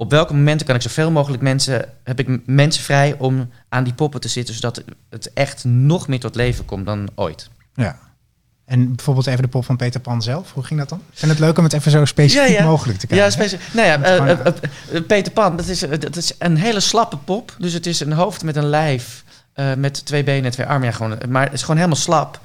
op 0.00 0.10
welke 0.10 0.34
momenten 0.34 0.66
kan 0.66 0.74
ik 0.74 0.82
zoveel 0.82 1.10
mogelijk 1.10 1.42
mensen, 1.42 1.84
heb 2.04 2.18
ik 2.18 2.46
mensen 2.46 2.82
vrij 2.82 3.14
om 3.18 3.50
aan 3.68 3.84
die 3.84 3.92
poppen 3.92 4.20
te 4.20 4.28
zitten, 4.28 4.54
zodat 4.54 4.82
het 5.10 5.32
echt 5.32 5.64
nog 5.64 6.08
meer 6.08 6.20
tot 6.20 6.34
leven 6.34 6.64
komt 6.64 6.86
dan 6.86 7.08
ooit. 7.14 7.50
Ja. 7.74 7.98
En 8.64 8.94
bijvoorbeeld 8.94 9.26
even 9.26 9.42
de 9.42 9.48
pop 9.48 9.64
van 9.64 9.76
Peter 9.76 10.00
Pan 10.00 10.22
zelf. 10.22 10.52
Hoe 10.52 10.64
ging 10.64 10.80
dat 10.80 10.88
dan? 10.88 10.98
Ik 10.98 11.18
vind 11.18 11.30
het 11.30 11.40
leuk 11.40 11.58
om 11.58 11.64
het 11.64 11.72
even 11.72 11.90
zo 11.90 12.04
specifiek 12.04 12.48
Ja, 12.48 12.54
ja. 12.54 12.64
mogelijk 12.64 12.98
te 12.98 13.06
kijken. 13.06 13.46
Ja, 13.46 13.58
nou 13.72 13.86
ja, 13.86 14.02
eh, 14.02 14.14
Gewoon, 14.14 14.28
eh, 14.28 14.52
eh, 14.92 15.04
Peter 15.06 15.32
Pan, 15.32 15.56
dat 15.56 15.66
is, 15.68 15.80
dat 15.80 16.16
is 16.16 16.32
een 16.38 16.56
hele 16.56 16.80
slappe 16.80 17.16
pop. 17.16 17.56
Dus 17.58 17.72
het 17.72 17.86
is 17.86 18.00
een 18.00 18.12
hoofd 18.12 18.44
met 18.44 18.56
een 18.56 18.68
lijf, 18.68 19.24
met 19.76 20.04
twee 20.06 20.24
benen 20.24 20.44
en 20.44 20.50
twee 20.50 20.66
armen. 20.66 20.88
Ja, 20.88 20.94
gewoon, 20.94 21.18
maar 21.28 21.44
het 21.44 21.52
is 21.52 21.60
gewoon 21.60 21.76
helemaal 21.76 21.98
slap. 21.98 22.40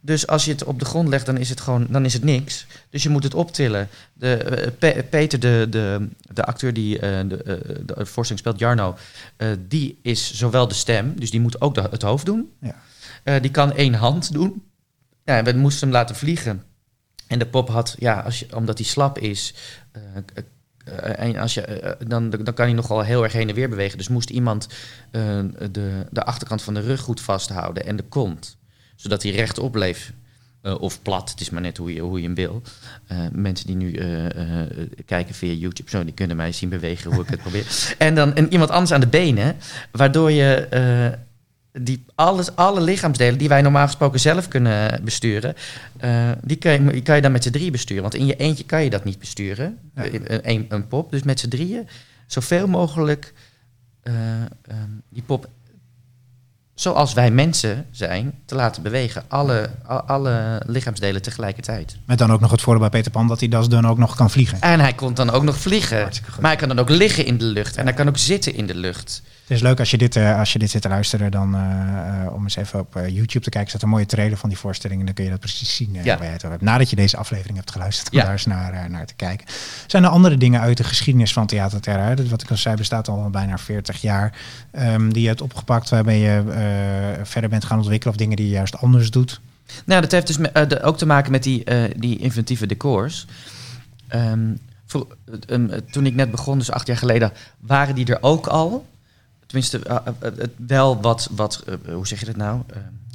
Dus 0.00 0.26
als 0.26 0.44
je 0.44 0.50
het 0.52 0.64
op 0.64 0.78
de 0.78 0.84
grond 0.84 1.08
legt, 1.08 1.26
dan 1.26 1.36
is 1.36 1.48
het 1.48 1.60
gewoon 1.60 1.86
dan 1.90 2.04
is 2.04 2.12
het 2.12 2.24
niks. 2.24 2.66
Dus 2.90 3.02
je 3.02 3.08
moet 3.08 3.22
het 3.22 3.34
optillen. 3.34 3.88
De, 4.12 4.32
eh, 4.34 4.70
Pe- 4.78 5.04
Peter, 5.10 5.40
de, 5.40 5.66
de, 5.70 6.08
de 6.32 6.44
acteur 6.44 6.72
die 6.72 6.98
eh, 6.98 7.28
de, 7.28 7.42
eh, 7.42 7.54
de 7.86 8.06
voorstelling 8.06 8.38
speelt, 8.38 8.58
Jarno, 8.58 8.96
eh, 9.36 9.48
die 9.68 9.98
is 10.02 10.34
zowel 10.34 10.68
de 10.68 10.74
stem, 10.74 11.12
dus 11.18 11.30
die 11.30 11.40
moet 11.40 11.60
ook 11.60 11.74
de- 11.74 11.88
het 11.90 12.02
hoofd 12.02 12.26
doen. 12.26 12.52
Ja. 12.60 12.74
Eh, 13.22 13.40
die 13.42 13.50
kan 13.50 13.72
één 13.72 13.94
hand 13.94 14.32
doen. 14.32 14.62
Ja, 15.24 15.42
we 15.42 15.52
moesten 15.52 15.88
hem 15.88 15.96
laten 15.96 16.16
vliegen. 16.16 16.62
En 17.26 17.38
de 17.38 17.46
pop 17.46 17.68
had, 17.68 17.94
ja, 17.98 18.20
als 18.20 18.38
je, 18.38 18.56
omdat 18.56 18.78
hij 18.78 18.86
slap 18.86 19.18
is, 19.18 19.54
eh, 19.92 20.02
eh, 20.84 21.26
en 21.28 21.36
als 21.36 21.54
je, 21.54 21.60
eh, 21.62 22.06
dan, 22.08 22.30
dan 22.30 22.54
kan 22.54 22.64
hij 22.66 22.74
nogal 22.74 23.00
heel 23.02 23.22
erg 23.22 23.32
heen 23.32 23.48
en 23.48 23.54
weer 23.54 23.68
bewegen. 23.68 23.98
Dus 23.98 24.08
moest 24.08 24.30
iemand 24.30 24.66
eh, 25.10 25.38
de, 25.70 26.06
de 26.10 26.24
achterkant 26.24 26.62
van 26.62 26.74
de 26.74 26.80
rug 26.80 27.00
goed 27.00 27.20
vasthouden 27.20 27.86
en 27.86 27.96
de 27.96 28.02
kont. 28.02 28.56
Zodat 28.98 29.22
hij 29.22 29.32
rechtop 29.32 29.72
bleef. 29.72 30.12
Eh, 30.62 30.80
of 30.80 31.02
plat, 31.02 31.30
het 31.30 31.40
is 31.40 31.50
maar 31.50 31.60
net 31.60 31.76
hoe 31.76 31.94
je, 31.94 32.00
hoe 32.00 32.18
je 32.18 32.24
hem 32.24 32.34
wil. 32.34 32.62
Eh, 33.06 33.18
mensen 33.32 33.66
die 33.66 33.76
nu 33.76 33.92
eh, 33.92 34.26
kijken 35.06 35.34
via 35.34 35.52
YouTube, 35.52 35.90
zo, 35.90 36.04
die 36.04 36.14
kunnen 36.14 36.36
mij 36.36 36.52
zien 36.52 36.68
bewegen 36.68 37.12
hoe 37.12 37.22
ik 37.22 37.28
het 37.28 37.40
probeer. 37.40 37.66
En 37.98 38.14
dan 38.14 38.34
en 38.34 38.52
iemand 38.52 38.70
anders 38.70 38.92
aan 38.92 39.00
de 39.00 39.06
benen, 39.06 39.56
waardoor 39.90 40.30
je... 40.30 41.16
die 41.72 42.04
alles, 42.14 42.56
alle 42.56 42.80
lichaamsdelen 42.80 43.38
die 43.38 43.48
wij 43.48 43.62
normaal 43.62 43.86
gesproken 43.86 44.20
zelf 44.20 44.48
kunnen 44.48 45.04
besturen, 45.04 45.54
die, 46.42 46.56
kan 46.56 46.72
je, 46.72 47.02
kan 47.02 47.16
je 47.16 47.22
dan 47.22 47.32
met 47.32 47.42
z'n 47.42 47.50
drieën 47.50 47.72
besturen. 47.72 48.02
Want 48.02 48.14
in 48.14 48.26
je 48.26 48.36
eentje 48.36 48.64
kan 48.64 48.84
je 48.84 48.90
dat 48.90 49.04
niet 49.04 49.18
besturen, 49.18 49.78
Ja. 49.94 50.04
Een, 50.42 50.66
een 50.68 50.88
pop. 50.88 51.10
Dus 51.10 51.22
met 51.22 51.40
z'n 51.40 51.48
drieën 51.48 51.88
zoveel 52.26 52.66
mogelijk 52.66 53.32
eh, 54.08 54.40
ehm, 54.42 54.90
die 55.08 55.22
pop 55.22 55.48
zoals 56.80 57.12
wij 57.12 57.30
mensen 57.30 57.86
zijn, 57.90 58.34
te 58.44 58.54
laten 58.54 58.82
bewegen. 58.82 59.24
Alle, 59.28 59.70
alle 60.06 60.62
lichaamsdelen 60.66 61.22
tegelijkertijd. 61.22 61.96
Met 62.04 62.18
dan 62.18 62.32
ook 62.32 62.40
nog 62.40 62.50
het 62.50 62.60
voordeel 62.60 62.88
bij 62.88 62.90
Peter 62.90 63.12
Pan 63.12 63.28
dat 63.28 63.40
hij 63.40 63.48
dus 63.48 63.68
dan 63.68 63.86
ook 63.86 63.98
nog 63.98 64.16
kan 64.16 64.30
vliegen. 64.30 64.60
En 64.60 64.80
hij 64.80 64.92
kon 64.92 65.14
dan 65.14 65.30
ook 65.30 65.42
nog 65.42 65.56
vliegen. 65.56 66.10
Maar 66.40 66.50
hij 66.50 66.56
kan 66.56 66.68
dan 66.68 66.78
ook 66.78 66.88
liggen 66.88 67.24
in 67.24 67.38
de 67.38 67.44
lucht. 67.44 67.76
En 67.76 67.84
hij 67.84 67.94
kan 67.94 68.08
ook 68.08 68.18
zitten 68.18 68.54
in 68.54 68.66
de 68.66 68.74
lucht. 68.74 69.22
Het 69.48 69.56
is 69.56 69.62
leuk 69.62 69.78
als 69.78 69.90
je 69.90 69.98
dit, 69.98 70.16
eh, 70.16 70.38
als 70.38 70.52
je 70.52 70.58
dit 70.58 70.70
zit 70.70 70.82
te 70.82 70.88
luisteren, 70.88 71.30
dan 71.30 71.54
eh, 71.54 71.60
eh, 72.24 72.32
om 72.34 72.42
eens 72.42 72.56
even 72.56 72.80
op 72.80 73.00
YouTube 73.08 73.44
te 73.44 73.50
kijken. 73.50 73.68
staat 73.70 73.82
een 73.82 73.88
mooie 73.88 74.06
trailer 74.06 74.36
van 74.38 74.48
die 74.48 74.58
voorstelling 74.58 75.00
en 75.00 75.06
dan 75.06 75.14
kun 75.14 75.24
je 75.24 75.30
dat 75.30 75.40
precies 75.40 75.76
zien 75.76 75.90
Ja. 75.92 76.02
waar 76.16 76.24
je 76.26 76.30
het 76.32 76.36
over 76.36 76.50
hebt. 76.50 76.62
Nadat 76.62 76.90
je 76.90 76.96
deze 76.96 77.16
aflevering 77.16 77.56
hebt 77.56 77.70
geluisterd, 77.70 78.12
Ja. 78.14 78.22
daar 78.22 78.32
eens 78.32 78.46
naar, 78.46 78.90
naar 78.90 79.06
te 79.06 79.14
kijken. 79.14 79.46
Zijn 79.86 80.04
er 80.04 80.08
andere 80.10 80.36
dingen 80.36 80.60
uit 80.60 80.76
de 80.76 80.84
geschiedenis 80.84 81.32
van 81.32 81.46
Theater 81.46 81.80
Terra? 81.80 82.14
Wat 82.28 82.42
ik 82.42 82.50
al 82.50 82.56
zei, 82.56 82.76
bestaat 82.76 83.08
al 83.08 83.30
bijna 83.30 83.58
40 83.58 84.00
jaar. 84.00 84.32
ehm, 84.70 85.08
die 85.10 85.22
je 85.22 85.28
hebt 85.28 85.40
opgepakt 85.40 85.88
waarmee 85.88 86.20
je 86.20 86.42
verder 87.22 87.50
bent 87.50 87.64
gaan 87.64 87.78
ontwikkelen 87.78 88.14
of 88.14 88.20
dingen 88.20 88.36
die 88.36 88.46
je 88.46 88.52
juist 88.52 88.76
anders 88.78 89.10
doet. 89.10 89.40
Nou, 89.84 90.00
dat 90.00 90.10
heeft 90.12 90.26
dus 90.26 90.38
me- 90.38 90.66
de- 90.66 90.82
ook 90.82 90.98
te 90.98 91.06
maken 91.06 91.32
met 91.32 91.42
die, 91.42 91.64
die 91.96 92.18
inventieve 92.18 92.66
decors. 92.66 93.26
Ehm, 94.08 94.40
voor, 94.86 95.06
eh, 95.26 95.54
ehm, 95.54 95.70
eh, 95.70 95.78
toen 95.90 96.06
ik 96.06 96.14
net 96.14 96.30
begon, 96.30 96.58
dus 96.58 96.70
acht 96.70 96.86
jaar 96.86 96.96
geleden, 96.96 97.32
waren 97.58 97.94
die 97.94 98.06
er 98.06 98.18
ook 98.22 98.46
al. 98.46 98.86
Tenminste, 99.48 99.78
eh, 99.78 99.96
eh, 99.96 100.12
eh, 100.18 100.38
het 100.38 100.50
wel 100.56 101.00
wat, 101.00 101.28
wat 101.30 101.64
hoe 101.92 102.06
zeg 102.06 102.20
je 102.20 102.26
dat 102.26 102.36
nou? 102.36 102.62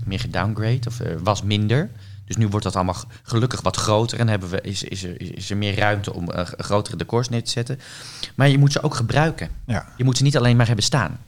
Meer 0.05 0.19
gedowngrade 0.19 0.87
of 0.87 0.99
was 1.23 1.41
minder. 1.41 1.89
Dus 2.25 2.35
nu 2.35 2.47
wordt 2.47 2.65
dat 2.65 2.75
allemaal 2.75 3.03
gelukkig 3.23 3.61
wat 3.61 3.75
groter 3.75 4.19
en 4.19 4.27
hebben 4.27 4.49
we, 4.49 4.61
is, 4.61 4.83
is, 4.83 5.03
er, 5.03 5.35
is 5.35 5.49
er 5.49 5.57
meer 5.57 5.77
ruimte 5.77 6.13
om 6.13 6.29
grotere 6.57 6.95
decors 6.95 7.29
neer 7.29 7.43
te 7.43 7.51
zetten. 7.51 7.79
Maar 8.35 8.49
je 8.49 8.57
moet 8.57 8.71
ze 8.71 8.83
ook 8.83 8.95
gebruiken. 8.95 9.49
Ja. 9.65 9.93
Je 9.97 10.03
moet 10.03 10.17
ze 10.17 10.23
niet 10.23 10.37
alleen 10.37 10.55
maar 10.55 10.67
hebben 10.67 10.85
staan. 10.85 11.19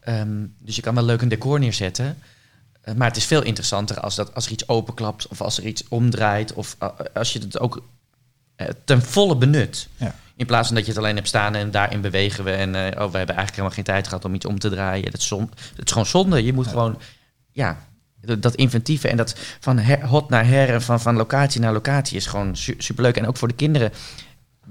Ehm, 0.00 0.46
dus 0.58 0.76
je 0.76 0.82
kan 0.82 0.94
wel 0.94 1.04
leuk 1.04 1.22
een 1.22 1.28
decor 1.28 1.58
neerzetten. 1.58 2.18
maar 2.96 3.08
het 3.08 3.16
is 3.16 3.24
veel 3.24 3.42
interessanter 3.42 4.00
als, 4.00 4.14
dat, 4.14 4.34
als 4.34 4.46
er 4.46 4.52
iets 4.52 4.68
openklapt 4.68 5.28
of 5.28 5.40
als 5.40 5.58
er 5.58 5.66
iets 5.66 5.88
omdraait. 5.88 6.52
Of 6.52 6.76
als 7.14 7.32
je 7.32 7.38
het 7.38 7.58
ook 7.58 7.82
ten 8.84 9.02
volle 9.02 9.36
benut. 9.36 9.88
Ja. 9.96 10.14
In 10.36 10.46
plaats 10.46 10.66
van 10.66 10.76
dat 10.76 10.84
je 10.86 10.90
het 10.92 11.00
alleen 11.00 11.14
hebt 11.16 11.28
staan 11.28 11.54
en 11.54 11.70
daarin 11.70 12.00
bewegen 12.00 12.44
we. 12.44 12.50
En 12.50 12.74
eh, 12.74 12.80
oh, 12.82 12.92
we 13.12 13.16
hebben 13.18 13.36
eigenlijk 13.36 13.50
helemaal 13.50 13.70
geen 13.70 13.84
tijd 13.84 14.06
gehad 14.08 14.24
om 14.24 14.34
iets 14.34 14.46
om 14.46 14.58
te 14.58 14.70
draaien. 14.70 15.04
Dat 15.10 15.20
is, 15.20 15.26
zon, 15.26 15.50
het 15.76 15.84
is 15.86 15.90
gewoon 15.92 16.06
zonde. 16.06 16.44
Je 16.44 16.52
moet 16.52 16.64
Ja. 16.64 16.70
gewoon, 16.70 16.98
ja, 17.52 17.78
dat 18.20 18.42
dat 18.42 18.54
inventieve 18.54 19.08
en 19.08 19.16
dat 19.16 19.34
van 19.60 19.80
hot 20.00 20.28
naar 20.28 20.46
her 20.46 20.68
en 20.74 20.82
van, 20.82 21.00
van 21.00 21.16
locatie 21.16 21.60
naar 21.60 21.72
locatie 21.72 22.16
is 22.16 22.26
gewoon 22.26 22.56
su- 22.56 22.74
superleuk. 22.78 23.16
En 23.16 23.26
ook 23.26 23.36
voor 23.36 23.48
de 23.48 23.54
kinderen 23.54 23.92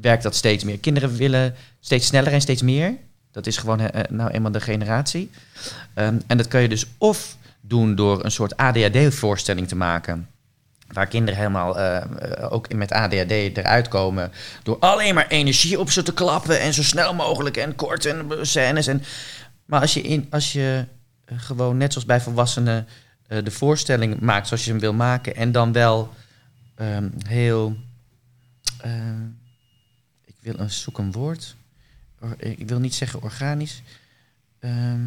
werkt 0.02 0.24
dat 0.24 0.36
steeds 0.36 0.64
meer. 0.64 0.80
Kinderen 0.80 1.16
willen 1.16 1.56
steeds 1.80 2.08
sneller 2.08 2.34
en 2.34 2.42
steeds 2.42 2.62
meer. 2.62 2.96
Dat 3.32 3.48
is 3.48 3.58
gewoon 3.58 3.80
eh, 3.80 4.04
nou 4.10 4.32
eenmaal 4.32 4.52
de 4.52 4.62
generatie. 4.62 5.32
Ehm, 5.94 6.16
en 6.28 6.38
dat 6.38 6.48
kun 6.48 6.62
je 6.62 6.70
dus 6.70 6.86
of 6.98 7.38
doen 7.62 7.96
door 7.96 8.24
een 8.26 8.32
soort 8.32 8.58
ADHD-voorstelling 8.58 9.68
te 9.68 9.76
maken. 9.76 10.28
Waar 10.96 11.08
kinderen 11.08 11.40
helemaal 11.40 11.80
eh, 11.80 12.52
ook 12.54 12.74
met 12.74 12.92
ADHD 12.92 13.32
eruit 13.32 13.88
komen. 13.88 14.32
Door 14.64 14.80
alleen 14.80 15.14
maar 15.16 15.28
energie 15.28 15.80
op 15.80 15.90
ze 15.90 16.04
te 16.04 16.14
klappen. 16.14 16.60
En 16.60 16.74
zo 16.74 16.84
snel 16.84 17.14
mogelijk 17.14 17.58
en 17.58 17.76
kort 17.76 18.06
en 18.06 18.32
eh, 18.32 18.38
scènes. 18.42 18.88
En, 18.88 19.04
maar 19.66 19.82
als 19.82 19.94
je, 19.94 20.02
in, 20.02 20.28
als 20.30 20.54
je 20.54 20.86
gewoon 21.26 21.78
net 21.78 21.92
zoals 21.92 22.08
bij 22.08 22.22
volwassenen 22.22 22.88
de 23.28 23.52
voorstelling 23.52 24.20
maakt 24.20 24.48
zoals 24.48 24.66
je 24.66 24.72
hem 24.72 24.80
wil 24.80 24.94
maken. 24.94 25.36
En 25.36 25.52
dan 25.52 25.72
wel 25.72 26.14
ehm, 26.76 27.10
heel. 27.28 27.76
ik 30.26 30.36
wil 30.42 30.54
een 30.58 30.70
zoek 30.70 30.98
een 30.98 31.12
woord. 31.12 31.56
Or- 32.20 32.36
ik 32.38 32.68
wil 32.68 32.80
niet 32.80 32.96
zeggen 32.96 33.22
organisch. 33.22 33.82
Ehm, 34.60 35.02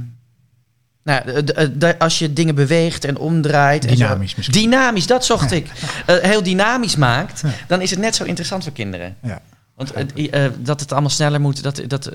nou, 1.08 1.24
de- 1.24 1.44
de- 1.44 1.78
de- 1.78 1.98
als 1.98 2.18
je 2.18 2.32
dingen 2.32 2.54
beweegt 2.54 3.04
en 3.04 3.18
omdraait. 3.18 3.84
en 3.84 3.94
Dynamisch 3.94 4.34
misschien. 4.34 4.60
Dynamisch, 4.62 5.06
dat 5.06 5.24
zocht 5.24 5.52
ik. 5.52 5.70
Eh, 6.06 6.16
heel 6.16 6.42
dynamisch 6.42 6.96
maakt, 6.96 7.40
Ja. 7.40 7.50
dan 7.66 7.80
is 7.80 7.90
het 7.90 7.98
net 7.98 8.14
zo 8.16 8.24
interessant 8.24 8.62
voor 8.62 8.72
kinderen. 8.72 9.16
Ja. 9.22 9.40
Want 9.74 9.92
eh, 9.92 10.44
eh, 10.44 10.52
dat 10.58 10.80
het 10.80 10.92
allemaal 10.92 11.10
sneller 11.10 11.40
moet, 11.40 11.62
dat, 11.62 11.82
dat, 11.86 12.10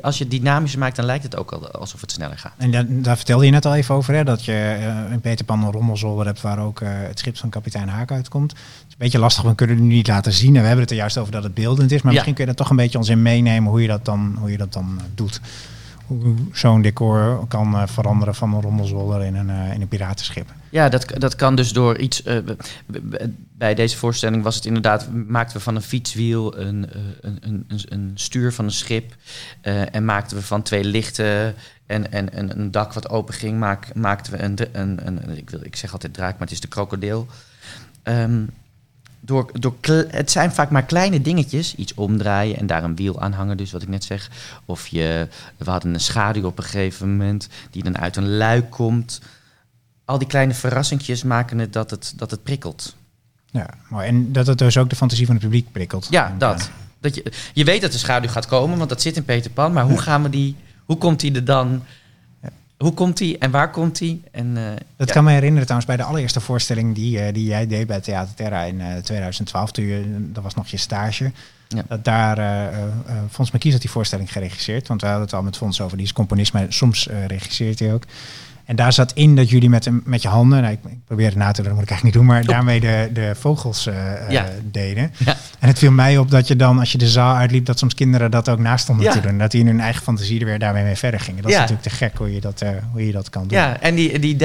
als 0.00 0.18
je 0.18 0.24
het 0.24 0.32
dynamisch 0.32 0.76
maakt, 0.76 0.96
dan 0.96 1.04
lijkt 1.04 1.24
het 1.24 1.36
ook 1.36 1.52
al 1.52 1.70
alsof 1.70 2.00
het 2.00 2.12
sneller 2.12 2.38
gaat. 2.38 2.52
En 2.56 2.70
da- 2.70 2.84
daar 2.88 3.16
vertelde 3.16 3.44
je 3.44 3.50
net 3.50 3.66
al 3.66 3.74
even 3.74 3.94
over, 3.94 4.14
hè, 4.14 4.24
dat 4.24 4.44
je 4.44 4.52
eh, 4.52 5.12
in 5.12 5.20
Peter 5.20 5.44
Pan 5.44 5.64
een 5.64 5.72
rommelzolder 5.72 6.26
hebt 6.26 6.40
waar 6.40 6.58
ook 6.58 6.80
eh, 6.80 6.88
het 6.92 7.18
schip 7.18 7.36
van 7.36 7.48
kapitein 7.48 7.88
Haak 7.88 8.10
uitkomt. 8.12 8.50
Het 8.50 8.60
is 8.86 8.92
een 8.92 8.94
beetje 8.98 9.18
lastig, 9.18 9.44
we 9.44 9.54
kunnen 9.54 9.76
het 9.76 9.84
nu 9.84 9.94
niet 9.94 10.06
laten 10.08 10.32
zien. 10.32 10.54
En 10.54 10.60
we 10.60 10.66
hebben 10.66 10.80
het 10.82 10.90
er 10.90 10.96
juist 10.96 11.18
over 11.18 11.32
dat 11.32 11.42
het 11.42 11.54
beeldend 11.54 11.90
is, 11.92 11.96
maar 12.02 12.06
Ja. 12.06 12.10
misschien 12.12 12.34
kun 12.34 12.44
je 12.44 12.50
er 12.50 12.56
toch 12.56 12.70
een 12.70 12.76
beetje 12.76 12.98
ons 12.98 13.08
in 13.08 13.22
meenemen 13.22 13.70
hoe 13.70 13.82
je 13.82 13.88
dat 13.88 14.04
dan, 14.04 14.36
hoe 14.38 14.50
je 14.50 14.56
dat 14.56 14.72
dan 14.72 14.94
eh, 14.98 15.04
doet. 15.14 15.40
Hoe 16.18 16.34
zo'n 16.52 16.82
decor 16.82 17.46
kan 17.48 17.74
eh, 17.74 17.86
veranderen 17.86 18.34
van 18.34 18.54
een 18.54 18.60
rommelzolder 18.60 19.22
in 19.22 19.34
een, 19.34 19.50
eh, 19.50 19.72
in 19.74 19.80
een 19.80 19.88
piratenschip. 19.88 20.52
Ja, 20.70 20.88
dat, 20.88 21.06
dat 21.18 21.36
kan 21.36 21.54
dus 21.54 21.72
door 21.72 21.98
iets. 21.98 22.22
eh, 22.22 22.36
bij 23.56 23.74
deze 23.74 23.96
voorstelling 23.96 24.42
was 24.42 24.54
het 24.54 24.64
inderdaad. 24.64 25.08
maakten 25.12 25.56
we 25.56 25.62
van 25.62 25.74
een 25.76 25.82
fietswiel 25.82 26.58
een, 26.58 26.86
een, 27.20 27.38
een, 27.40 27.66
een, 27.88 28.10
stuur 28.14 28.52
van 28.52 28.64
een 28.64 28.70
schip. 28.70 29.14
en 29.92 30.04
maakten 30.04 30.36
we 30.36 30.42
van 30.42 30.62
twee 30.62 30.84
lichten 30.84 31.54
en, 31.86 32.12
en, 32.12 32.32
en 32.32 32.58
een 32.58 32.70
dak 32.70 32.92
wat 32.92 33.08
open 33.08 33.34
ging. 33.34 33.58
Maak, 33.58 33.94
maakten 33.94 34.32
we 34.32 34.42
een, 34.42 34.58
een, 34.72 35.06
een- 35.06 35.36
ik, 35.36 35.50
wil, 35.50 35.60
ik 35.64 35.76
zeg 35.76 35.92
altijd 35.92 36.14
draak, 36.14 36.32
maar 36.32 36.40
het 36.40 36.50
is 36.50 36.60
de 36.60 36.68
krokodil. 36.68 37.26
Ehm, 38.02 38.42
door, 39.20 39.50
door 39.52 39.74
het 40.08 40.30
zijn 40.30 40.52
vaak 40.52 40.70
maar 40.70 40.84
kleine 40.84 41.20
dingetjes. 41.20 41.74
Iets 41.74 41.94
omdraaien 41.94 42.56
en 42.56 42.66
daar 42.66 42.84
een 42.84 42.96
wiel 42.96 43.20
aan 43.20 43.32
hangen, 43.32 43.56
dus 43.56 43.72
wat 43.72 43.82
ik 43.82 43.88
net 43.88 44.04
zeg. 44.04 44.30
Of 44.64 44.86
je, 44.86 45.28
we 45.56 45.70
hadden 45.70 45.94
een 45.94 46.00
schaduw 46.00 46.46
op 46.46 46.58
een 46.58 46.64
gegeven 46.64 47.10
moment 47.10 47.48
die 47.70 47.82
dan 47.82 47.98
uit 47.98 48.16
een 48.16 48.36
luik 48.36 48.70
komt. 48.70 49.20
Al 50.04 50.18
die 50.18 50.28
kleine 50.28 50.54
verrassingjes 50.54 51.22
maken 51.22 51.58
het 51.58 51.72
dat 51.72 51.90
het, 51.90 52.12
dat 52.16 52.30
het 52.30 52.42
prikkelt. 52.42 52.96
Ja, 53.46 53.68
mooi. 53.88 54.06
En 54.06 54.32
dat 54.32 54.46
het 54.46 54.58
dus 54.58 54.78
ook 54.78 54.90
de 54.90 54.96
fantasie 54.96 55.26
van 55.26 55.34
het 55.34 55.44
publiek 55.44 55.72
prikkelt. 55.72 56.06
Ja, 56.10 56.34
dat. 56.38 56.70
dat 57.00 57.14
je, 57.14 57.32
je 57.52 57.64
weet 57.64 57.80
dat 57.80 57.92
de 57.92 57.98
schaduw 57.98 58.30
gaat 58.30 58.46
komen, 58.46 58.78
want 58.78 58.88
dat 58.88 59.02
zit 59.02 59.16
in 59.16 59.24
Peter 59.24 59.50
Pan. 59.50 59.72
Maar 59.72 59.84
hoe 59.84 59.98
gaan 59.98 60.22
we 60.22 60.30
die... 60.30 60.56
Hoe 60.84 60.98
komt 60.98 61.20
die 61.20 61.34
er 61.34 61.44
dan... 61.44 61.82
Hoe 62.80 62.92
komt 62.94 63.16
die 63.16 63.38
en 63.38 63.50
waar 63.50 63.70
komt 63.70 63.98
die? 63.98 64.22
En, 64.30 64.56
eh, 64.56 64.64
Dat 64.96 65.08
ja. 65.08 65.14
kan 65.14 65.24
me 65.24 65.30
herinneren 65.30 65.62
trouwens 65.66 65.86
bij 65.90 65.96
de 65.96 66.02
allereerste 66.10 66.40
voorstelling 66.40 66.94
die, 66.94 67.20
eh, 67.20 67.34
die 67.34 67.44
jij 67.44 67.66
deed 67.66 67.86
bij 67.86 68.00
Theater 68.00 68.34
Terra 68.34 68.62
in 68.62 68.80
eh, 68.80 68.96
2012. 68.96 69.70
Toen 69.72 69.84
je, 69.84 70.28
dat 70.32 70.42
was 70.42 70.54
nog 70.54 70.66
je 70.68 70.76
stage. 70.76 71.32
Ja. 71.68 71.82
Dat 71.88 72.04
daar, 72.04 72.38
eh 72.38 72.66
eh, 72.66 72.82
eh, 72.82 72.88
Fons 73.30 73.50
McKies 73.50 73.72
had 73.72 73.80
die 73.80 73.90
voorstelling 73.90 74.32
geregisseerd. 74.32 74.88
Want 74.88 75.00
we 75.00 75.06
hadden 75.06 75.24
het 75.26 75.34
al 75.34 75.42
met 75.42 75.56
Fons 75.56 75.80
over, 75.80 75.96
die 75.96 76.06
is 76.06 76.12
componist, 76.12 76.52
maar 76.52 76.66
soms 76.68 77.08
eh, 77.08 77.26
regisseert 77.26 77.78
hij 77.78 77.92
ook. 77.92 78.02
En 78.64 78.76
daar 78.76 78.92
zat 78.92 79.12
in 79.12 79.36
dat 79.36 79.50
jullie 79.50 79.68
met, 79.70 79.86
een- 79.86 80.02
met 80.04 80.22
je 80.22 80.28
handen, 80.28 80.60
nou, 80.62 80.72
ik, 80.72 80.78
ik 80.92 80.98
probeer 81.04 81.26
het 81.26 81.36
na 81.36 81.50
te 81.52 81.62
doen, 81.62 81.64
dat 81.70 81.74
moet 81.74 81.82
ik 81.82 81.90
eigenlijk 81.90 82.02
niet 82.02 82.12
doen, 82.26 82.34
maar 82.36 82.44
daarmee 82.44 82.80
de, 82.80 83.10
de 83.12 83.32
vogels 83.34 83.86
eh, 83.86 84.12
eh, 84.24 84.30
Ja. 84.30 84.46
deden. 84.70 85.12
Ja. 85.60 85.66
En 85.66 85.68
het 85.68 85.78
viel 85.78 85.90
mij 85.90 86.18
op 86.18 86.30
dat 86.30 86.48
je 86.48 86.56
dan, 86.56 86.78
als 86.78 86.92
je 86.92 86.98
de 86.98 87.08
zaal 87.08 87.34
uitliep, 87.34 87.64
dat 87.66 87.78
soms 87.78 87.94
kinderen 87.94 88.30
dat 88.30 88.48
ook 88.48 88.58
naast 88.58 88.82
stonden 88.84 89.04
Ja. 89.04 89.12
te 89.12 89.20
doen. 89.20 89.38
Dat 89.38 89.50
die 89.50 89.60
in 89.60 89.66
hun 89.66 89.80
eigen 89.80 90.02
fantasie 90.02 90.40
er 90.40 90.46
weer 90.46 90.58
daarmee 90.58 90.84
mee 90.84 90.96
verder 90.96 91.20
gingen. 91.20 91.42
Dat 91.42 91.50
Ja. 91.50 91.56
is 91.64 91.70
natuurlijk 91.70 91.88
te 91.88 92.04
gek 92.04 92.16
hoe 92.18 92.34
je 92.34 92.40
dat, 92.40 92.60
eh, 92.60 92.70
hoe 92.92 93.06
je 93.06 93.12
dat 93.12 93.30
kan 93.30 93.42
doen. 93.48 93.58
Ja, 93.58 93.80
en 93.80 93.94
die, 93.94 94.18
die, 94.18 94.36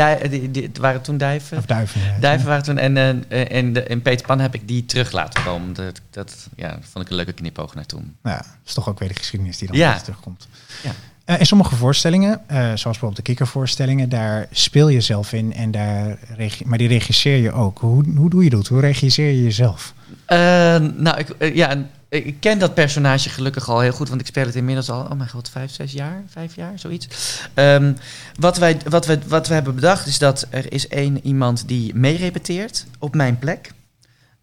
die, 0.52 0.70
waren 0.80 1.02
toen 1.02 1.18
duiven. 1.18 1.58
Of 1.58 1.66
duiven. 1.66 2.02
ja. 2.02 2.16
Duiven 2.20 2.48
waren 2.48 2.64
toen. 2.64 2.78
En 2.78 2.98
eh, 3.30 3.52
en 3.58 3.74
de, 3.74 3.84
in 3.84 4.02
Peter 4.02 4.26
Pan 4.26 4.40
heb 4.40 4.54
ik 4.56 4.68
die 4.68 4.86
terug 4.86 5.12
laten 5.12 5.44
komen. 5.44 5.74
Dat, 5.74 6.02
dat 6.10 6.48
ja, 6.56 6.78
vond 6.92 7.06
ik 7.06 7.10
een 7.12 7.16
leuke 7.18 7.34
knipoog 7.34 7.76
naar 7.76 7.86
toen. 7.86 8.16
Nou, 8.24 8.38
dat 8.38 8.48
is 8.66 8.74
toch 8.74 8.90
ook 8.90 9.00
weer 9.00 9.08
de 9.08 9.14
geschiedenis 9.16 9.58
die 9.58 9.68
dan 9.68 9.78
Ja. 9.78 9.92
weer 9.92 10.02
terugkomt. 10.02 10.48
Ja. 10.84 11.38
In 11.38 11.46
sommige 11.46 11.76
voorstellingen, 11.76 12.42
zoals 12.50 12.82
bijvoorbeeld 12.82 13.16
de 13.16 13.22
kikkervoorstellingen, 13.22 14.10
daar 14.10 14.48
speel 14.52 14.90
je 14.90 15.02
zelf 15.02 15.34
in 15.34 15.54
en 15.54 15.72
daar 15.72 16.18
maar 16.66 16.78
die 16.78 16.88
regisseer 16.88 17.38
je 17.38 17.52
ook. 17.52 17.80
Hoe, 17.80 18.04
hoe 18.16 18.30
doe 18.30 18.44
je 18.44 18.50
dat? 18.50 18.68
Hoe 18.68 18.80
regisseer 18.80 19.28
je 19.32 19.44
jezelf? 19.44 19.94
Eh, 20.26 20.38
nou, 20.78 21.18
ik, 21.18 21.30
eh, 21.30 21.56
ja, 21.56 21.86
ik 22.10 22.36
ken 22.40 22.60
dat 22.60 22.74
personage 22.74 23.30
gelukkig 23.30 23.70
al 23.70 23.80
heel 23.80 23.92
goed, 23.92 24.10
want 24.10 24.22
ik 24.22 24.28
speel 24.28 24.46
het 24.46 24.56
inmiddels 24.56 24.90
al, 24.90 25.02
oh 25.02 25.12
mijn 25.12 25.30
god, 25.30 25.50
vijf, 25.50 25.72
zes 25.72 25.92
jaar, 25.92 26.24
vijf 26.28 26.56
jaar, 26.56 26.80
zoiets. 26.80 27.08
Ehm, 27.54 27.94
wat, 28.40 28.58
wij, 28.58 28.78
wat, 28.90 29.06
we, 29.06 29.20
wat 29.28 29.48
we 29.48 29.54
hebben 29.54 29.76
bedacht 29.76 30.08
is 30.08 30.18
dat 30.18 30.48
er 30.50 30.72
is 30.72 30.88
één 30.88 31.26
iemand 31.26 31.68
die 31.68 31.96
meerepeteert 31.96 32.86
op 33.00 33.16
mijn 33.16 33.40
plek. 33.40 33.72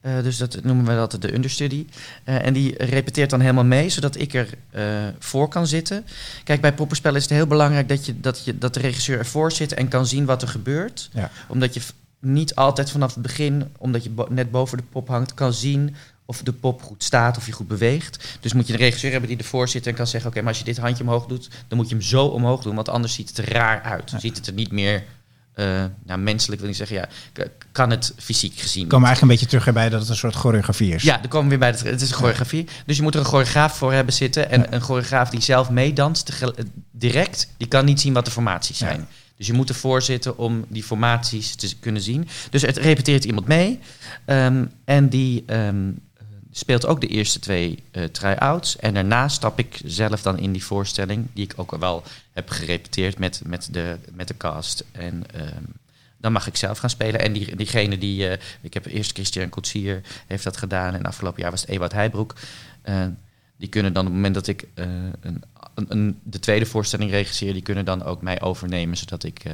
Eh, 0.01 0.23
dus 0.23 0.37
dat 0.37 0.59
noemen 0.63 0.85
we 0.85 1.01
altijd 1.01 1.23
de 1.23 1.35
understudy. 1.35 1.87
Eh, 2.25 2.47
en 2.47 2.53
die 2.53 2.85
repeteert 2.85 3.31
dan 3.31 3.41
helemaal 3.41 3.65
mee, 3.65 3.89
zodat 3.89 4.17
ik 4.17 4.35
er 4.35 4.49
voor 5.19 5.49
kan 5.49 5.67
zitten. 5.67 6.07
Kijk, 6.45 6.61
bij 6.61 6.75
poppenspellen 6.75 7.17
is 7.17 7.23
het 7.23 7.33
heel 7.33 7.47
belangrijk 7.47 7.89
dat, 7.89 8.07
je, 8.07 8.21
dat, 8.21 8.45
je, 8.45 8.59
dat 8.59 8.75
de 8.75 8.81
regisseur 8.81 9.19
ervoor 9.19 9.53
zit 9.53 9.75
en 9.75 9.89
kan 9.89 10.07
zien 10.07 10.25
wat 10.25 10.43
er 10.43 10.49
gebeurt 10.49 11.09
Ja. 11.13 11.31
omdat 11.49 11.75
je 11.75 11.81
niet 12.25 12.55
altijd 12.55 12.91
vanaf 12.91 13.15
het 13.15 13.23
begin, 13.23 13.69
omdat 13.79 14.03
je 14.05 14.11
bo- 14.11 14.27
net 14.31 14.51
boven 14.51 14.77
de 14.79 14.85
pop 14.91 15.09
hangt, 15.09 15.35
kan 15.35 15.53
zien 15.53 15.95
of 16.25 16.43
de 16.43 16.53
pop 16.53 16.83
goed 16.83 17.05
staat, 17.05 17.37
of 17.37 17.47
je 17.47 17.53
goed 17.53 17.69
beweegt. 17.69 18.39
Dus 18.41 18.53
moet 18.53 18.67
je 18.67 18.73
een 18.73 18.79
regisseur 18.79 19.11
hebben 19.11 19.29
die 19.29 19.39
ervoor 19.39 19.69
zit 19.69 19.87
en 19.87 19.95
kan 19.95 20.07
zeggen: 20.07 20.31
Oké, 20.31 20.39
maar 20.41 20.49
als 20.49 20.59
je 20.59 20.65
dit 20.65 20.79
handje 20.79 21.03
omhoog 21.05 21.27
doet, 21.27 21.49
dan 21.69 21.79
moet 21.79 21.89
je 21.89 21.95
hem 21.95 22.05
zo 22.05 22.25
omhoog 22.27 22.63
doen, 22.63 22.75
want 22.75 22.89
anders 22.89 23.15
ziet 23.15 23.29
het 23.29 23.39
er 23.39 23.53
raar 23.53 23.83
uit. 23.83 24.11
Dan 24.11 24.21
ziet 24.21 24.37
het 24.37 24.47
er 24.47 24.53
niet 24.53 24.71
meer 24.73 25.05
eh, 25.55 25.85
nou, 26.05 26.21
menselijk 26.21 26.61
wil 26.61 26.71
ik 26.71 26.77
zeggen, 26.77 26.97
ja, 26.97 27.09
kan 27.73 27.91
het 27.91 28.13
fysiek 28.19 28.59
gezien. 28.59 28.87
Komen 28.89 29.07
eigenlijk 29.07 29.21
een 29.23 29.29
beetje 29.29 29.47
terug 29.47 29.67
erbij 29.67 29.89
dat 29.89 30.01
het 30.01 30.09
een 30.09 30.17
soort 30.17 30.35
choreografie 30.35 30.95
is. 30.95 31.03
Ja, 31.03 31.19
dan 31.19 31.29
komen 31.29 31.43
we 31.45 31.49
weer 31.49 31.59
bij 31.59 31.69
het. 31.69 31.83
Het 31.93 32.01
is 32.01 32.11
een 32.11 32.17
choreografie. 32.17 32.69
Dus 32.87 32.97
je 32.97 33.03
moet 33.03 33.15
er 33.15 33.21
een 33.21 33.27
choreograaf 33.27 33.77
voor 33.77 33.93
hebben 33.93 34.15
zitten. 34.15 34.51
En 34.51 34.61
Ja. 34.61 34.73
een 34.73 34.81
choreograaf 34.81 35.31
die 35.31 35.41
zelf 35.41 35.71
meedanst, 35.71 36.33
direct, 36.91 37.49
die 37.57 37.69
kan 37.69 37.85
niet 37.85 38.01
zien 38.01 38.13
wat 38.13 38.25
de 38.25 38.31
formaties 38.31 38.79
zijn. 38.79 38.99
Ja. 39.01 39.07
Dus 39.43 39.51
je 39.51 39.57
moet 39.57 39.69
ervoor 39.69 40.03
zitten 40.03 40.39
om 40.39 40.65
die 40.69 40.83
formaties 40.83 41.55
te 41.55 41.77
kunnen 41.79 42.03
zien. 42.03 42.29
Dus 42.51 42.63
het 42.63 42.77
repeteert 42.77 43.25
iemand 43.25 43.47
mee. 43.47 43.79
Ehm, 44.25 44.65
en 44.85 45.09
die 45.09 45.43
ehm, 45.47 45.91
speelt 46.51 46.87
ook 46.87 47.01
de 47.01 47.07
eerste 47.07 47.39
twee 47.39 47.83
eh 47.91 48.05
try-outs. 48.05 48.77
En 48.77 48.95
daarna 48.95 49.29
stap 49.29 49.59
ik 49.59 49.81
zelf 49.85 50.23
dan 50.23 50.39
in 50.39 50.53
die 50.53 50.65
voorstelling, 50.65 51.27
die 51.33 51.45
ik 51.45 51.53
ook 51.57 51.77
wel 51.79 52.03
heb 52.33 52.51
gerepeteerd 52.51 53.19
met, 53.19 53.43
met, 53.47 53.69
de, 53.71 53.99
met 54.13 54.29
de 54.29 54.37
cast. 54.37 54.85
En 54.93 55.25
ehm, 55.35 55.65
dan 56.19 56.33
mag 56.33 56.47
ik 56.47 56.57
zelf 56.57 56.79
gaan 56.79 56.91
spelen. 56.91 57.21
En 57.21 57.33
die, 57.33 57.57
diegene 57.57 57.99
die, 57.99 58.29
eh, 58.29 58.39
ik 58.61 58.75
heb 58.75 58.87
eerst 58.87 59.13
Christian 59.13 59.49
Koetsier 59.49 60.01
heeft 60.27 60.45
dat 60.45 60.57
gedaan. 60.57 60.95
En 60.95 61.03
afgelopen 61.03 61.43
jaar 61.43 61.51
was 61.51 61.61
het 61.61 61.71
Ewout 61.71 61.93
Heijbroek. 61.93 62.35
Eh, 62.83 63.07
die 63.57 63.69
kunnen 63.69 63.93
dan 63.93 64.03
op 64.07 64.09
het 64.09 64.17
moment 64.17 64.35
dat 64.35 64.47
ik 64.47 64.67
eh, 64.75 64.87
een, 65.21 65.43
een, 65.75 65.87
een- 65.89 66.19
de 66.23 66.39
tweede 66.41 66.67
voorstelling 66.67 67.11
regisseer, 67.11 67.53
die 67.53 67.63
kunnen 67.63 67.85
dan 67.85 68.05
ook 68.05 68.23
mij 68.23 68.41
overnemen, 68.41 68.97
zodat 68.97 69.25
ik 69.25 69.45
eh, 69.45 69.53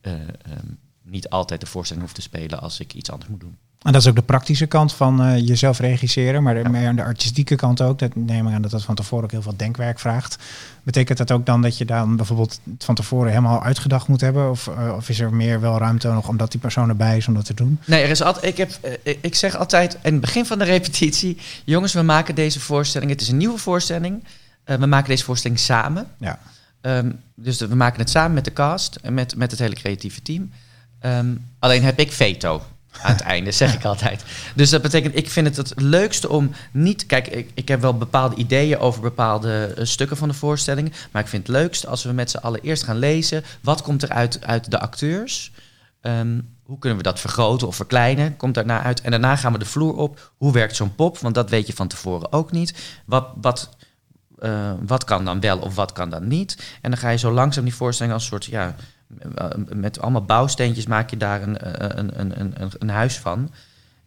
eh, 0.00 0.12
ehm, 0.12 0.66
niet 1.02 1.28
altijd 1.30 1.60
de 1.60 1.66
voorstelling 1.66 2.04
hoef 2.06 2.14
te 2.14 2.22
spelen 2.22 2.60
als 2.60 2.80
ik 2.80 2.94
iets 2.94 3.10
anders 3.10 3.30
moet 3.30 3.40
doen. 3.40 3.56
En 3.80 3.92
dat 3.92 4.00
is 4.02 4.08
ook 4.08 4.14
de 4.14 4.22
praktische 4.22 4.66
kant 4.66 4.92
van 4.92 5.22
eh, 5.22 5.46
jezelf 5.46 5.78
regisseren, 5.78 6.42
maar 6.42 6.62
de, 6.62 6.68
meer 6.68 6.88
aan 6.88 6.96
de 6.96 7.02
artistieke 7.04 7.54
kant 7.56 7.80
ook. 7.80 7.98
Dat 7.98 8.14
neem 8.14 8.48
ik 8.48 8.54
aan 8.54 8.62
dat 8.62 8.70
dat 8.70 8.82
van 8.84 8.94
tevoren 8.94 9.24
ook 9.24 9.30
heel 9.30 9.42
veel 9.42 9.56
denkwerk 9.56 9.98
vraagt. 9.98 10.36
Betekent 10.82 11.18
dat 11.18 11.30
ook 11.30 11.46
dan 11.46 11.62
dat 11.62 11.78
je 11.78 11.84
dan 11.84 12.16
bijvoorbeeld 12.16 12.60
van 12.78 12.94
tevoren 12.94 13.28
helemaal 13.28 13.62
uitgedacht 13.62 14.08
moet 14.08 14.20
hebben? 14.20 14.50
Of, 14.50 14.68
of 14.96 15.08
is 15.08 15.20
er 15.20 15.34
meer 15.34 15.60
wel 15.60 15.78
ruimte 15.78 16.08
nog 16.08 16.28
omdat 16.28 16.50
die 16.50 16.60
persoon 16.60 16.88
erbij 16.88 17.16
is 17.16 17.28
om 17.28 17.34
dat 17.34 17.44
te 17.44 17.54
doen? 17.54 17.78
Nee, 17.84 18.02
er 18.02 18.10
is 18.10 18.22
altijd, 18.22 18.44
ik, 18.44 18.56
heb, 18.56 18.98
ik- 19.02 19.18
ik 19.20 19.34
zeg 19.34 19.56
altijd 19.56 19.98
in 20.02 20.12
het 20.12 20.20
begin 20.20 20.46
van 20.46 20.58
de 20.58 20.64
repetitie: 20.64 21.36
jongens, 21.64 21.92
we 21.92 22.02
maken 22.02 22.34
deze 22.34 22.60
voorstelling. 22.60 23.10
Het 23.10 23.20
is 23.20 23.28
een 23.28 23.36
nieuwe 23.36 23.58
voorstelling. 23.58 24.24
Eh, 24.70 24.76
we 24.76 24.86
maken 24.86 25.08
deze 25.08 25.24
voorstelling 25.24 25.60
samen. 25.60 26.06
Ja. 26.18 26.38
Ehm, 26.80 27.10
dus 27.34 27.58
de- 27.58 27.68
we 27.68 27.74
maken 27.74 28.00
het 28.00 28.10
samen 28.10 28.34
met 28.34 28.44
de 28.44 28.52
cast 28.52 28.94
en 28.96 29.14
met, 29.14 29.36
met 29.36 29.50
het 29.50 29.60
hele 29.60 29.74
creatieve 29.74 30.22
team. 30.22 30.50
Ehm, 31.00 31.34
alleen 31.58 31.82
heb 31.82 31.98
ik 31.98 32.12
veto 32.12 32.62
aan 33.02 33.12
het 33.12 33.20
einde, 33.34 33.52
zeg 33.52 33.74
ik 33.74 33.84
altijd. 33.84 34.24
Dus 34.54 34.70
dat 34.70 34.82
betekent, 34.82 35.16
ik 35.16 35.30
vind 35.30 35.46
het 35.46 35.56
het 35.56 35.80
leukste 35.80 36.28
om 36.28 36.50
niet... 36.72 37.06
Kijk, 37.06 37.28
ik, 37.28 37.50
ik 37.54 37.68
heb 37.68 37.80
wel 37.80 37.96
bepaalde 37.96 38.36
ideeën 38.36 38.78
over 38.78 39.00
bepaalde 39.00 39.64
eh, 39.76 39.84
stukken 39.84 40.16
van 40.16 40.28
de 40.28 40.34
voorstelling. 40.34 40.92
Maar 41.10 41.22
ik 41.22 41.28
vind 41.28 41.46
het 41.46 41.56
leukst 41.56 41.86
als 41.86 42.04
we 42.04 42.12
met 42.12 42.30
z'n 42.30 42.36
allen 42.36 42.60
eerst 42.60 42.82
gaan 42.82 42.98
lezen... 42.98 43.44
wat 43.60 43.82
komt 43.82 44.02
er 44.02 44.10
uit, 44.10 44.44
uit 44.44 44.70
de 44.70 44.80
acteurs... 44.80 45.52
Ehm, 46.00 46.40
hoe 46.62 46.78
kunnen 46.78 46.98
we 46.98 47.04
dat 47.04 47.20
vergroten 47.20 47.66
of 47.66 47.76
verkleinen? 47.76 48.36
Komt 48.36 48.54
daarna 48.54 48.82
uit. 48.82 49.00
En 49.00 49.10
daarna 49.10 49.36
gaan 49.36 49.52
we 49.52 49.58
de 49.58 49.64
vloer 49.64 49.96
op. 49.96 50.32
Hoe 50.36 50.52
werkt 50.52 50.76
zo'n 50.76 50.94
pop? 50.94 51.18
Want 51.18 51.34
dat 51.34 51.50
weet 51.50 51.66
je 51.66 51.72
van 51.72 51.88
tevoren 51.88 52.32
ook 52.32 52.52
niet. 52.52 52.74
Wat, 53.04 53.26
wat, 53.40 53.68
eh, 54.40 54.72
wat 54.86 55.04
kan 55.04 55.24
dan 55.24 55.40
wel 55.40 55.58
of 55.58 55.74
wat 55.74 55.92
kan 55.92 56.10
dan 56.10 56.28
niet? 56.28 56.56
En 56.80 56.90
dan 56.90 57.00
ga 57.00 57.08
je 57.08 57.18
zo 57.18 57.32
langzaam 57.32 57.64
die 57.64 57.74
voorstelling 57.74 58.14
als 58.14 58.22
een 58.22 58.28
soort, 58.28 58.44
ja, 58.44 58.74
eh, 59.34 59.46
met 59.68 60.00
allemaal 60.00 60.24
bouwsteentjes 60.24 60.86
maak 60.86 61.10
je 61.10 61.16
daar 61.16 61.42
een, 61.42 61.58
eh, 61.58 61.98
een, 61.98 62.20
een, 62.20 62.40
een, 62.40 62.72
een, 62.78 62.90
huis 62.90 63.18
van. 63.18 63.50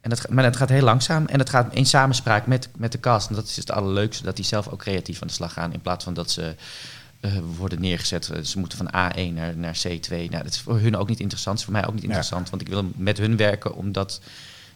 En 0.02 0.10
dat, 0.10 0.30
maar 0.30 0.44
dat 0.44 0.56
gaat 0.56 0.70
heel 0.70 0.84
langzaam 0.84 1.26
en 1.26 1.38
dat 1.38 1.50
gaat 1.50 1.74
in 1.74 1.86
samenspraak 1.86 2.48
met, 2.48 2.70
met 2.78 2.92
de 2.92 3.00
cast. 3.00 3.30
En 3.30 3.36
dat 3.36 3.46
is 3.46 3.56
het 3.56 3.72
allerleukste, 3.72 4.24
dat 4.24 4.36
die 4.36 4.46
zelf 4.46 4.68
ook 4.68 4.80
creatief 4.80 5.22
aan 5.22 5.28
de 5.28 5.34
slag 5.34 5.54
gaan. 5.54 5.74
In 5.74 5.82
plaats 5.82 6.04
van 6.04 6.14
dat 6.14 6.32
ze 6.32 6.56
eh, 7.24 7.32
worden 7.58 7.82
neergezet. 7.82 8.30
Eh, 8.30 8.42
Ze 8.44 8.60
moeten 8.60 8.78
van 8.78 8.88
A1 8.88 9.34
naar, 9.34 9.58
naar 9.58 9.78
C2. 9.88 10.10
Nou, 10.10 10.30
dat 10.44 10.54
is 10.54 10.60
voor 10.60 10.80
hun 10.80 10.98
ook 10.98 11.08
niet 11.08 11.20
interessant. 11.20 11.58
is 11.58 11.64
voor 11.64 11.74
mij 11.74 11.88
ook 11.88 11.94
niet 11.94 12.04
interessant. 12.04 12.50
Want 12.50 12.62
ik 12.62 12.68
wil 12.68 12.92
met 12.96 13.18
hun 13.18 13.38
werken 13.38 13.76
omdat 13.76 14.22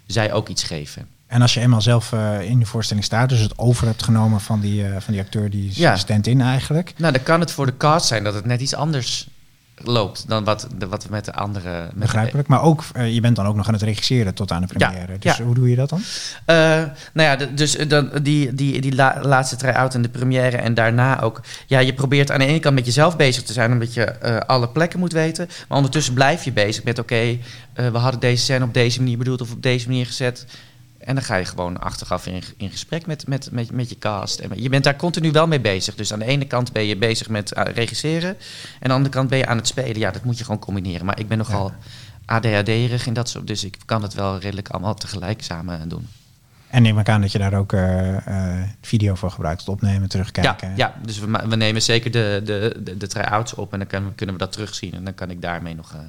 zij 0.05 0.33
ook 0.33 0.47
iets 0.47 0.63
geven. 0.63 1.07
En 1.27 1.41
als 1.41 1.53
je 1.53 1.59
eenmaal 1.59 1.81
zelf 1.81 2.13
eh, 2.13 2.41
in 2.41 2.59
de 2.59 2.65
voorstelling 2.65 3.05
staat, 3.05 3.29
dus 3.29 3.39
het 3.39 3.57
over 3.57 3.87
hebt 3.87 4.03
genomen 4.03 4.41
van 4.41 4.59
die, 4.59 4.83
eh, 4.85 4.89
van 4.99 5.13
die 5.13 5.21
acteur, 5.21 5.49
die 5.49 5.71
Ja. 5.73 5.95
stand-in 5.95 6.41
eigenlijk. 6.41 6.93
Nou, 6.97 7.13
dan 7.13 7.23
kan 7.23 7.39
het 7.39 7.51
voor 7.51 7.65
de 7.65 7.77
cast 7.77 8.07
zijn 8.07 8.23
dat 8.23 8.33
het 8.33 8.45
net 8.45 8.61
iets 8.61 8.75
anders 8.75 9.27
loopt 9.83 10.27
dan 10.27 10.43
wat, 10.43 10.67
de, 10.77 10.87
wat 10.87 11.03
we 11.03 11.09
met 11.11 11.25
de 11.25 11.33
andere... 11.33 11.81
Met 11.83 11.93
Begrijpelijk. 11.95 12.47
Maar 12.47 12.61
ook, 12.61 12.83
eh, 12.93 13.13
je 13.13 13.21
bent 13.21 13.35
dan 13.35 13.45
ook 13.45 13.55
nog 13.55 13.67
aan 13.67 13.73
het 13.73 13.81
regisseren 13.81 14.33
tot 14.33 14.51
aan 14.51 14.61
de 14.61 14.67
Ja, 14.77 14.87
première. 14.89 15.17
Dus 15.19 15.37
ja. 15.37 15.43
hoe 15.43 15.53
doe 15.55 15.69
je 15.69 15.75
dat 15.75 15.89
dan? 15.89 16.01
Nou 17.13 17.29
ja, 17.29 17.35
de- 17.35 17.53
dus 17.53 17.75
dan, 17.87 18.09
die, 18.21 18.53
die, 18.53 18.81
die 18.81 18.95
la- 18.95 19.19
laatste 19.21 19.55
try-out 19.55 19.93
en 19.95 20.01
de 20.01 20.09
première 20.09 20.57
en 20.57 20.73
daarna 20.73 21.21
ook... 21.21 21.41
Ja, 21.67 21.79
je 21.79 21.93
probeert 21.93 22.31
aan 22.31 22.39
de 22.39 22.45
ene 22.45 22.59
kant 22.59 22.75
met 22.75 22.85
jezelf 22.85 23.15
bezig 23.17 23.43
te 23.43 23.53
zijn... 23.53 23.71
omdat 23.71 23.93
je 23.93 24.19
alle 24.47 24.67
plekken 24.69 24.99
moet 24.99 25.11
weten. 25.13 25.49
Maar 25.67 25.77
ondertussen 25.77 26.13
blijf 26.13 26.43
je 26.43 26.51
bezig 26.51 26.83
met... 26.83 26.99
oké, 26.99 27.37
we 27.73 27.97
hadden 27.97 28.19
deze 28.19 28.43
scène 28.43 28.63
op 28.65 28.73
deze 28.73 28.99
manier 28.99 29.17
bedoeld... 29.17 29.41
of 29.41 29.51
op 29.51 29.61
deze 29.61 29.87
manier 29.87 30.05
gezet. 30.05 30.45
En 31.07 31.15
dan 31.15 31.23
ga 31.23 31.35
je 31.35 31.45
gewoon 31.45 31.79
achteraf 31.79 32.25
in, 32.25 32.43
in 32.57 32.69
gesprek 32.69 33.05
met, 33.05 33.27
met, 33.27 33.51
met, 33.51 33.71
met 33.71 33.89
je 33.89 33.97
cast. 33.97 34.39
En 34.39 34.61
je 34.61 34.69
bent 34.69 34.83
daar 34.83 34.95
continu 34.95 35.31
wel 35.31 35.47
mee 35.47 35.61
bezig. 35.61 35.95
Dus 35.95 36.13
aan 36.13 36.19
de 36.19 36.25
ene 36.25 36.45
kant 36.45 36.71
ben 36.71 36.85
je 36.85 36.97
bezig 36.97 37.29
met 37.29 37.51
eh, 37.51 37.73
regisseren... 37.73 38.29
en 38.29 38.37
aan 38.79 38.87
de 38.87 38.93
andere 38.93 39.13
kant 39.13 39.29
ben 39.29 39.37
je 39.37 39.45
aan 39.45 39.57
het 39.57 39.67
spelen. 39.67 39.99
Ja, 39.99 40.11
dat 40.11 40.23
moet 40.23 40.37
je 40.37 40.43
gewoon 40.43 40.59
combineren. 40.59 41.05
Maar 41.05 41.19
ik 41.19 41.27
ben 41.27 41.37
nogal... 41.37 41.73
ADHD-erig 42.25 43.07
in 43.07 43.13
dat 43.13 43.29
soort. 43.29 43.47
Dus 43.47 43.63
ik 43.63 43.77
kan 43.85 44.01
het 44.01 44.13
wel 44.13 44.39
redelijk 44.39 44.69
allemaal 44.69 44.93
tegelijk 44.93 45.43
samen 45.43 45.89
doen. 45.89 46.07
En 46.67 46.81
neem 46.81 46.99
ik 46.99 47.09
aan 47.09 47.21
dat 47.21 47.31
je 47.31 47.37
daar 47.37 47.53
ook 47.53 47.73
eh, 47.73 48.27
eh, 48.27 48.69
video 48.81 49.15
voor 49.15 49.31
gebruikt, 49.31 49.59
het 49.59 49.69
opnemen, 49.69 50.09
terugkijken. 50.09 50.67
Ja, 50.69 50.73
ja, 50.75 50.95
dus 51.05 51.19
we, 51.19 51.55
nemen 51.55 51.81
zeker 51.81 52.11
de, 52.11 52.41
de, 52.43 52.75
de, 52.83 52.97
de 52.97 53.07
try-outs 53.07 53.53
op 53.53 53.73
en 53.73 53.79
dan 53.79 54.15
kunnen 54.15 54.35
we 54.35 54.41
dat 54.41 54.51
terugzien. 54.51 54.93
En 54.93 55.03
dan 55.03 55.13
kan 55.13 55.29
ik 55.29 55.41
daarmee 55.41 55.75
nog 55.75 55.93
eh, 55.93 55.99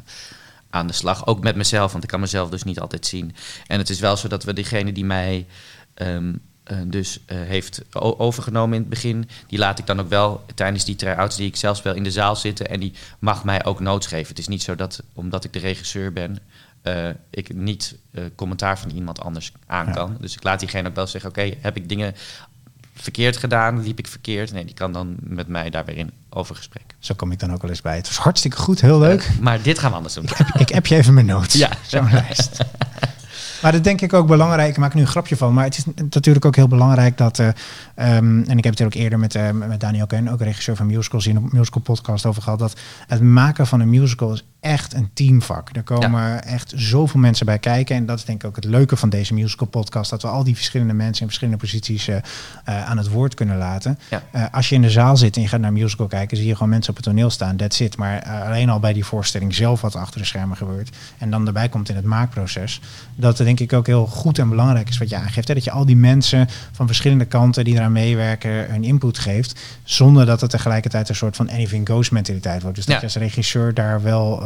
aan 0.70 0.86
de 0.86 0.92
slag. 0.92 1.26
Ook 1.26 1.42
met 1.42 1.56
mezelf, 1.56 1.92
want 1.92 2.04
ik 2.04 2.10
kan 2.10 2.20
mezelf 2.20 2.50
dus 2.50 2.62
niet 2.62 2.80
altijd 2.80 3.06
zien. 3.06 3.34
En 3.66 3.78
het 3.78 3.90
is 3.90 4.00
wel 4.00 4.16
zo 4.16 4.28
dat 4.28 4.44
we 4.44 4.52
diegene 4.52 4.92
die 4.92 5.04
mij 5.04 5.46
ehm, 5.94 6.32
eh, 6.68 6.78
dus 6.84 7.20
eh, 7.26 7.36
heeft 7.40 7.82
overgenomen 7.92 8.74
in 8.74 8.80
het 8.80 8.90
begin... 8.90 9.28
die 9.46 9.58
laat 9.58 9.78
ik 9.78 9.86
dan 9.86 10.00
ook 10.00 10.08
wel 10.08 10.44
tijdens 10.54 10.84
die 10.84 10.96
try-outs 10.96 11.36
die 11.36 11.46
ik 11.46 11.56
zelf 11.56 11.76
speel 11.76 11.94
in 11.94 12.02
de 12.02 12.10
zaal 12.10 12.36
zitten... 12.36 12.68
en 12.68 12.80
die 12.80 12.92
mag 13.18 13.44
mij 13.44 13.64
ook 13.64 13.80
notes 13.80 14.06
geven. 14.06 14.28
Het 14.28 14.38
is 14.38 14.48
niet 14.48 14.62
zo 14.62 14.74
dat, 14.74 15.02
omdat 15.14 15.44
ik 15.44 15.52
de 15.52 15.58
regisseur 15.58 16.12
ben... 16.12 16.38
eh, 16.82 17.08
ik 17.30 17.54
niet 17.54 17.98
commentaar 18.34 18.78
van 18.78 18.90
iemand 18.90 19.20
anders 19.20 19.52
aan 19.66 19.86
Ja. 19.86 19.92
kan. 19.92 20.16
Dus 20.20 20.34
ik 20.34 20.42
laat 20.42 20.60
diegene 20.60 20.88
ook 20.88 20.94
wel 20.94 21.06
zeggen... 21.06 21.30
oké, 21.30 21.54
heb 21.60 21.76
ik 21.76 21.88
dingen 21.88 22.14
verkeerd 23.02 23.36
gedaan? 23.36 23.82
Liep 23.82 23.98
ik 23.98 24.06
verkeerd? 24.06 24.52
Nee, 24.52 24.64
die 24.64 24.74
kan 24.74 24.92
dan 24.92 25.16
met 25.20 25.48
mij 25.48 25.70
daar 25.70 25.84
weer 25.84 25.96
in 25.96 26.10
over 26.30 26.56
gesprek. 26.56 26.82
Zo 26.98 27.14
kom 27.14 27.32
ik 27.32 27.38
dan 27.38 27.52
ook 27.52 27.62
wel 27.62 27.70
eens 27.70 27.80
bij. 27.82 27.96
Het 27.96 28.06
was 28.08 28.16
hartstikke 28.18 28.56
goed, 28.56 28.80
heel 28.80 28.98
leuk. 28.98 29.22
Eh, 29.22 29.38
maar 29.38 29.62
dit 29.62 29.78
gaan 29.78 29.90
we 29.90 29.96
anders 29.96 30.14
doen. 30.14 30.24
ik 30.58 30.68
heb 30.68 30.86
je 30.86 30.96
even 30.96 31.14
mijn 31.14 31.26
notes. 31.26 31.52
Ja. 31.64 31.70
Zo'n 31.86 32.10
lijst. 32.12 32.58
Maar 33.62 33.72
dat 33.72 33.84
denk 33.84 34.00
ik 34.00 34.12
ook 34.12 34.26
belangrijk. 34.26 34.68
Ik 34.70 34.76
maak 34.76 34.90
er 34.90 34.96
nu 34.96 35.02
een 35.02 35.08
grapje 35.08 35.36
van. 35.36 35.54
Maar 35.54 35.64
het 35.64 35.76
is 35.78 35.84
natuurlijk 36.10 36.44
ook 36.44 36.56
heel 36.56 36.68
belangrijk 36.68 37.16
dat. 37.18 37.38
eh, 37.38 37.48
ehm, 37.94 38.42
en 38.42 38.58
ik 38.58 38.64
heb 38.64 38.72
het 38.72 38.80
er 38.80 38.86
ook 38.86 38.94
eerder 38.94 39.18
met, 39.18 39.34
eh, 39.34 39.50
met 39.50 39.80
Daniel 39.80 40.06
Ken, 40.06 40.28
ook 40.28 40.40
regisseur 40.40 40.76
van 40.76 40.86
musicals, 40.86 41.26
in 41.26 41.36
een 41.36 41.48
musical 41.52 41.82
podcast 41.82 42.26
over 42.26 42.42
gehad. 42.42 42.58
Dat 42.58 42.80
het 43.06 43.22
maken 43.22 43.66
van 43.66 43.80
een 43.80 43.90
musical 43.90 44.32
is 44.32 44.44
echt 44.60 44.94
een 44.94 45.10
teamvak. 45.14 45.68
Er 45.72 45.82
komen 45.82 46.44
echt 46.44 46.72
zoveel 46.76 47.20
mensen 47.20 47.46
bij 47.46 47.58
kijken. 47.58 47.96
En 47.96 48.06
dat 48.06 48.18
is 48.18 48.24
denk 48.24 48.42
ik 48.42 48.48
ook 48.48 48.56
het 48.56 48.64
leuke 48.64 48.96
van 48.96 49.08
deze 49.08 49.34
musical 49.34 49.66
podcast. 49.66 50.10
Dat 50.10 50.22
we 50.22 50.28
al 50.28 50.44
die 50.44 50.54
verschillende 50.54 50.92
mensen 50.94 51.20
in 51.20 51.26
verschillende 51.26 51.60
posities 51.60 52.08
eh, 52.08 52.16
eh, 52.16 52.22
aan 52.90 52.96
het 52.96 53.08
woord 53.08 53.34
kunnen 53.34 53.56
laten. 53.56 53.98
Ja. 54.10 54.22
Eh, 54.30 54.44
als 54.52 54.68
je 54.68 54.74
in 54.74 54.82
de 54.82 54.90
zaal 54.90 55.16
zit 55.16 55.36
en 55.36 55.42
je 55.42 55.48
gaat 55.48 55.60
naar 55.60 55.72
musical 55.72 56.06
kijken, 56.06 56.36
zie 56.36 56.46
je 56.46 56.52
gewoon 56.52 56.68
mensen 56.68 56.90
op 56.90 56.96
het 56.96 57.04
toneel 57.04 57.30
staan. 57.30 57.56
That's 57.56 57.80
it. 57.80 57.96
Maar 57.96 58.22
alleen 58.22 58.68
al 58.68 58.80
bij 58.80 58.92
die 58.92 59.04
voorstelling 59.04 59.54
zelf 59.54 59.80
wat 59.80 59.96
achter 59.96 60.20
de 60.20 60.26
schermen 60.26 60.56
gebeurt. 60.56 60.96
En 61.18 61.30
dan 61.30 61.46
erbij 61.46 61.68
komt 61.68 61.88
in 61.88 61.96
het 61.96 62.04
maakproces. 62.04 62.80
Dat 63.14 63.36
denk 63.36 63.60
ik 63.60 63.72
ook 63.72 63.86
heel 63.86 64.06
goed 64.06 64.38
en 64.38 64.48
belangrijk 64.48 64.88
is 64.88 64.98
wat 64.98 65.08
je 65.08 65.16
aangeeft. 65.16 65.48
Hè? 65.48 65.54
Dat 65.54 65.64
je 65.64 65.70
al 65.70 65.84
die 65.84 65.96
mensen 65.96 66.48
van 66.72 66.86
verschillende 66.86 67.24
kanten 67.24 67.64
die 67.64 67.74
eraan 67.74 67.92
meewerken 67.92 68.70
hun 68.70 68.84
input 68.84 69.18
geeft. 69.18 69.60
Zonder 69.82 70.26
dat 70.26 70.40
het 70.40 70.50
tegelijkertijd 70.50 71.08
een 71.08 71.14
soort 71.16 71.36
van 71.36 71.50
anything 71.50 71.88
goes 71.88 72.10
mentaliteit 72.10 72.62
wordt. 72.62 72.76
Dus 72.76 72.84
dat 72.86 72.94
Ja. 72.94 73.00
je 73.00 73.06
als 73.06 73.16
regisseur 73.16 73.74
daar 73.74 74.02
wel 74.02 74.42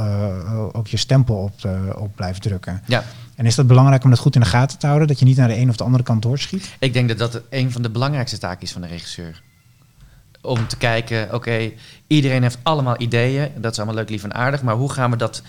ook 0.73 0.87
je 0.87 0.97
stempel 0.97 1.37
op, 1.37 1.65
eh, 1.65 1.73
op 1.97 2.15
blijft 2.17 2.43
drukken. 2.43 2.83
Ja, 2.87 3.05
En 3.37 3.47
is 3.47 3.55
dat 3.55 3.67
belangrijk 3.67 4.05
om 4.05 4.11
dat 4.11 4.19
goed 4.19 4.35
in 4.35 4.41
de 4.41 4.47
gaten 4.47 4.79
te 4.79 4.87
houden? 4.87 5.09
Dat 5.09 5.19
je 5.19 5.25
niet 5.25 5.37
naar 5.37 5.49
de 5.49 5.57
een 5.59 5.69
of 5.69 5.77
de 5.77 5.85
andere 5.85 6.05
kant 6.05 6.23
doorschiet? 6.23 6.71
ik 6.79 6.93
denk 6.93 7.09
dat 7.09 7.19
dat 7.19 7.41
een 7.51 7.73
van 7.73 7.83
de 7.83 7.91
belangrijkste 7.91 8.39
taken 8.39 8.63
is 8.63 8.73
van 8.73 8.81
de 8.83 8.89
regisseur. 8.89 9.43
Om 10.41 10.67
te 10.67 10.77
kijken, 10.77 11.35
oké, 11.35 11.71
iedereen 12.07 12.43
heeft 12.43 12.59
allemaal 12.63 13.01
ideeën. 13.01 13.51
Dat 13.57 13.73
is 13.73 13.77
allemaal 13.79 13.95
leuk, 13.97 14.11
lief 14.11 14.25
en 14.25 14.35
aardig. 14.35 14.63
Maar 14.63 14.75
hoe 14.75 14.93
gaan 14.93 15.11
we, 15.11 15.17
dat, 15.17 15.43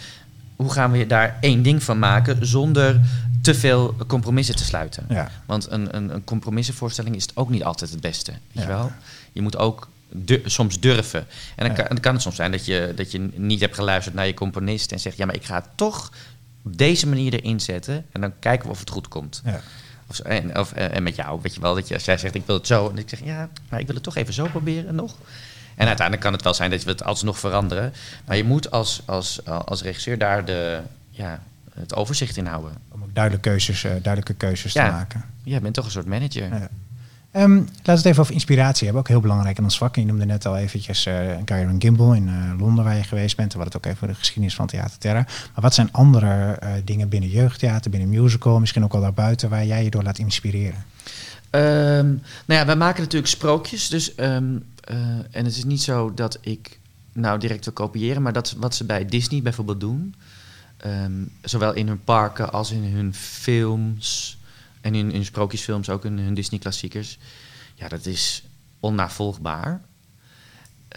hoe 0.55 0.71
gaan 0.71 0.91
we 0.91 1.05
daar 1.07 1.37
één 1.41 1.61
ding 1.63 1.83
van 1.83 1.99
maken 1.99 2.47
zonder 2.47 2.99
te 3.41 3.53
veel 3.55 3.95
compromissen 4.07 4.55
te 4.55 4.63
sluiten? 4.63 5.05
Ja. 5.09 5.29
Want 5.45 5.71
een, 5.71 5.95
een, 5.95 6.13
een 6.13 6.23
compromissenvoorstelling 6.23 7.15
is 7.15 7.21
het 7.23 7.37
ook 7.37 7.49
niet 7.49 7.63
altijd 7.63 7.91
het 7.91 8.01
beste. 8.01 8.31
Weet 8.31 8.39
Ja. 8.51 8.61
je 8.61 8.67
wel? 8.67 8.91
Je 9.31 9.41
moet 9.41 9.57
ook 9.57 9.87
du- 10.15 10.41
soms 10.45 10.79
durven. 10.79 11.19
En 11.19 11.27
dan, 11.55 11.67
Ja. 11.67 11.73
kan, 11.73 11.85
dan 11.87 11.99
kan 11.99 12.13
het 12.13 12.21
soms 12.21 12.35
zijn 12.35 12.51
dat 12.51 12.65
je, 12.65 12.93
dat 12.95 13.11
je 13.11 13.29
niet 13.35 13.59
hebt 13.59 13.75
geluisterd 13.75 14.15
naar 14.15 14.25
je 14.27 14.33
componist 14.33 14.91
en 14.91 14.99
zegt: 14.99 15.17
Ja, 15.17 15.25
maar 15.25 15.35
ik 15.35 15.45
ga 15.45 15.55
het 15.55 15.67
toch 15.75 16.11
op 16.63 16.77
deze 16.77 17.07
manier 17.07 17.33
erin 17.33 17.59
zetten. 17.59 18.05
En 18.11 18.21
dan 18.21 18.33
kijken 18.39 18.65
we 18.65 18.71
of 18.71 18.79
het 18.79 18.89
goed 18.89 19.07
komt. 19.07 19.41
Ja. 19.45 19.61
Of, 20.07 20.19
en, 20.19 20.57
of, 20.59 20.71
eh, 20.71 20.95
en 20.95 21.03
met 21.03 21.15
jou, 21.15 21.39
weet 21.41 21.53
je 21.53 21.61
wel, 21.61 21.75
dat 21.75 21.87
je, 21.87 21.93
als 21.93 22.05
jij 22.05 22.17
zegt: 22.17 22.35
Ik 22.35 22.43
wil 22.45 22.55
het 22.55 22.67
zo. 22.67 22.89
En 22.89 22.97
ik 22.97 23.09
zeg: 23.09 23.23
Ja, 23.23 23.49
maar 23.69 23.79
ik 23.79 23.85
wil 23.85 23.95
het 23.95 24.03
toch 24.03 24.15
even 24.15 24.33
zo 24.33 24.47
proberen 24.47 24.95
nog. 24.95 25.15
En 25.75 25.85
uiteindelijk 25.87 26.25
kan 26.25 26.33
het 26.33 26.43
wel 26.43 26.53
zijn 26.53 26.71
dat 26.71 26.83
we 26.83 26.89
het 26.91 27.03
alsnog 27.03 27.39
veranderen. 27.39 27.93
Maar 28.25 28.37
je 28.37 28.43
moet 28.43 28.71
als, 28.71 29.01
als, 29.05 29.45
als 29.45 29.81
regisseur 29.81 30.17
daar 30.17 30.45
de, 30.45 30.79
ja, 31.09 31.43
het 31.73 31.95
overzicht 31.95 32.37
in 32.37 32.45
houden. 32.45 32.71
Om 32.91 33.03
ook 33.03 33.13
duidelijke 33.15 33.49
keuzes, 33.49 33.83
uh, 33.83 33.91
duidelijke 33.91 34.33
keuzes 34.33 34.73
Ja. 34.73 34.85
te 34.85 34.91
maken. 34.91 35.25
Jij 35.43 35.61
bent 35.61 35.73
toch 35.73 35.85
een 35.85 35.91
soort 35.91 36.05
manager. 36.05 36.43
Ja. 36.43 36.69
Ehm, 37.33 37.55
laten 37.55 37.83
we 37.83 37.91
het 37.91 38.05
even 38.05 38.21
over 38.21 38.33
inspiratie 38.33 38.83
hebben. 38.83 39.01
Ook 39.01 39.07
heel 39.07 39.19
belangrijk 39.19 39.57
in 39.57 39.63
ons 39.63 39.77
vak. 39.77 39.95
Je 39.95 40.05
noemde 40.05 40.25
net 40.25 40.45
al 40.45 40.57
eventjes 40.57 41.05
uh, 41.05 41.13
Gary 41.45 41.75
Gimbel 41.79 42.13
in 42.13 42.27
uh, 42.27 42.59
Londen 42.59 42.83
waar 42.83 42.95
je 42.95 43.03
geweest 43.03 43.35
bent. 43.35 43.51
En 43.51 43.57
wat 43.57 43.73
het 43.73 43.77
ook 43.77 43.85
even 43.85 44.07
de 44.07 44.15
geschiedenis 44.15 44.55
van 44.55 44.67
Theater 44.67 44.97
Terra. 44.97 45.21
Maar 45.23 45.61
wat 45.61 45.73
zijn 45.73 45.91
andere 45.91 46.59
uh, 46.63 46.69
dingen 46.83 47.09
binnen 47.09 47.29
jeugdtheater, 47.29 47.91
binnen 47.91 48.09
musical, 48.09 48.59
misschien 48.59 48.83
ook 48.83 48.91
wel 48.91 49.01
daarbuiten, 49.01 49.49
waar 49.49 49.65
jij 49.65 49.83
je 49.83 49.89
door 49.89 50.03
laat 50.03 50.17
inspireren? 50.17 50.85
Um, 51.51 52.21
nou 52.45 52.59
ja, 52.59 52.65
wij 52.65 52.75
maken 52.75 53.01
natuurlijk 53.01 53.31
sprookjes. 53.31 53.89
Dus, 53.89 54.11
um, 54.17 54.65
en 55.31 55.45
het 55.45 55.55
is 55.55 55.63
niet 55.63 55.81
zo 55.81 56.13
dat 56.13 56.37
ik 56.41 56.79
nou 57.13 57.39
direct 57.39 57.65
wil 57.65 57.73
kopiëren, 57.73 58.21
maar 58.21 58.33
dat 58.33 58.55
wat 58.57 58.75
ze 58.75 58.83
bij 58.83 59.05
Disney 59.05 59.41
bijvoorbeeld 59.41 59.79
doen. 59.79 60.15
Um, 60.85 61.31
zowel 61.41 61.73
in 61.73 61.87
hun 61.87 62.03
parken 62.03 62.51
als 62.51 62.71
in 62.71 62.83
hun 62.83 63.13
films. 63.13 64.37
En 64.83 64.95
in, 64.95 65.11
in 65.11 65.25
sprookjesfilms, 65.25 65.89
ook 65.89 66.05
in 66.05 66.17
hun 66.17 66.33
Disney-klassiekers. 66.33 67.17
Ja, 67.75 67.87
dat 67.87 68.05
is 68.05 68.43
onnavolgbaar. 68.79 69.81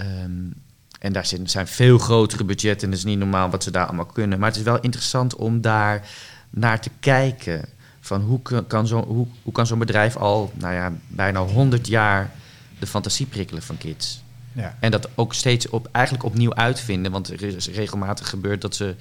Um, 0.01 0.55
en 0.99 1.13
daar 1.13 1.27
zijn 1.45 1.67
veel 1.67 1.99
grotere 1.99 2.45
budgetten. 2.45 2.87
En 2.87 2.91
het 2.91 2.99
is 2.99 3.05
niet 3.05 3.19
normaal 3.19 3.51
wat 3.51 3.63
ze 3.63 3.71
daar 3.71 3.87
allemaal 3.87 4.07
kunnen. 4.07 4.39
Maar 4.39 4.49
het 4.49 4.59
is 4.59 4.65
wel 4.65 4.81
interessant 4.81 5.35
om 5.35 5.61
daar 5.61 6.09
naar 6.51 6.81
te 6.81 6.91
kijken. 7.01 7.65
Van 8.01 8.21
hoe 8.21 8.41
kan, 8.67 8.87
zo, 8.87 9.05
hoe, 9.05 9.27
hoe 9.43 9.53
kan 9.53 9.67
zo'n 9.67 9.79
bedrijf 9.79 10.17
al 10.17 10.53
nou 10.55 10.75
ja, 10.75 10.93
bijna 11.09 11.41
100 11.41 11.87
jaar 11.87 12.31
de 12.79 12.87
fantasie 12.87 13.27
prikkelen 13.27 13.63
van 13.63 13.79
kids? 13.79 14.23
Ja. 14.57 14.77
En 14.81 14.91
dat 14.91 15.09
ook 15.15 15.35
steeds 15.35 15.69
op, 15.69 15.89
eigenlijk 15.93 16.25
opnieuw 16.25 16.55
uitvinden. 16.55 17.13
Want 17.13 17.31
er 17.31 17.43
is 17.43 17.69
regelmatig 17.69 18.29
gebeurt 18.29 18.61
dat 18.61 18.77
ze 18.77 18.95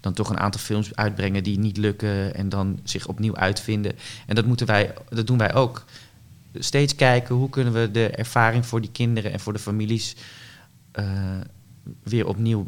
dan 0.00 0.12
toch 0.12 0.30
een 0.30 0.38
aantal 0.38 0.60
films 0.60 0.96
uitbrengen 0.96 1.42
die 1.42 1.58
niet 1.58 1.76
lukken. 1.76 2.34
En 2.34 2.48
dan 2.48 2.80
zich 2.84 3.06
opnieuw 3.06 3.36
uitvinden. 3.36 3.92
En 4.26 4.34
dat, 4.34 4.46
moeten 4.46 4.66
wij, 4.66 4.94
dat 5.08 5.26
doen 5.26 5.38
wij 5.38 5.54
ook. 5.54 5.84
Steeds 6.54 6.94
kijken 6.94 7.34
hoe 7.34 7.50
kunnen 7.50 7.72
we 7.72 7.90
de 7.90 8.08
ervaring 8.08 8.66
voor 8.66 8.80
die 8.80 8.90
kinderen 8.92 9.32
en 9.32 9.40
voor 9.40 9.52
de 9.52 9.58
families 9.58 10.16
uh, 10.94 11.04
weer 12.02 12.26
opnieuw 12.26 12.66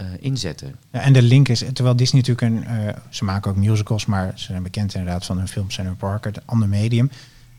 uh, 0.00 0.06
inzetten. 0.20 0.76
Ja, 0.92 1.00
en 1.00 1.12
de 1.12 1.22
link 1.22 1.48
is, 1.48 1.64
terwijl 1.72 1.96
Disney 1.96 2.22
natuurlijk 2.26 2.66
een, 2.66 2.84
uh, 2.84 2.88
ze 3.08 3.24
maken 3.24 3.50
ook 3.50 3.56
musicals, 3.56 4.06
maar 4.06 4.32
ze 4.34 4.44
zijn 4.44 4.62
bekend 4.62 4.94
inderdaad 4.94 5.24
van 5.24 5.38
hun 5.38 5.48
films 5.48 5.78
en 5.78 5.84
hun 5.84 5.96
een 6.00 6.34
ander 6.44 6.68
medium. 6.68 7.10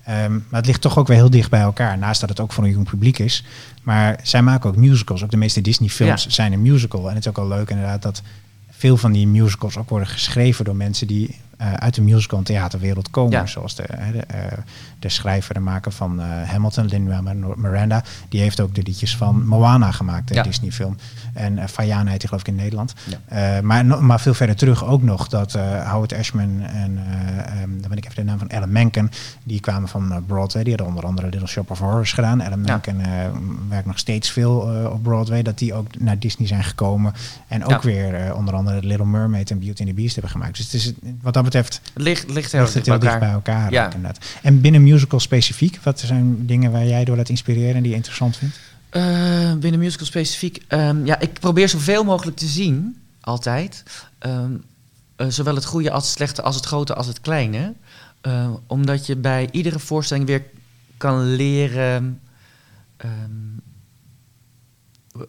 Um, 0.10 0.46
maar 0.50 0.60
het 0.60 0.66
ligt 0.66 0.82
toch 0.82 0.98
ook 0.98 1.08
weer 1.08 1.18
heel 1.18 1.30
dicht 1.30 1.50
bij 1.50 1.62
elkaar. 1.62 1.98
Naast 1.98 2.20
dat 2.20 2.30
het 2.30 2.40
ook 2.40 2.54
voor 2.54 2.64
een 2.64 2.70
jong 2.72 2.90
publiek 2.90 3.20
is. 3.20 3.44
Maar 3.84 4.20
zij 4.24 4.42
maken 4.42 4.70
ook 4.70 4.76
musicals. 4.76 5.24
Ook 5.24 5.32
de 5.32 5.38
meeste 5.38 5.62
Disney-films 5.62 6.24
ja. 6.24 6.30
zijn 6.30 6.54
een 6.54 6.62
musical. 6.62 7.10
En 7.10 7.16
het 7.16 7.26
is 7.26 7.30
ook 7.30 7.38
al 7.38 7.48
leuk 7.48 7.70
inderdaad 7.70 8.02
dat 8.02 8.22
veel 8.70 8.98
van 8.98 9.12
die 9.12 9.28
musicals 9.28 9.78
ook 9.78 9.90
worden 9.90 10.08
geschreven 10.08 10.66
door 10.66 10.76
mensen 10.76 11.08
die 11.08 11.40
uh, 11.62 11.74
uit 11.74 11.94
de 11.94 12.02
musical- 12.02 12.38
en 12.38 12.44
theaterwereld 12.44 13.10
komen. 13.10 13.32
Ja. 13.32 13.46
Zoals 13.46 13.76
de, 13.76 13.84
de, 14.12 14.24
uh, 14.36 14.42
de 15.00 15.10
schrijver 15.10 15.56
en 15.56 15.64
maker 15.64 15.92
van 15.92 16.20
uh, 16.20 16.26
Hamilton, 16.44 16.86
Lin-Manuel 16.86 17.54
Miranda. 17.58 18.04
Die 18.30 18.42
heeft 18.42 18.60
ook 18.60 18.76
de 18.76 18.84
liedjes 18.84 19.18
van 19.18 19.48
Moana 19.48 19.92
gemaakt, 19.92 20.28
de 20.28 20.34
Ja. 20.34 20.44
Disney-film. 20.44 20.98
En 21.34 21.58
uh, 21.58 21.66
Fayana 21.66 22.10
heet 22.10 22.20
die 22.20 22.30
geloof 22.30 22.44
ik 22.44 22.48
in 22.48 22.56
Nederland. 22.56 22.94
Ja. 23.30 23.62
Maar, 23.62 23.86
maar 23.86 24.20
veel 24.20 24.34
verder 24.34 24.56
terug 24.56 24.86
ook 24.86 25.02
nog 25.02 25.28
dat 25.28 25.54
Howard 25.86 26.14
Ashman 26.14 26.62
en 26.62 27.00
um, 27.62 27.82
dan 27.82 27.90
ben 27.90 27.98
ik 27.98 28.06
even 28.06 28.16
de 28.16 28.24
naam 28.24 28.38
van 28.38 28.50
Alan 28.50 28.72
Menken, 28.72 29.12
die 29.44 29.60
kwamen 29.60 29.90
van 29.90 30.24
Broadway. 30.28 30.64
Die 30.64 30.74
hadden 30.74 30.94
onder 30.94 31.10
andere 31.10 31.30
Little 31.30 31.48
Shop 31.48 31.72
of 31.72 31.80
Horrors 31.80 32.14
gedaan. 32.14 32.40
Ja. 32.40 32.56
Menken 32.56 33.02
werkt 33.70 33.86
nog 33.88 33.98
steeds 33.98 34.32
veel 34.32 34.58
op 34.92 35.04
Broadway. 35.04 35.42
Dat 35.42 35.58
die 35.58 35.74
ook 35.74 36.00
naar 36.00 36.20
Disney 36.20 36.48
zijn 36.48 36.64
gekomen. 36.64 37.14
En 37.48 37.66
ook 37.66 37.82
weer 37.82 38.36
onder 38.36 38.54
andere 38.54 38.88
Little 38.88 39.06
Mermaid 39.06 39.52
en 39.52 39.60
Beauty 39.60 39.82
and 39.82 39.90
the 39.90 39.96
Beast 39.96 40.14
hebben 40.14 40.32
gemaakt. 40.32 40.56
Dus 40.58 40.66
het 40.66 40.74
is, 40.74 40.94
wat 41.22 41.34
dat 41.34 41.44
betreft 41.46 41.82
Het 41.94 42.04
ligt, 42.04 42.30
ligt 42.30 42.52
heel 42.52 42.62
ligt 42.62 42.74
dicht 42.74 42.74
het 42.74 42.84
bij 42.84 42.94
heel 42.94 43.00
dicht 43.02 43.14
elkaar. 43.14 43.20
bij 43.20 43.30
elkaar. 43.32 43.72
Ja. 43.72 43.86
ook. 43.86 44.18
En 44.42 44.62
binnen 44.62 44.84
musical 44.84 45.20
specifiek, 45.20 45.80
wat 45.84 46.00
zijn 46.00 46.46
dingen 46.46 46.72
waar 46.72 46.86
jij 46.88 47.06
door 47.06 47.16
laat 47.18 47.30
inspireren 47.30 47.76
en 47.76 47.82
die 47.82 47.90
je 47.92 47.96
interessant 47.98 48.38
vindt? 48.38 48.60
Eh, 48.90 49.54
binnen 49.54 49.80
musical 49.80 50.06
specifiek. 50.06 50.64
ehm, 50.68 51.06
ja, 51.06 51.20
ik 51.20 51.34
probeer 51.40 51.70
zoveel 51.70 52.04
mogelijk 52.04 52.38
te 52.38 52.46
zien, 52.46 52.98
altijd. 53.22 53.84
Ehm, 54.20 54.52
eh, 55.16 55.28
zowel 55.30 55.56
het 55.56 55.66
goede 55.66 55.92
als 55.92 56.04
het 56.04 56.14
slechte, 56.14 56.42
als 56.42 56.56
het 56.56 56.66
grote 56.66 56.94
als 56.96 57.08
het 57.08 57.22
kleine. 57.22 57.74
Eh, 58.22 58.50
omdat 58.68 59.06
je 59.06 59.16
bij 59.16 59.48
iedere 59.52 59.80
voorstelling 59.80 60.26
weer 60.28 60.44
kan 60.98 61.36
leren. 61.36 62.20
ehm, 62.98 63.12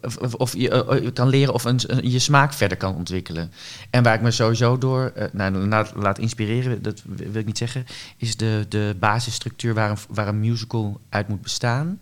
of, 0.02 0.34
of- 0.34 0.54
je 0.56 0.70
eh, 0.70 1.06
eh, 1.06 1.12
kan 1.12 1.28
leren 1.28 1.54
of 1.54 1.64
een, 1.64 1.80
een- 1.86 2.10
je 2.10 2.18
smaak 2.18 2.52
verder 2.52 2.76
kan 2.76 2.94
ontwikkelen. 2.94 3.52
En 3.90 4.02
waar 4.02 4.14
ik 4.14 4.20
me 4.20 4.30
sowieso 4.30 4.78
door 4.78 5.12
eh, 5.14 5.26
nou, 5.32 5.54
laat, 5.68 5.92
laat 5.96 6.18
inspireren, 6.18 6.82
dat 6.82 7.02
wil 7.04 7.34
ik 7.34 7.46
niet 7.46 7.58
zeggen, 7.58 7.86
is 8.16 8.36
de, 8.36 8.66
de 8.68 8.96
basisstructuur 8.98 9.74
waar 9.74 9.90
een, 9.90 9.96
waar 10.08 10.28
een 10.28 10.40
musical 10.40 11.00
uit 11.08 11.28
moet 11.28 11.42
bestaan 11.42 11.98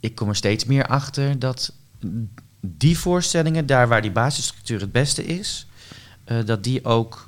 ik 0.00 0.14
kom 0.14 0.28
er 0.28 0.36
steeds 0.36 0.64
meer 0.64 0.86
achter 0.86 1.38
dat 1.38 1.72
die 2.60 2.98
voorstellingen, 2.98 3.66
daar 3.66 3.88
waar 3.88 4.02
die 4.02 4.10
basisstructuur 4.10 4.80
het 4.80 4.92
beste 4.92 5.24
is, 5.24 5.66
dat 6.44 6.64
die 6.64 6.84
ook 6.84 7.24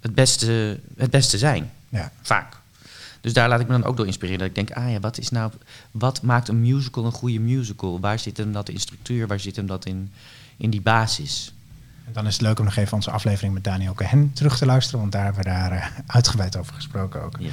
het, 0.00 0.14
beste, 0.14 0.80
het 0.96 1.10
beste 1.10 1.38
zijn. 1.38 1.70
Ja. 1.88 2.12
Vaak. 2.22 2.56
Dus 3.22 3.32
daar 3.32 3.48
laat 3.48 3.60
ik 3.60 3.66
me 3.66 3.72
dan 3.72 3.84
ook 3.84 3.96
door 3.96 4.06
inspireren. 4.06 4.38
Dat 4.38 4.48
ik 4.48 4.54
denk, 4.54 4.70
ah 4.70 4.90
ja, 4.90 5.00
wat, 5.00 5.18
is 5.18 5.30
nou, 5.30 5.52
wat 5.90 6.22
maakt 6.22 6.48
een 6.48 6.60
musical 6.60 7.04
een 7.04 7.12
goede 7.12 7.38
musical? 7.38 8.00
Waar 8.00 8.18
zit 8.18 8.36
hem 8.36 8.52
dat 8.52 8.68
in 8.68 8.80
structuur? 8.80 9.26
Waar 9.26 9.40
zit 9.40 9.56
hem 9.56 9.66
dat 9.66 9.86
in, 9.86 10.12
in 10.56 10.70
die 10.70 10.80
basis? 10.80 11.54
En 12.06 12.12
dan 12.12 12.26
is 12.26 12.32
het 12.32 12.42
leuk 12.42 12.58
om 12.58 12.64
nog 12.64 12.76
even 12.76 12.94
onze 12.94 13.10
aflevering 13.10 13.54
met 13.54 13.64
Daniel 13.64 13.94
Cohen 13.94 14.32
terug 14.32 14.58
te 14.58 14.66
luisteren, 14.66 15.00
want 15.00 15.12
daar 15.12 15.24
hebben 15.24 15.42
we 15.42 15.48
daar 15.48 15.72
uh, 15.72 15.86
uitgebreid 16.06 16.56
over 16.56 16.74
gesproken 16.74 17.22
ook. 17.22 17.36
Ja. 17.38 17.50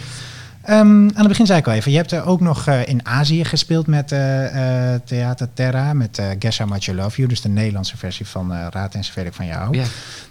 Um, 0.64 0.76
aan 0.76 1.16
het 1.16 1.28
begin 1.28 1.46
zei 1.46 1.60
ik 1.60 1.68
al 1.68 1.74
even, 1.74 1.92
je 1.92 1.98
hebt 1.98 2.12
er 2.12 2.26
ook 2.26 2.40
nog 2.40 2.68
uh, 2.68 2.88
in 2.88 3.06
Azië 3.06 3.46
gespeeld 3.46 3.88
met 3.88 4.12
uh, 4.12 4.44
uh, 4.56 5.00
Theater 5.06 5.48
Terra, 5.54 5.94
met 5.94 6.22
Guess 6.40 6.58
How 6.60 6.70
Much 6.70 6.88
I 6.88 6.94
Love 6.94 7.16
You, 7.18 7.28
dus 7.30 7.42
de 7.42 7.50
Nederlandse 7.50 7.98
versie 7.98 8.28
van 8.28 8.54
Raad 8.70 8.94
en 8.94 9.04
Zoveel 9.04 9.26
van 9.32 9.46
jou. 9.46 9.80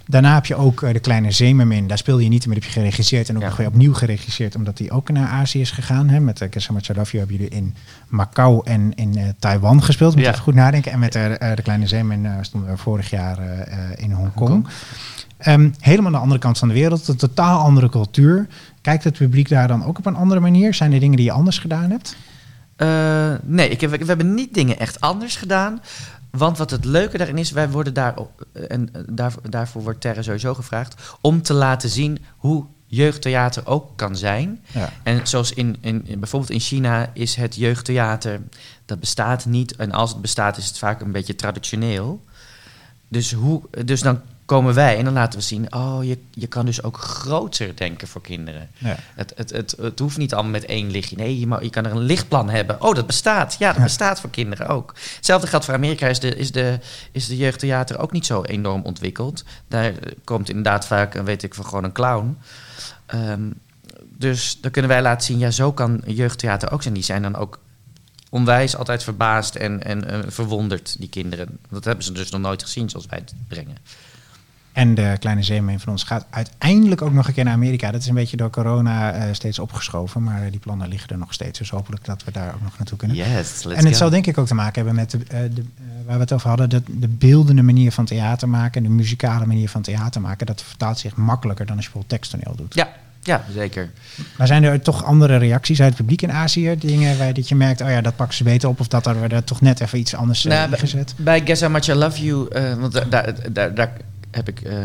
Daarna 0.06 0.34
heb 0.34 0.46
je 0.46 0.54
ook 0.54 0.80
De 0.92 0.98
Kleine 1.00 1.30
Zeemermin, 1.30 1.86
daar 1.86 1.98
speelde 1.98 2.22
je 2.22 2.28
niet, 2.28 2.46
maar 2.46 2.54
heb 2.54 2.64
je 2.64 2.70
geregisseerd 2.70 3.28
en 3.28 3.36
ook 3.36 3.42
Ja. 3.42 3.48
nog 3.48 3.56
weer 3.56 3.66
opnieuw 3.66 3.94
geregisseerd, 3.94 4.56
omdat 4.56 4.76
die 4.76 4.90
ook 4.90 5.10
naar 5.10 5.28
Azië 5.28 5.60
is 5.60 5.70
gegaan. 5.70 6.08
Hè. 6.08 6.20
Met 6.20 6.46
Guess 6.50 6.66
How 6.66 6.76
Much 6.76 6.88
I 6.88 6.94
Love 6.94 7.16
You 7.16 7.18
hebben 7.18 7.36
jullie 7.36 7.58
in 7.60 7.74
Macau 8.08 8.60
en 8.64 8.92
in 8.94 9.34
Taiwan 9.38 9.82
gespeeld, 9.82 10.14
moet 10.14 10.24
je 10.24 10.30
even 10.30 10.42
goed 10.42 10.54
nadenken. 10.54 10.92
En 10.92 10.98
met 10.98 11.12
De 11.12 11.60
Kleine 11.62 11.86
Zeemermin 11.86 12.44
stonden 12.44 12.70
we 12.70 12.76
vorig 12.76 13.10
jaar 13.10 13.38
in 13.96 14.12
Hongkong. 14.12 14.66
Um, 15.46 15.74
helemaal 15.80 16.06
aan 16.06 16.12
de 16.12 16.18
andere 16.18 16.40
kant 16.40 16.58
van 16.58 16.68
de 16.68 16.74
wereld, 16.74 17.08
een 17.08 17.16
totaal 17.16 17.60
andere 17.60 17.88
cultuur. 17.88 18.46
Kijkt 18.88 19.04
het 19.04 19.18
publiek 19.18 19.48
daar 19.48 19.68
dan 19.68 19.84
ook 19.84 19.98
op 19.98 20.06
een 20.06 20.16
andere 20.16 20.40
manier? 20.40 20.74
Zijn 20.74 20.92
er 20.92 21.00
dingen 21.00 21.16
die 21.16 21.24
je 21.24 21.32
anders 21.32 21.58
gedaan 21.58 21.90
hebt? 21.90 22.16
Eh, 22.76 23.34
nee, 23.42 23.68
ik 23.68 23.80
heb, 23.80 23.90
we 23.90 24.04
hebben 24.04 24.34
niet 24.34 24.54
dingen 24.54 24.78
echt 24.78 25.00
anders 25.00 25.36
gedaan. 25.36 25.82
Want 26.30 26.58
wat 26.58 26.70
het 26.70 26.84
leuke 26.84 27.18
daarin 27.18 27.38
is, 27.38 27.50
wij 27.50 27.70
worden 27.70 27.94
daar, 27.94 28.14
en 28.68 28.88
eh, 28.92 29.02
daar, 29.06 29.32
daarvoor 29.50 29.82
wordt 29.82 30.00
Terra 30.00 30.22
sowieso 30.22 30.54
gevraagd, 30.54 31.16
om 31.20 31.42
te 31.42 31.52
laten 31.52 31.88
zien 31.88 32.18
hoe 32.36 32.64
jeugdtheater 32.86 33.66
ook 33.66 33.96
kan 33.96 34.16
zijn. 34.16 34.60
Ja. 34.72 34.92
En 35.02 35.26
zoals 35.26 35.52
in, 35.52 35.76
in, 35.80 36.06
in- 36.06 36.20
bijvoorbeeld 36.20 36.52
in 36.52 36.60
China 36.60 37.10
is 37.12 37.34
het 37.34 37.56
jeugdtheater, 37.56 38.40
dat 38.84 39.00
bestaat 39.00 39.46
niet. 39.46 39.76
En 39.76 39.92
als 39.92 40.10
het 40.10 40.20
bestaat 40.20 40.56
is 40.56 40.66
het 40.66 40.78
vaak 40.78 41.00
een 41.00 41.12
beetje 41.12 41.34
traditioneel. 41.34 42.24
Dus, 43.08 43.32
hoe, 43.32 43.62
dus 43.84 44.00
dan 44.00 44.20
komen 44.48 44.74
wij 44.74 44.96
en 44.98 45.04
dan 45.04 45.12
laten 45.12 45.38
we 45.38 45.44
zien, 45.44 45.72
oh, 45.74 45.98
je, 46.04 46.18
je 46.30 46.46
kan 46.46 46.66
dus 46.66 46.82
ook 46.82 46.96
groter 46.96 47.76
denken 47.76 48.08
voor 48.08 48.20
kinderen. 48.20 48.70
Ja. 48.78 48.96
Het, 49.14 49.32
het, 49.36 49.50
het, 49.50 49.74
het 49.80 49.98
hoeft 49.98 50.16
niet 50.16 50.34
allemaal 50.34 50.50
met 50.52 50.64
één 50.64 50.90
lichtje. 50.90 51.16
Nee, 51.16 51.38
je, 51.38 51.58
je 51.60 51.70
kan 51.70 51.84
er 51.84 51.90
een 51.90 51.98
lichtplan 51.98 52.48
hebben. 52.48 52.82
Oh, 52.82 52.94
dat 52.94 53.06
bestaat. 53.06 53.56
Ja, 53.58 53.66
dat 53.68 53.76
Ja. 53.76 53.82
bestaat 53.82 54.20
voor 54.20 54.30
kinderen 54.30 54.66
ook. 54.66 54.94
Hetzelfde 55.16 55.46
geldt 55.46 55.64
voor 55.64 55.74
Amerika. 55.74 56.06
Is 56.06 56.20
de, 56.20 56.36
is, 56.36 56.52
de, 56.52 56.78
is 57.12 57.26
de 57.26 57.36
jeugdtheater 57.36 57.98
ook 57.98 58.12
niet 58.12 58.26
zo 58.26 58.42
enorm 58.42 58.82
ontwikkeld. 58.82 59.44
Daar 59.68 59.92
komt 60.24 60.48
inderdaad 60.48 60.86
vaak, 60.86 61.14
eh, 61.14 61.22
weet 61.22 61.42
ik, 61.42 61.54
van 61.54 61.64
gewoon 61.64 61.84
een 61.84 61.92
clown. 61.92 62.38
Ehm, 63.06 63.50
dus 64.04 64.58
dan 64.60 64.70
kunnen 64.70 64.90
wij 64.90 65.02
laten 65.02 65.26
zien, 65.26 65.38
ja, 65.38 65.50
zo 65.50 65.72
kan 65.72 66.02
jeugdtheater 66.06 66.72
ook 66.72 66.82
zijn. 66.82 66.94
Die 66.94 67.02
zijn 67.02 67.22
dan 67.22 67.36
ook 67.36 67.58
onwijs 68.30 68.76
altijd 68.76 69.02
verbaasd 69.02 69.54
en, 69.54 69.84
en 69.84 70.10
eh, 70.10 70.18
verwonderd, 70.26 70.96
die 70.98 71.08
kinderen. 71.08 71.58
Dat 71.70 71.84
hebben 71.84 72.04
ze 72.04 72.12
dus 72.12 72.30
nog 72.30 72.40
nooit 72.40 72.62
gezien 72.62 72.88
zoals 72.90 73.06
wij 73.06 73.18
het 73.18 73.34
brengen. 73.48 73.76
En 74.78 74.94
de 74.94 75.16
kleine 75.18 75.42
zeemermin 75.42 75.80
van 75.80 75.92
ons 75.92 76.02
gaat 76.02 76.26
uiteindelijk 76.30 77.02
ook 77.02 77.12
nog 77.12 77.28
een 77.28 77.34
keer 77.34 77.44
naar 77.44 77.52
Amerika. 77.52 77.90
Dat 77.90 78.00
is 78.00 78.06
een 78.06 78.14
beetje 78.14 78.36
door 78.36 78.50
corona 78.50 79.16
uh, 79.16 79.22
steeds 79.32 79.58
opgeschoven, 79.58 80.22
maar 80.22 80.44
uh, 80.44 80.50
die 80.50 80.60
plannen 80.60 80.88
liggen 80.88 81.08
er 81.10 81.18
nog 81.18 81.32
steeds. 81.32 81.58
Dus 81.58 81.70
hopelijk 81.70 82.04
dat 82.04 82.24
we 82.24 82.30
daar 82.32 82.54
ook 82.54 82.62
nog 82.62 82.78
naartoe 82.78 82.98
kunnen. 82.98 83.16
Yes, 83.16 83.26
let's 83.62 83.64
en 83.64 83.70
het 83.84 83.86
go. 83.86 83.92
zal 83.92 84.10
denk 84.10 84.26
ik 84.26 84.38
ook 84.38 84.46
te 84.46 84.54
maken 84.54 84.74
hebben 84.74 84.94
met 84.94 85.10
de, 85.10 85.18
uh, 85.18 85.54
de, 85.54 85.64
waar 86.06 86.14
we 86.14 86.20
het 86.20 86.32
over 86.32 86.48
hadden, 86.48 86.70
de, 86.70 86.82
de 86.86 87.08
beeldende 87.08 87.62
manier 87.62 87.92
van 87.92 88.04
theater 88.04 88.48
maken, 88.48 88.82
de 88.82 88.88
muzikale 88.88 89.46
manier 89.46 89.68
van 89.68 89.82
theater 89.82 90.20
maken. 90.20 90.46
Dat 90.46 90.62
vertaalt 90.62 90.98
zich 90.98 91.16
makkelijker 91.16 91.66
dan 91.66 91.76
als 91.76 91.84
je 91.84 91.90
bijvoorbeeld 91.92 92.20
teksttoneel 92.20 92.56
doet. 92.56 92.74
Ja, 92.74 92.88
Ja, 93.22 93.44
zeker. 93.54 93.90
Maar 94.38 94.46
zijn 94.46 94.64
er 94.64 94.80
toch 94.80 95.04
andere 95.04 95.36
reacties 95.36 95.80
uit 95.80 95.88
het 95.88 95.98
publiek 95.98 96.22
in 96.22 96.32
Azië? 96.32 96.76
Dingen 96.78 97.18
waar 97.18 97.34
dat 97.34 97.48
je 97.48 97.54
merkt, 97.54 97.80
oh 97.80 97.88
ja, 97.90 98.00
dat 98.00 98.16
pakken 98.16 98.36
ze 98.36 98.44
beter 98.44 98.68
op. 98.68 98.80
Of 98.80 98.88
dat 98.88 99.06
er, 99.06 99.32
er 99.32 99.44
toch 99.44 99.60
net 99.60 99.80
even 99.80 99.98
iets 99.98 100.14
anders 100.14 100.42
Nou, 100.44 100.68
bij- 100.68 100.78
ingezet? 100.78 101.14
Bij 101.16 101.40
Guess 101.44 101.62
How 101.62 101.72
Much 101.72 101.88
I 101.88 101.94
Love 101.94 102.24
You, 102.24 102.48
eh, 102.48 102.74
want 102.74 102.92
daar, 102.92 103.08
daar, 103.08 103.34
daar, 103.52 103.74
daar 103.74 103.92
heb 104.30 104.48
ik 104.48 104.60
eh, 104.60 104.76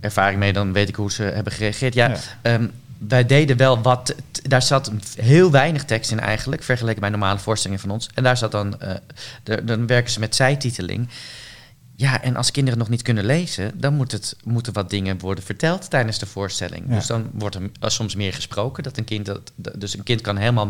ervaring 0.00 0.38
mee, 0.38 0.52
dan 0.52 0.72
weet 0.72 0.88
ik 0.88 0.94
hoe 0.94 1.12
ze 1.12 1.22
hebben 1.22 1.52
gereageerd. 1.52 1.94
Ja, 1.94 2.08
Ja. 2.08 2.16
ehm, 2.42 2.66
wij 3.08 3.26
deden 3.26 3.56
wel 3.56 3.82
wat, 3.82 4.14
daar 4.42 4.62
zat 4.62 4.92
heel 5.20 5.50
weinig 5.50 5.84
tekst 5.84 6.10
in 6.10 6.20
eigenlijk, 6.20 6.62
vergeleken 6.62 7.00
bij 7.00 7.10
normale 7.10 7.38
voorstellingen 7.38 7.82
van 7.82 7.90
ons. 7.90 8.08
En 8.14 8.22
daar 8.22 8.36
zat 8.36 8.50
dan, 8.52 8.80
eh, 8.80 8.94
de, 9.42 9.64
dan 9.64 9.86
werken 9.86 10.12
ze 10.12 10.20
met 10.20 10.34
zijtiteling. 10.34 11.08
Ja, 12.02 12.22
en 12.22 12.36
als 12.36 12.50
kinderen 12.50 12.78
nog 12.78 12.88
niet 12.88 13.02
kunnen 13.02 13.24
lezen, 13.24 13.80
dan 13.80 13.94
moet 13.94 14.12
het, 14.12 14.36
moeten 14.44 14.72
wat 14.72 14.90
dingen 14.90 15.18
worden 15.18 15.44
verteld 15.44 15.90
tijdens 15.90 16.18
de 16.18 16.26
voorstelling. 16.26 16.84
Ja. 16.88 16.94
Dus 16.94 17.06
dan 17.06 17.30
wordt 17.32 17.56
er 17.80 17.90
soms 17.90 18.14
meer 18.14 18.32
gesproken. 18.32 18.82
Dat 18.82 18.96
een 18.96 19.04
kind 19.04 19.26
dat, 19.26 19.52
dus 19.74 19.96
een 19.96 20.02
kind 20.02 20.20
kan 20.20 20.36
helemaal 20.36 20.68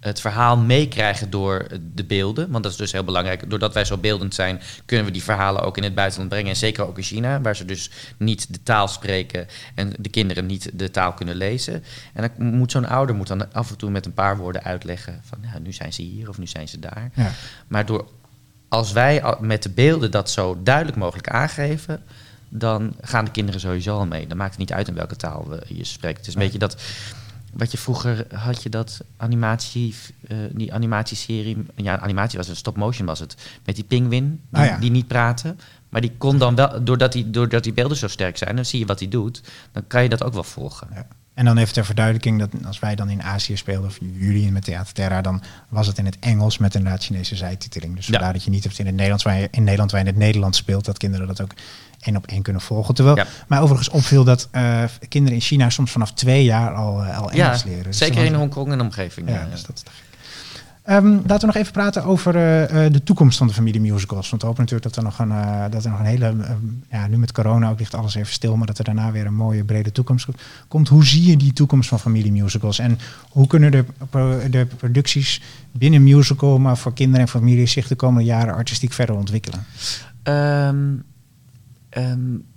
het 0.00 0.20
verhaal 0.20 0.56
meekrijgen 0.56 1.30
door 1.30 1.66
de 1.94 2.04
beelden. 2.04 2.50
Want 2.50 2.62
dat 2.62 2.72
is 2.72 2.78
dus 2.78 2.92
heel 2.92 3.04
belangrijk. 3.04 3.50
Doordat 3.50 3.74
wij 3.74 3.84
zo 3.84 3.96
beeldend 3.96 4.34
zijn, 4.34 4.60
kunnen 4.84 5.06
we 5.06 5.12
die 5.12 5.22
verhalen 5.22 5.62
ook 5.62 5.76
in 5.76 5.82
het 5.82 5.94
buitenland 5.94 6.30
brengen. 6.30 6.50
En 6.50 6.56
zeker 6.56 6.86
ook 6.86 6.96
in 6.96 7.02
China, 7.02 7.40
waar 7.40 7.56
ze 7.56 7.64
dus 7.64 7.90
niet 8.16 8.52
de 8.52 8.62
taal 8.62 8.88
spreken 8.88 9.46
en 9.74 9.92
de 9.98 10.08
kinderen 10.08 10.46
niet 10.46 10.70
de 10.78 10.90
taal 10.90 11.12
kunnen 11.12 11.36
lezen. 11.36 11.84
En 12.12 12.30
dan 12.36 12.54
moet 12.54 12.70
zo'n 12.70 12.88
ouder 12.88 13.14
moet 13.14 13.26
dan 13.26 13.52
af 13.52 13.70
en 13.70 13.76
toe 13.76 13.90
met 13.90 14.06
een 14.06 14.14
paar 14.14 14.36
woorden 14.36 14.62
uitleggen 14.62 15.20
van 15.24 15.38
ja, 15.42 15.58
nu 15.58 15.72
zijn 15.72 15.92
ze 15.92 16.02
hier 16.02 16.28
of 16.28 16.38
nu 16.38 16.46
zijn 16.46 16.68
ze 16.68 16.78
daar. 16.78 17.10
Ja. 17.14 17.32
Maar 17.68 17.86
door, 17.86 18.08
als 18.76 18.92
wij 18.92 19.36
met 19.40 19.62
de 19.62 19.68
beelden 19.68 20.10
dat 20.10 20.30
zo 20.30 20.56
duidelijk 20.62 20.96
mogelijk 20.96 21.28
aangeven, 21.28 22.02
dan 22.48 22.94
gaan 23.00 23.24
de 23.24 23.30
kinderen 23.30 23.60
sowieso 23.60 23.98
al 23.98 24.06
mee. 24.06 24.26
Dan 24.26 24.36
maakt 24.36 24.50
het 24.50 24.58
niet 24.58 24.72
uit 24.72 24.88
in 24.88 24.94
welke 24.94 25.16
taal 25.16 25.48
we 25.48 25.62
je 25.68 25.84
spreekt. 25.84 26.18
Het 26.18 26.26
is 26.26 26.34
een 26.34 26.40
beetje 26.40 26.58
dat. 26.58 26.76
Wat 27.52 27.70
je 27.70 27.78
vroeger 27.78 28.26
had 28.34 28.62
je 28.62 28.68
dat 28.68 29.00
animatie, 29.16 29.94
eh, 30.28 30.36
die 30.52 30.72
animatieserie. 30.72 31.56
Ja, 31.76 31.98
animatie 31.98 32.38
was 32.38 32.46
het, 32.48 32.56
stop 32.56 32.76
motion 32.76 33.06
was 33.06 33.18
het. 33.18 33.36
Met 33.64 33.74
die 33.74 33.84
pinguïn, 33.84 34.40
die, 34.50 34.60
Ah, 34.62 34.66
ja. 34.66 34.76
die 34.78 34.90
niet 34.90 35.06
praten. 35.06 35.58
Maar 35.88 36.00
die 36.00 36.12
kon 36.18 36.38
dan 36.38 36.54
wel, 36.54 36.84
doordat 36.84 37.12
die, 37.12 37.30
doordat 37.30 37.62
die 37.64 37.72
beelden 37.72 37.96
zo 37.96 38.08
sterk 38.08 38.36
zijn, 38.36 38.56
dan 38.56 38.64
zie 38.64 38.78
je 38.78 38.86
wat 38.86 38.98
hij 38.98 39.08
doet. 39.08 39.42
Dan 39.72 39.82
kan 39.86 40.02
je 40.02 40.08
dat 40.08 40.24
ook 40.24 40.32
wel 40.34 40.42
volgen. 40.44 40.88
Ja. 40.94 41.06
En 41.34 41.44
dan 41.44 41.56
even 41.58 41.72
ter 41.74 41.84
verduidelijking, 41.84 42.38
dat 42.38 42.50
als 42.66 42.78
wij 42.78 42.94
dan 42.94 43.10
in 43.10 43.22
Azië 43.22 43.56
speelden, 43.56 43.88
of 43.90 43.98
jullie 44.12 44.52
met 44.52 44.64
Theater 44.64 44.92
Terra, 44.92 45.20
dan 45.20 45.42
was 45.68 45.86
het 45.86 45.98
in 45.98 46.04
het 46.04 46.16
Engels 46.20 46.58
met 46.58 46.74
inderdaad 46.74 47.04
Chinese 47.04 47.36
zijtiteling. 47.36 47.96
Dus 47.96 48.06
Ja. 48.06 48.12
vandaar 48.12 48.32
dat 48.32 48.44
je 48.44 48.50
niet 48.50 48.64
hebt 48.64 48.78
in 48.78 48.84
het 48.86 48.94
Nederlands, 48.94 49.24
waar 49.24 49.38
je 49.38 49.48
in 49.50 49.64
Nederland 49.64 49.90
waar 49.90 50.00
je 50.00 50.06
in 50.06 50.12
het 50.12 50.22
Nederlands 50.22 50.58
speelt, 50.58 50.84
dat 50.84 50.98
kinderen 50.98 51.26
dat 51.26 51.40
ook 51.40 51.50
één 52.00 52.16
op 52.16 52.26
één 52.26 52.42
kunnen 52.42 52.62
volgen. 52.62 52.94
Terwijl 52.94 53.16
Ja. 53.16 53.26
mij 53.48 53.58
overigens 53.60 53.88
opviel 53.88 54.24
dat 54.24 54.48
eh, 54.50 54.84
kinderen 55.08 55.38
in 55.38 55.44
China 55.44 55.70
soms 55.70 55.90
vanaf 55.90 56.12
twee 56.12 56.44
jaar 56.44 56.74
al, 56.74 57.02
eh, 57.02 57.18
al 57.18 57.30
Engels 57.30 57.62
Ja, 57.62 57.68
leren. 57.68 57.84
Dus 57.84 57.98
zeker 57.98 58.24
in 58.24 58.34
Hongkong 58.34 58.72
en 58.72 58.80
omgeving. 58.80 59.28
Ja, 59.28 59.34
ja. 59.34 59.46
dus 59.50 59.62
dat 59.62 59.76
is 59.76 59.82
Ehm, 60.86 61.06
laten 61.06 61.38
we 61.38 61.46
nog 61.46 61.54
even 61.54 61.72
praten 61.72 62.04
over 62.04 62.36
eh, 62.36 62.84
eh, 62.84 62.92
de 62.92 63.02
toekomst 63.02 63.38
van 63.38 63.46
de 63.46 63.52
familie 63.52 63.80
musicals. 63.80 64.30
Want 64.30 64.42
we 64.42 64.48
hopen 64.48 64.62
natuurlijk 64.64 64.94
dat 64.94 65.04
er 65.04 65.10
nog 65.10 65.18
een, 65.18 65.30
eh, 65.30 65.64
dat 65.70 65.84
er 65.84 65.90
nog 65.90 65.98
een 65.98 66.06
hele... 66.06 66.26
ehm, 66.26 66.56
ja, 66.90 67.06
nu 67.06 67.18
met 67.18 67.32
corona 67.32 67.70
ook 67.70 67.78
ligt 67.78 67.94
alles 67.94 68.14
even 68.14 68.32
stil... 68.32 68.56
maar 68.56 68.66
dat 68.66 68.78
er 68.78 68.84
daarna 68.84 69.12
weer 69.12 69.26
een 69.26 69.34
mooie 69.34 69.64
brede 69.64 69.92
toekomst 69.92 70.26
komt. 70.68 70.88
Hoe 70.88 71.04
zie 71.04 71.30
je 71.30 71.36
die 71.36 71.52
toekomst 71.52 71.88
van 71.88 72.00
familie 72.00 72.32
musicals? 72.32 72.78
En 72.78 72.98
hoe 73.30 73.46
kunnen 73.46 73.70
de, 73.70 73.84
de 74.50 74.66
producties 74.76 75.42
binnen 75.72 76.02
musical... 76.02 76.58
maar 76.58 76.76
voor 76.76 76.92
kinderen 76.94 77.20
en 77.20 77.28
families 77.28 77.72
zich 77.72 77.88
de 77.88 77.94
komende 77.94 78.24
jaren 78.28 78.54
artistiek 78.54 78.92
verder 78.92 79.16
ontwikkelen? 79.16 79.64
Ehm, 80.22 80.94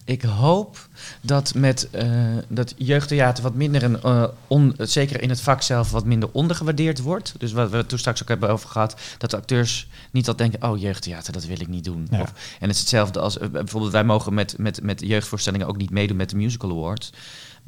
ik 0.10 0.22
hoop 0.22 0.88
dat 1.22 1.54
met 1.54 1.90
eh, 1.90 2.12
dat 2.48 2.74
jeugdtheater 2.78 3.44
wat 3.44 3.54
minder 3.54 3.84
een, 3.84 4.02
eh, 4.02 4.24
on, 4.48 4.76
zeker 4.78 5.22
in 5.22 5.30
het 5.30 5.42
vak 5.42 5.62
zelf 5.62 5.92
wat 5.92 6.06
minder 6.06 6.30
ondergewaardeerd 6.32 7.02
wordt. 7.02 7.34
Dus 7.38 7.52
wat 7.52 7.70
we 7.70 7.78
het 7.78 7.90
toen 7.90 7.98
straks 7.98 8.22
ook 8.22 8.28
hebben 8.28 8.50
over 8.50 8.70
gehad, 8.70 8.96
dat 9.18 9.30
de 9.30 9.38
acteurs 9.38 9.88
niet 10.12 10.28
al 10.28 10.36
denken, 10.36 10.70
oh 10.70 10.80
jeugdtheater, 10.80 11.34
dat 11.34 11.46
wil 11.46 11.62
ik 11.62 11.68
niet 11.68 11.84
doen. 11.84 12.08
Ja. 12.12 12.22
Of, 12.22 12.34
en 12.60 12.68
het 12.68 12.72
is 12.76 12.80
hetzelfde 12.80 13.20
als 13.20 13.38
eh, 13.38 13.50
bijvoorbeeld 13.50 13.92
wij 13.92 14.04
mogen 14.04 14.34
met, 14.34 14.58
met, 14.58 14.84
met 14.84 15.02
jeugdvoorstellingen 15.02 15.68
ook 15.68 15.78
niet 15.78 15.92
meedoen 15.92 16.18
met 16.18 16.30
de 16.30 16.36
musical 16.36 16.70
awards. 16.70 17.12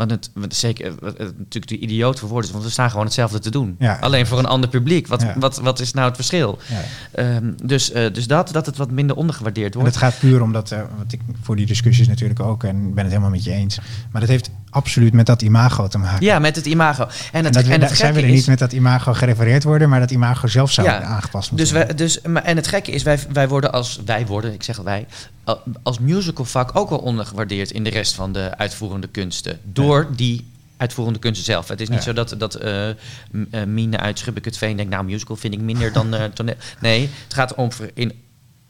Want 0.01 0.13
het, 0.13 0.31
want 0.33 0.55
zeker, 0.55 0.85
eh, 0.85 0.91
wat, 0.99 1.13
eh, 1.13 1.25
natuurlijk 1.25 1.67
de 1.67 1.77
idioot 1.77 2.19
voor 2.19 2.29
woorden 2.29 2.47
is, 2.47 2.51
want 2.53 2.65
we 2.65 2.71
staan 2.71 2.89
gewoon 2.89 3.05
hetzelfde 3.05 3.39
te 3.39 3.51
doen. 3.51 3.75
Ja. 3.79 3.97
Alleen 4.01 4.27
voor 4.27 4.39
een 4.39 4.45
ander 4.45 4.69
publiek. 4.69 5.07
Wat, 5.07 5.21
Ja. 5.21 5.35
wat, 5.37 5.57
wat 5.57 5.79
is 5.79 5.93
nou 5.93 6.07
het 6.07 6.15
verschil? 6.15 6.59
Ja. 6.69 6.81
Ehm, 7.11 7.51
dus, 7.63 7.91
eh, 7.91 8.13
dus 8.13 8.27
dat, 8.27 8.49
dat 8.51 8.65
het 8.65 8.77
wat 8.77 8.91
minder 8.91 9.15
ondergewaardeerd 9.15 9.73
En 9.73 9.79
wordt. 9.79 9.95
het 9.95 10.03
gaat 10.03 10.19
puur 10.19 10.41
omdat, 10.41 10.71
eh, 10.71 10.79
wat 10.97 11.11
ik 11.13 11.19
voor 11.41 11.55
die 11.55 11.65
discussies 11.65 12.07
natuurlijk 12.07 12.39
ook... 12.39 12.63
en 12.63 12.87
ik 12.87 12.93
ben 12.93 13.03
het 13.03 13.13
helemaal 13.13 13.31
met 13.31 13.43
je 13.43 13.51
eens... 13.51 13.79
maar 14.11 14.21
dat 14.21 14.29
heeft 14.29 14.49
absoluut 14.71 15.13
met 15.13 15.25
dat 15.25 15.41
imago 15.41 15.87
te 15.87 15.97
maken. 15.97 16.25
Ja, 16.25 16.39
met 16.39 16.55
het 16.55 16.65
imago. 16.65 17.03
En 17.03 17.09
En 17.31 17.43
het, 17.43 17.53
dat 17.53 17.63
we, 17.65 17.73
en 17.73 17.81
het 17.81 17.97
zijn 17.97 18.13
we 18.13 18.19
gekke 18.19 18.27
er 18.27 18.33
is, 18.33 18.39
niet 18.39 18.47
met 18.47 18.59
dat 18.59 18.71
imago 18.73 19.13
gerefereerd 19.13 19.63
worden, 19.63 19.89
maar 19.89 19.99
dat 19.99 20.11
imago 20.11 20.47
zelf 20.47 20.71
zou 20.71 20.87
Ja, 20.87 21.01
aangepast 21.01 21.51
moeten 21.51 21.73
dus 21.73 21.85
wij, 21.85 21.95
dus, 21.95 22.21
maar, 22.21 22.43
en 22.43 22.55
het 22.55 22.67
gekke 22.67 22.91
is, 22.91 23.03
wij, 23.03 23.19
wij 23.33 23.47
worden 23.47 23.71
als 23.71 23.99
wij 24.05 24.25
worden, 24.25 24.53
ik 24.53 24.63
zeg 24.63 24.77
al 24.77 24.83
wij, 24.83 25.05
al- 25.43 25.61
als 25.83 25.99
musicalvak 25.99 26.75
ook 26.75 26.89
wel 26.89 26.99
ondergewaardeerd 26.99 27.71
in 27.71 27.83
de 27.83 27.89
rest 27.89 28.13
van 28.13 28.31
de 28.33 28.57
uitvoerende 28.57 29.07
kunsten. 29.07 29.59
Door 29.63 30.07
die 30.15 30.49
uitvoerende 30.77 31.19
kunsten 31.19 31.45
zelf. 31.45 31.67
Het 31.67 31.81
is 31.81 31.89
niet 31.89 31.97
Ja. 31.97 32.03
zo 32.03 32.13
dat, 32.13 32.35
dat 32.37 32.55
eh, 32.55 32.87
m- 33.31 33.43
eh, 33.51 33.63
Mine 33.63 33.97
uit 33.97 34.19
Schubbekutveen 34.19 34.75
denkt, 34.77 34.91
nou 34.91 35.03
musical 35.05 35.35
vind 35.35 35.53
ik 35.53 35.59
minder 35.59 35.91
dan 35.93 36.13
eh, 36.13 36.23
toneel. 36.33 36.55
Nee, 36.79 37.09
het 37.23 37.33
gaat 37.33 37.55
om 37.55 37.69
in, 37.93 38.11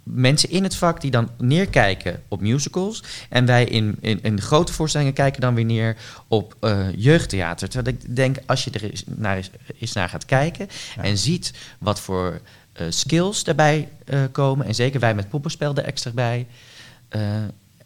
mensen 0.03 0.49
in 0.49 0.63
het 0.63 0.75
vak 0.75 1.01
die 1.01 1.11
dan 1.11 1.29
neerkijken 1.37 2.21
op 2.27 2.41
musicals. 2.41 3.03
En 3.29 3.45
wij 3.45 3.65
in, 3.65 3.97
in, 3.99 4.19
in 4.23 4.41
grote 4.41 4.73
voorstellingen 4.73 5.13
kijken 5.13 5.41
dan 5.41 5.55
weer 5.55 5.65
neer 5.65 5.97
op 6.27 6.55
eh, 6.59 6.87
jeugdtheater. 6.95 7.69
Terwijl 7.69 7.95
ik 7.95 8.15
denk, 8.15 8.37
als 8.45 8.63
je 8.63 8.71
er 8.71 8.83
eens 8.83 9.03
naar, 9.05 9.49
eens 9.79 9.93
naar 9.93 10.09
gaat 10.09 10.25
kijken 10.25 10.67
Ja. 10.95 11.03
en 11.03 11.17
ziet 11.17 11.53
wat 11.79 11.99
voor 11.99 12.41
eh, 12.73 12.85
skills 12.89 13.43
daarbij 13.43 13.89
eh, 14.05 14.19
komen. 14.31 14.65
En 14.65 14.75
zeker 14.75 14.99
wij 14.99 15.15
met 15.15 15.29
poppenspel 15.29 15.75
er 15.75 15.83
extra 15.83 16.11
bij. 16.11 16.47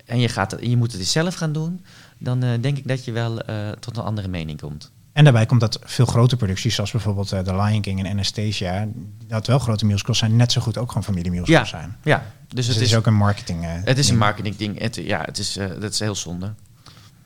en 0.05 0.19
je, 0.19 0.29
gaat, 0.29 0.55
je 0.59 0.77
moet 0.77 0.91
het 0.91 1.01
eens 1.01 1.11
zelf 1.11 1.35
gaan 1.35 1.53
doen. 1.53 1.85
Dan 2.17 2.39
denk 2.39 2.77
ik 2.77 2.87
dat 2.87 3.05
je 3.05 3.11
wel 3.11 3.41
tot 3.79 3.97
een 3.97 4.03
andere 4.03 4.27
mening 4.27 4.61
komt. 4.61 4.91
En 5.15 5.23
daarbij 5.23 5.45
komt 5.45 5.59
dat 5.59 5.79
veel 5.83 6.05
grote 6.05 6.35
producties, 6.37 6.75
zoals 6.75 6.91
bijvoorbeeld 6.91 7.31
eh, 7.31 7.39
The 7.39 7.55
Lion 7.55 7.81
King 7.81 7.99
en 7.99 8.11
Anastasia, 8.11 8.87
dat 9.27 9.47
wel 9.47 9.59
grote 9.59 9.85
musicals 9.85 10.17
zijn, 10.17 10.35
net 10.35 10.51
zo 10.51 10.61
goed 10.61 10.77
ook 10.77 10.87
gewoon 10.87 11.03
familiemusicals 11.03 11.69
Ja, 11.71 11.77
zijn. 11.79 11.95
Ja, 12.03 12.23
dus, 12.47 12.65
Dus 12.65 12.75
het, 12.75 12.83
is, 12.83 12.95
ook 12.95 13.05
een 13.05 13.13
marketing. 13.15 13.63
eh, 13.63 13.69
het 13.83 13.97
is 13.97 14.05
een 14.05 14.11
ding. 14.11 14.19
marketingding. 14.19 14.79
Het, 14.79 14.95
ja, 14.95 15.21
het 15.25 15.37
is, 15.37 15.57
eh, 15.57 15.67
dat 15.79 15.91
is 15.93 15.99
heel 15.99 16.15
zonde. 16.15 16.53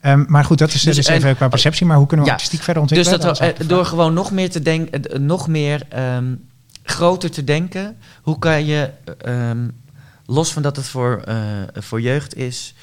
Ehm, 0.02 0.24
maar 0.28 0.46
goed, 0.46 0.58
dat 0.58 0.74
is 0.74 0.82
Dus 0.84 0.96
dus 0.96 1.06
en- 1.08 1.16
even 1.16 1.36
qua 1.36 1.48
perceptie. 1.48 1.86
Maar 1.86 1.98
hoe 1.98 2.06
kunnen 2.08 2.26
we 2.26 2.32
Ja, 2.32 2.38
artistiek 2.38 2.62
verder 2.64 2.88
Dus 2.88 2.98
ontwikkelen? 2.98 3.28
dat 3.28 3.40
we, 3.40 3.54
Dat 3.58 3.70
door 3.70 3.86
gewoon 3.86 4.14
nog 4.14 4.32
meer 4.32 4.50
te 4.50 4.62
denken, 4.62 5.26
nog 5.26 5.48
meer 5.48 5.84
ehm, 5.90 6.36
groter 6.84 7.32
te 7.32 7.44
denken. 7.44 7.98
Hoe 8.22 8.40
kan 8.40 8.66
je, 8.66 8.90
eh, 9.22 9.50
ehm, 9.50 9.68
los 10.26 10.54
van 10.54 10.62
dat 10.62 10.76
het 10.76 10.88
voor, 10.88 11.24
voor 11.74 12.02
jeugd 12.02 12.36
is, 12.36 12.74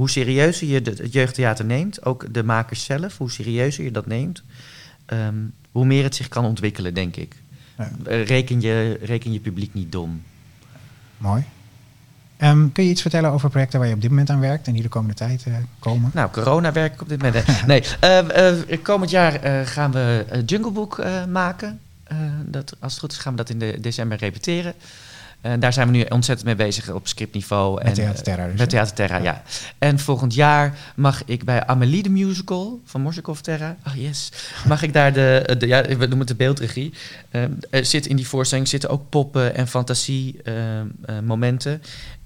hoe 0.00 0.10
serieuzer 0.10 0.68
je 0.68 0.80
het 0.82 1.12
jeugdtheater 1.12 1.64
neemt, 1.64 2.04
ook 2.04 2.34
de 2.34 2.42
makers 2.42 2.84
zelf, 2.84 3.18
hoe 3.18 3.30
serieuzer 3.30 3.84
je 3.84 3.90
dat 3.90 4.06
neemt, 4.06 4.42
ehm, 5.06 5.34
hoe 5.72 5.84
meer 5.84 6.02
het 6.02 6.14
zich 6.14 6.28
kan 6.28 6.44
ontwikkelen, 6.44 6.94
denk 6.94 7.16
ik. 7.16 7.36
Ja. 7.78 7.90
Eh, 8.04 8.24
Reken, 8.24 8.60
je, 8.60 8.98
reken 9.02 9.32
je 9.32 9.40
publiek 9.40 9.74
niet 9.74 9.92
dom. 9.92 10.22
Mooi. 11.18 11.44
Ehm, 12.36 12.68
kun 12.72 12.84
je 12.84 12.90
iets 12.90 13.02
vertellen 13.02 13.30
over 13.30 13.50
projecten 13.50 13.78
waar 13.78 13.88
je 13.88 13.94
op 13.94 14.00
dit 14.00 14.10
moment 14.10 14.30
aan 14.30 14.40
werkt 14.40 14.66
en 14.66 14.72
die 14.72 14.82
de 14.82 14.88
komende 14.88 15.14
tijd 15.14 15.44
eh, 15.46 15.54
komen? 15.78 16.10
Nou, 16.14 16.30
corona 16.30 16.72
werk 16.72 16.94
ik 16.94 17.00
op 17.00 17.08
dit 17.08 17.22
moment. 17.22 17.44
Nee, 17.66 17.84
eh, 18.00 18.48
eh, 18.48 18.82
komend 18.82 19.10
jaar 19.10 19.66
gaan 19.66 19.92
we 19.92 20.26
Jungle 20.46 20.70
Book 20.70 21.04
maken. 21.28 21.80
Dat, 22.44 22.76
als 22.78 22.92
het 22.92 23.00
goed 23.00 23.12
is 23.12 23.18
gaan 23.18 23.32
we 23.32 23.38
dat 23.38 23.50
in 23.50 23.58
de 23.58 23.78
december 23.80 24.18
repeteren. 24.18 24.74
Eh, 25.40 25.52
daar 25.58 25.72
zijn 25.72 25.90
we 25.90 25.96
nu 25.96 26.04
ontzettend 26.08 26.46
mee 26.46 26.66
bezig 26.66 26.90
op 26.90 27.08
scriptniveau. 27.08 27.74
Met 27.74 27.84
en, 27.84 27.94
Theater 27.94 28.16
eh, 28.16 28.22
Terra 28.22 28.46
dus, 28.46 28.58
met? 28.58 28.70
Theater 28.70 28.94
Terra, 28.94 29.16
ja. 29.16 29.42
En 29.78 29.98
volgend 29.98 30.34
jaar 30.34 30.78
mag 30.94 31.22
ik 31.24 31.44
bij 31.44 31.66
Amelie 31.66 32.02
de 32.02 32.10
Musical 32.10 32.80
van 32.84 33.00
Morsikoff 33.00 33.40
Terra... 33.40 33.76
Oh 33.86 33.94
yes. 33.94 34.32
Mag 34.66 34.82
ik 34.82 34.92
daar 34.92 35.12
de... 35.12 35.56
de 35.58 35.66
ja, 35.66 35.82
we 35.82 35.94
noemen 35.96 36.18
het 36.18 36.28
de 36.28 36.34
beeldregie. 36.34 36.94
Eh, 37.30 37.42
er 37.70 37.84
zit 37.84 38.06
in 38.06 38.16
die 38.16 38.28
voorstelling 38.28 38.68
zitten 38.68 38.90
ook 38.90 39.08
poppen 39.08 39.54
en 39.54 39.68
fantasie 39.68 40.42
eh, 40.42 40.80
eh, 40.80 40.86
momenten. 41.24 41.82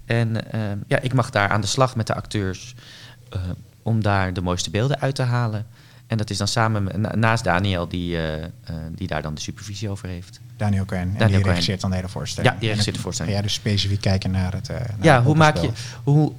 En 0.06 0.52
eh, 0.52 0.60
ja, 0.86 1.00
ik 1.00 1.14
mag 1.14 1.30
daar 1.30 1.48
aan 1.48 1.60
de 1.60 1.66
slag 1.66 1.96
met 1.96 2.06
de 2.06 2.14
acteurs... 2.14 2.74
eh, 3.30 3.40
om 3.82 4.02
daar 4.02 4.32
de 4.32 4.40
mooiste 4.40 4.70
beelden 4.70 5.00
uit 5.00 5.14
te 5.14 5.22
halen. 5.22 5.66
En 6.06 6.16
dat 6.16 6.30
is 6.30 6.38
dan 6.38 6.48
samen 6.48 6.88
naast 7.18 7.44
Daniel, 7.44 7.88
die, 7.88 8.16
eh, 8.16 8.42
eh, 8.42 8.48
die 8.94 9.06
daar 9.06 9.22
dan 9.22 9.34
de 9.34 9.40
supervisie 9.40 9.90
over 9.90 10.08
heeft. 10.08 10.40
Daniel 10.56 10.84
Cohen. 10.84 11.02
En 11.02 11.08
Daniel 11.08 11.26
die 11.26 11.36
Cohen. 11.36 11.50
regisseert 11.50 11.80
dan 11.80 11.90
de 11.90 11.96
hele 11.96 12.08
voorstelling. 12.08 12.52
Ja, 12.52 12.60
die 12.60 12.68
regisseert 12.68 12.96
de 12.96 13.02
En 13.02 13.02
voorstelling. 13.02 13.34
Jij 13.34 13.42
dus 13.42 13.52
specifiek 13.52 14.00
kijken 14.00 14.30
naar 14.30 14.52
het 14.52 14.68
eh, 14.68 14.76
naar 14.76 14.96
Ja, 15.00 15.16
het 15.16 15.24
hoe, 15.24 15.34
maak 15.34 15.56
je, 15.56 15.70
hoe, 16.04 16.32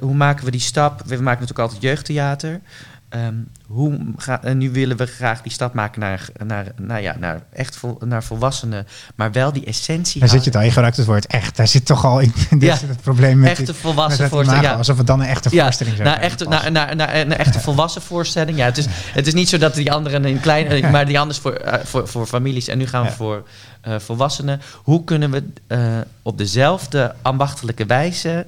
hoe 0.00 0.14
maken 0.14 0.44
we 0.44 0.50
die 0.50 0.60
stap? 0.60 1.00
We 1.00 1.08
maken 1.08 1.24
natuurlijk 1.24 1.58
altijd 1.58 1.82
jeugdtheater. 1.82 2.60
Ehm, 3.08 3.34
hoe 3.66 3.98
ga, 4.16 4.42
en 4.42 4.58
nu 4.58 4.70
willen 4.70 4.96
we 4.96 5.06
graag 5.06 5.42
die 5.42 5.52
stap 5.52 5.74
maken 5.74 6.00
naar, 6.00 6.28
naar, 6.44 6.66
nou 6.76 7.00
ja, 7.02 7.16
naar 7.18 7.42
echt 7.52 7.76
vol, 7.76 7.98
naar 8.04 8.24
volwassenen, 8.24 8.86
maar 9.14 9.32
wel 9.32 9.52
die 9.52 9.64
essentie. 9.64 10.20
Daar 10.20 10.28
zit 10.28 10.44
je 10.44 10.52
al, 10.52 10.60
je 10.60 10.70
gebruikt 10.70 10.96
het 10.96 11.06
woord 11.06 11.26
echt. 11.26 11.56
Daar 11.56 11.68
zit 11.68 11.86
toch 11.86 12.04
al 12.04 12.20
in 12.20 12.32
dit 12.50 12.62
Ja. 12.62 12.76
het 12.86 13.00
probleem 13.02 13.38
met 13.38 13.50
echte 13.58 13.74
volwassen 13.74 14.28
voorstelling. 14.28 14.64
Ja, 14.66 14.72
Alsof 14.72 14.98
het 14.98 15.06
dan 15.06 15.20
een 15.20 15.26
echte 15.26 15.48
ja, 15.52 15.62
voorstelling 15.64 15.96
zou 15.96 16.08
naar 16.08 16.18
echte, 16.18 16.44
Pas. 16.44 16.62
naar, 16.62 16.72
naar, 16.72 16.96
naar 16.96 17.14
een 17.16 17.36
echte 17.36 17.60
volwassen 17.60 18.02
voorstelling. 18.02 18.56
Ja, 18.56 18.64
het, 18.64 18.78
is, 18.78 18.86
het 19.12 19.26
is 19.26 19.34
niet 19.34 19.48
zo 19.48 19.58
dat 19.58 19.74
die 19.74 19.92
anderen 19.92 20.24
in 20.24 20.40
klein, 20.40 20.66
eh, 20.66 20.90
maar 20.90 21.06
die 21.06 21.18
anders 21.20 21.38
voor, 21.38 21.52
eh, 21.52 21.84
voor, 21.84 22.08
voor 22.08 22.26
families 22.26 22.68
en 22.68 22.78
nu 22.78 22.86
gaan 22.86 23.04
we 23.04 23.10
voor 23.10 23.46
eh, 23.80 23.98
volwassenen. 23.98 24.60
Hoe 24.82 25.04
kunnen 25.04 25.30
we 25.30 25.44
eh, 25.66 25.78
op 26.22 26.38
dezelfde 26.38 27.14
ambachtelijke 27.22 27.86
wijze 27.86 28.46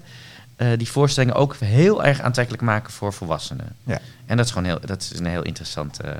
eh, 0.60 0.68
die 0.78 0.88
voorstellingen 0.90 1.36
ook 1.36 1.56
heel 1.56 2.04
erg 2.04 2.20
aantrekkelijk 2.20 2.62
maken 2.62 2.92
voor 2.92 3.12
volwassenen? 3.12 3.66
Ja. 3.84 3.98
En 4.26 4.36
dat 4.36 4.46
is 4.46 4.52
gewoon 4.52 4.66
heel, 4.68 4.80
dat 4.86 5.02
is 5.12 5.18
een 5.18 5.26
heel 5.26 5.42
interessant 5.42 6.00
eh, 6.00 6.12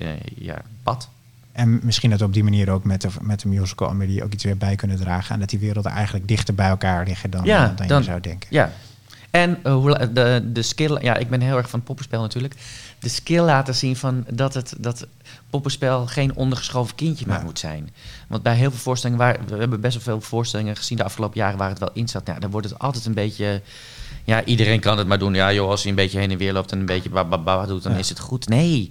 eh, 0.00 0.16
ja, 0.36 0.62
pad. 0.82 1.08
En 1.52 1.80
misschien 1.82 2.10
dat 2.10 2.18
we 2.18 2.24
op 2.24 2.32
die 2.32 2.44
manier 2.44 2.70
ook 2.70 2.84
met 2.84 3.00
de, 3.00 3.08
met 3.20 3.40
de 3.40 3.48
musical 3.48 3.88
Amelie 3.88 4.24
ook 4.24 4.32
iets 4.32 4.44
weer 4.44 4.56
bij 4.56 4.76
kunnen 4.76 4.96
dragen. 4.96 5.34
En 5.34 5.40
dat 5.40 5.48
die 5.48 5.58
werelden 5.58 5.92
eigenlijk 5.92 6.28
dichter 6.28 6.54
bij 6.54 6.68
elkaar 6.68 7.04
liggen 7.06 7.30
dan, 7.30 7.44
Ja, 7.44 7.72
dan, 7.76 7.86
dan- 7.86 7.98
je 7.98 8.04
zou 8.04 8.20
denken. 8.20 8.48
Ja. 8.50 8.72
En 9.34 9.58
eh, 9.62 9.74
hoe 9.74 10.12
de, 10.12 10.42
de 10.52 10.62
skill, 10.62 10.98
ja, 11.02 11.16
ik 11.16 11.28
ben 11.28 11.40
heel 11.40 11.56
erg 11.56 11.68
van 11.70 11.78
het 11.78 11.88
poppenspel 11.88 12.20
natuurlijk. 12.20 12.54
De 12.98 13.08
skill 13.08 13.42
laten 13.42 13.74
zien 13.74 13.96
van 13.96 14.24
dat 14.30 14.54
het 14.54 14.74
dat 14.78 15.06
poppenspel 15.50 16.06
geen 16.06 16.34
ondergeschoven 16.36 16.94
kindje 16.94 17.26
meer 17.26 17.36
Ja. 17.36 17.42
moet 17.42 17.58
zijn. 17.58 17.94
Want 18.28 18.42
bij 18.42 18.54
heel 18.56 18.70
veel 18.70 18.78
voorstellingen, 18.78 19.24
waar, 19.24 19.38
we 19.46 19.56
hebben 19.56 19.80
best 19.80 19.94
wel 19.94 20.02
veel 20.02 20.20
voorstellingen 20.28 20.76
gezien 20.76 20.96
de 20.98 21.04
afgelopen 21.04 21.38
jaren 21.40 21.58
waar 21.58 21.68
het 21.68 21.78
wel 21.78 21.90
in 21.92 22.08
zat. 22.08 22.26
Nou, 22.26 22.40
dan 22.40 22.50
wordt 22.50 22.68
het 22.68 22.78
altijd 22.78 23.04
een 23.06 23.14
beetje. 23.14 23.62
Ja, 24.24 24.44
iedereen 24.44 24.80
kan 24.80 24.98
het 24.98 25.06
maar 25.06 25.18
doen. 25.18 25.34
Ja, 25.34 25.52
joh, 25.52 25.68
als 25.70 25.82
je 25.82 25.88
een 25.88 25.94
beetje 25.94 26.18
heen 26.18 26.30
en 26.30 26.38
weer 26.38 26.52
loopt 26.52 26.72
en 26.72 26.78
een 26.78 26.86
beetje 26.86 27.08
ba, 27.10 27.24
ba, 27.24 27.38
ba 27.38 27.66
doet, 27.66 27.82
dan 27.82 27.92
Ja. 27.92 27.98
is 27.98 28.08
het 28.08 28.18
goed. 28.18 28.48
Nee, 28.48 28.90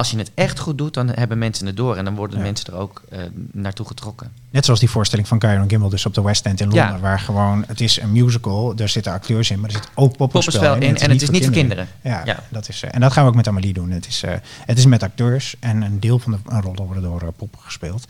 als 0.00 0.10
je 0.10 0.18
het 0.18 0.30
echt 0.34 0.58
goed 0.58 0.78
doet, 0.78 0.94
dan 0.94 1.08
hebben 1.08 1.38
mensen 1.38 1.66
het 1.66 1.76
door 1.76 1.96
en 1.96 2.04
dan 2.04 2.14
worden 2.14 2.36
Ja. 2.36 2.42
mensen 2.42 2.66
er 2.66 2.78
ook 2.78 3.02
eh, 3.10 3.18
naartoe 3.52 3.86
getrokken. 3.86 4.30
Net 4.50 4.64
zoals 4.64 4.80
die 4.80 4.90
voorstelling 4.90 5.28
van 5.28 5.38
Kyron 5.38 5.68
Gimbel 5.68 5.88
dus 5.88 6.06
op 6.06 6.14
de 6.14 6.22
West 6.22 6.46
End 6.46 6.60
in 6.60 6.66
Londen. 6.68 6.86
Ja. 6.86 6.98
Waar 6.98 7.20
gewoon, 7.20 7.64
het 7.66 7.80
is 7.80 8.00
een 8.00 8.12
musical, 8.12 8.74
er 8.76 8.88
zitten 8.88 9.12
acteurs 9.12 9.50
in, 9.50 9.60
maar 9.60 9.70
er 9.70 9.76
zit 9.76 9.88
ook 9.94 10.16
poppenspel, 10.16 10.74
in 10.74 10.96
en 10.98 11.10
het 11.10 11.22
is 11.22 11.30
niet 11.30 11.44
voor 11.44 11.52
kinderen. 11.52 11.88
Ja, 12.02 12.22
Ja. 12.24 12.42
Dat 12.48 12.68
is, 12.68 12.82
eh, 12.82 12.90
en 12.94 13.00
dat 13.00 13.12
gaan 13.12 13.22
we 13.24 13.28
ook 13.30 13.36
met 13.36 13.48
Amelie 13.48 13.72
doen. 13.72 13.90
Het 13.90 14.06
is, 14.06 14.22
eh, 14.22 14.32
het 14.66 14.78
is 14.78 14.86
met 14.86 15.02
acteurs 15.02 15.54
en 15.60 15.82
een 15.82 16.00
deel 16.00 16.18
van 16.18 16.32
de 16.32 16.38
een 16.48 16.60
rollen 16.62 16.84
worden 16.84 17.02
door 17.02 17.32
poppen 17.36 17.60
gespeeld. 17.62 18.04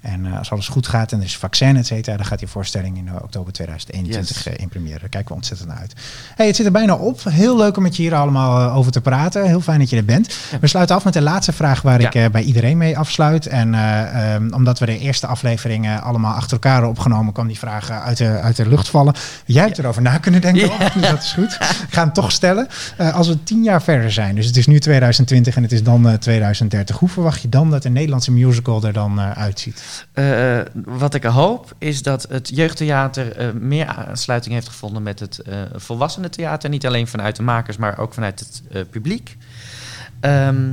En 0.00 0.26
als 0.26 0.50
alles 0.50 0.68
goed 0.68 0.86
gaat 0.86 1.12
en 1.12 1.18
er 1.18 1.24
is 1.24 1.36
vaccin, 1.36 1.76
et 1.76 1.86
cetera, 1.86 2.16
dan 2.16 2.26
gaat 2.26 2.38
die 2.38 2.48
voorstelling 2.48 2.96
in 2.96 3.08
oktober 3.22 3.52
2021 3.52 4.44
Yes. 4.44 4.56
in 4.56 4.68
première. 4.68 4.98
Daar 4.98 5.08
kijken 5.08 5.28
we 5.28 5.34
ontzettend 5.34 5.68
naar 5.68 5.78
uit. 5.78 5.92
Hey, 6.34 6.46
het 6.46 6.56
zit 6.56 6.66
er 6.66 6.72
bijna 6.72 6.94
op. 6.94 7.20
Heel 7.24 7.56
leuk 7.56 7.76
om 7.76 7.82
met 7.82 7.96
je 7.96 8.02
hier 8.02 8.14
allemaal 8.14 8.70
over 8.70 8.92
te 8.92 9.00
praten. 9.00 9.46
Heel 9.46 9.60
fijn 9.60 9.78
dat 9.78 9.90
je 9.90 9.96
er 9.96 10.04
bent. 10.04 10.36
We 10.60 10.66
sluiten 10.66 10.96
af 10.96 11.04
met 11.04 11.12
de 11.12 11.20
laatste 11.32 11.52
vraag 11.52 11.82
waar 11.82 12.00
ik 12.00 12.14
eh, 12.14 12.30
bij 12.30 12.42
iedereen 12.42 12.76
mee 12.76 12.98
afsluit. 12.98 13.46
En 13.46 13.74
eh, 13.74 14.34
ehm, 14.34 14.52
omdat 14.52 14.78
we 14.78 14.86
de 14.86 14.98
eerste 14.98 15.26
afleveringen 15.26 16.02
allemaal 16.02 16.34
achter 16.34 16.52
elkaar 16.52 16.84
opgenomen, 16.84 17.32
kwam 17.32 17.46
die 17.46 17.58
vraag 17.58 17.90
eh, 17.90 18.04
uit 18.04 18.16
de, 18.16 18.28
uit 18.28 18.56
de 18.56 18.68
lucht 18.68 18.88
vallen. 18.88 19.14
Jij 19.44 19.64
hebt 19.64 19.78
erover 19.78 20.02
na 20.02 20.18
kunnen 20.18 20.40
denken, 20.40 20.70
dus 20.94 21.10
dat 21.10 21.22
is 21.22 21.32
goed. 21.32 21.52
Ik 21.52 21.86
ga 21.90 22.02
hem 22.02 22.12
toch 22.12 22.32
stellen. 22.32 22.68
Als 23.12 23.28
we 23.28 23.42
tien 23.42 23.62
jaar 23.62 23.82
verder 23.82 24.12
zijn, 24.12 24.34
dus 24.34 24.46
het 24.46 24.56
is 24.56 24.66
nu 24.66 24.78
2020 24.78 25.56
en 25.56 25.62
het 25.62 25.72
is 25.72 25.82
dan 25.82 26.08
eh, 26.08 26.14
2030, 26.14 26.98
hoe 26.98 27.08
verwacht 27.08 27.42
je 27.42 27.48
dan 27.48 27.70
dat 27.70 27.84
een 27.84 27.92
Nederlandse 27.92 28.32
musical 28.32 28.82
er 28.82 28.92
dan 28.92 29.20
uitziet? 29.20 30.06
Wat 30.84 31.14
ik 31.14 31.24
hoop 31.24 31.74
is 31.78 32.02
dat 32.02 32.26
het 32.28 32.50
jeugdtheater 32.54 33.52
meer 33.60 33.86
aansluiting 33.86 34.54
heeft 34.54 34.68
gevonden 34.68 35.02
met 35.02 35.20
het 35.20 35.38
eh 35.38 35.60
volwassenentheater. 35.74 36.70
Niet 36.70 36.86
alleen 36.86 37.06
vanuit 37.06 37.36
de 37.36 37.42
makers, 37.42 37.76
maar 37.76 37.98
ook 37.98 38.14
vanuit 38.14 38.40
het 38.40 38.90
publiek. 38.90 39.36
Ehm, 40.20 40.70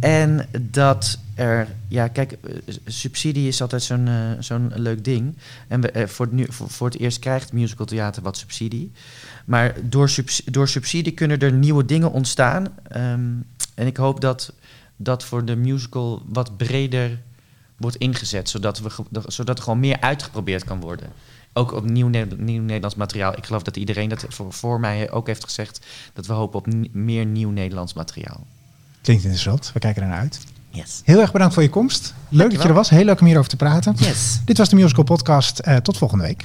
en 0.00 0.48
dat 0.60 1.18
er, 1.34 1.68
ja, 1.88 2.08
kijk, 2.08 2.32
eh, 2.32 2.74
subsidie 2.86 3.48
is 3.48 3.62
altijd 3.62 3.82
zo'n 3.82 4.08
eh, 4.08 4.30
zo'n 4.38 4.72
leuk 4.74 5.04
ding. 5.04 5.36
En 5.68 5.80
we, 5.80 5.90
eh, 5.90 6.06
voor, 6.06 6.26
het 6.26 6.34
nu, 6.34 6.46
voor, 6.48 6.70
voor 6.70 6.86
het 6.86 6.98
eerst 6.98 7.18
krijgt 7.18 7.52
musicaltheater 7.52 8.22
wat 8.22 8.36
subsidie. 8.36 8.92
Maar 9.44 9.74
door, 9.82 10.14
door 10.44 10.68
subsidie 10.68 11.12
kunnen 11.12 11.38
er 11.38 11.52
nieuwe 11.52 11.84
dingen 11.84 12.12
ontstaan. 12.12 12.68
Ehm, 12.88 13.32
en 13.74 13.86
ik 13.86 13.96
hoop 13.96 14.20
dat 14.20 14.52
dat 14.96 15.24
voor 15.24 15.44
de 15.44 15.56
musical 15.56 16.22
wat 16.26 16.56
breder 16.56 17.18
wordt 17.76 17.96
ingezet, 17.96 18.48
zodat, 18.48 18.80
we, 18.80 18.90
zodat 19.26 19.58
er 19.58 19.64
gewoon 19.64 19.80
meer 19.80 20.00
uitgeprobeerd 20.00 20.64
kan 20.64 20.80
worden. 20.80 21.08
Ook 21.52 21.72
op 21.72 21.84
nieuw, 21.84 22.08
nieuw 22.36 22.62
Nederlands 22.62 22.94
materiaal. 22.94 23.36
Ik 23.36 23.46
geloof 23.46 23.62
dat 23.62 23.76
iedereen 23.76 24.08
dat 24.08 24.26
voor, 24.28 24.80
mij 24.80 25.10
ook 25.10 25.26
heeft 25.26 25.44
gezegd, 25.44 25.86
dat 26.12 26.26
we 26.26 26.32
hopen 26.32 26.58
op 26.58 26.66
meer 26.92 27.26
nieuw 27.26 27.50
Nederlands 27.50 27.92
materiaal. 27.92 28.46
Klinkt 29.06 29.24
interessant. 29.24 29.70
We 29.72 29.78
kijken 29.78 30.02
er 30.02 30.08
naar 30.08 30.18
uit. 30.18 30.40
Yes. 30.70 31.00
Heel 31.04 31.20
erg 31.20 31.32
bedankt 31.32 31.54
voor 31.54 31.62
je 31.62 31.68
komst. 31.68 32.14
Leuk 32.28 32.50
dat 32.50 32.62
je 32.62 32.68
er 32.68 32.74
was. 32.74 32.88
Heel 32.88 33.04
leuk 33.04 33.20
om 33.20 33.26
hierover 33.26 33.50
te 33.50 33.56
praten. 33.56 33.94
Yes. 33.96 34.40
Dit 34.44 34.58
was 34.58 34.68
de 34.68 34.76
Musical 34.76 35.04
Podcast. 35.04 35.58
Eh, 35.58 35.76
tot 35.76 35.96
volgende 35.96 36.24
week. 36.24 36.44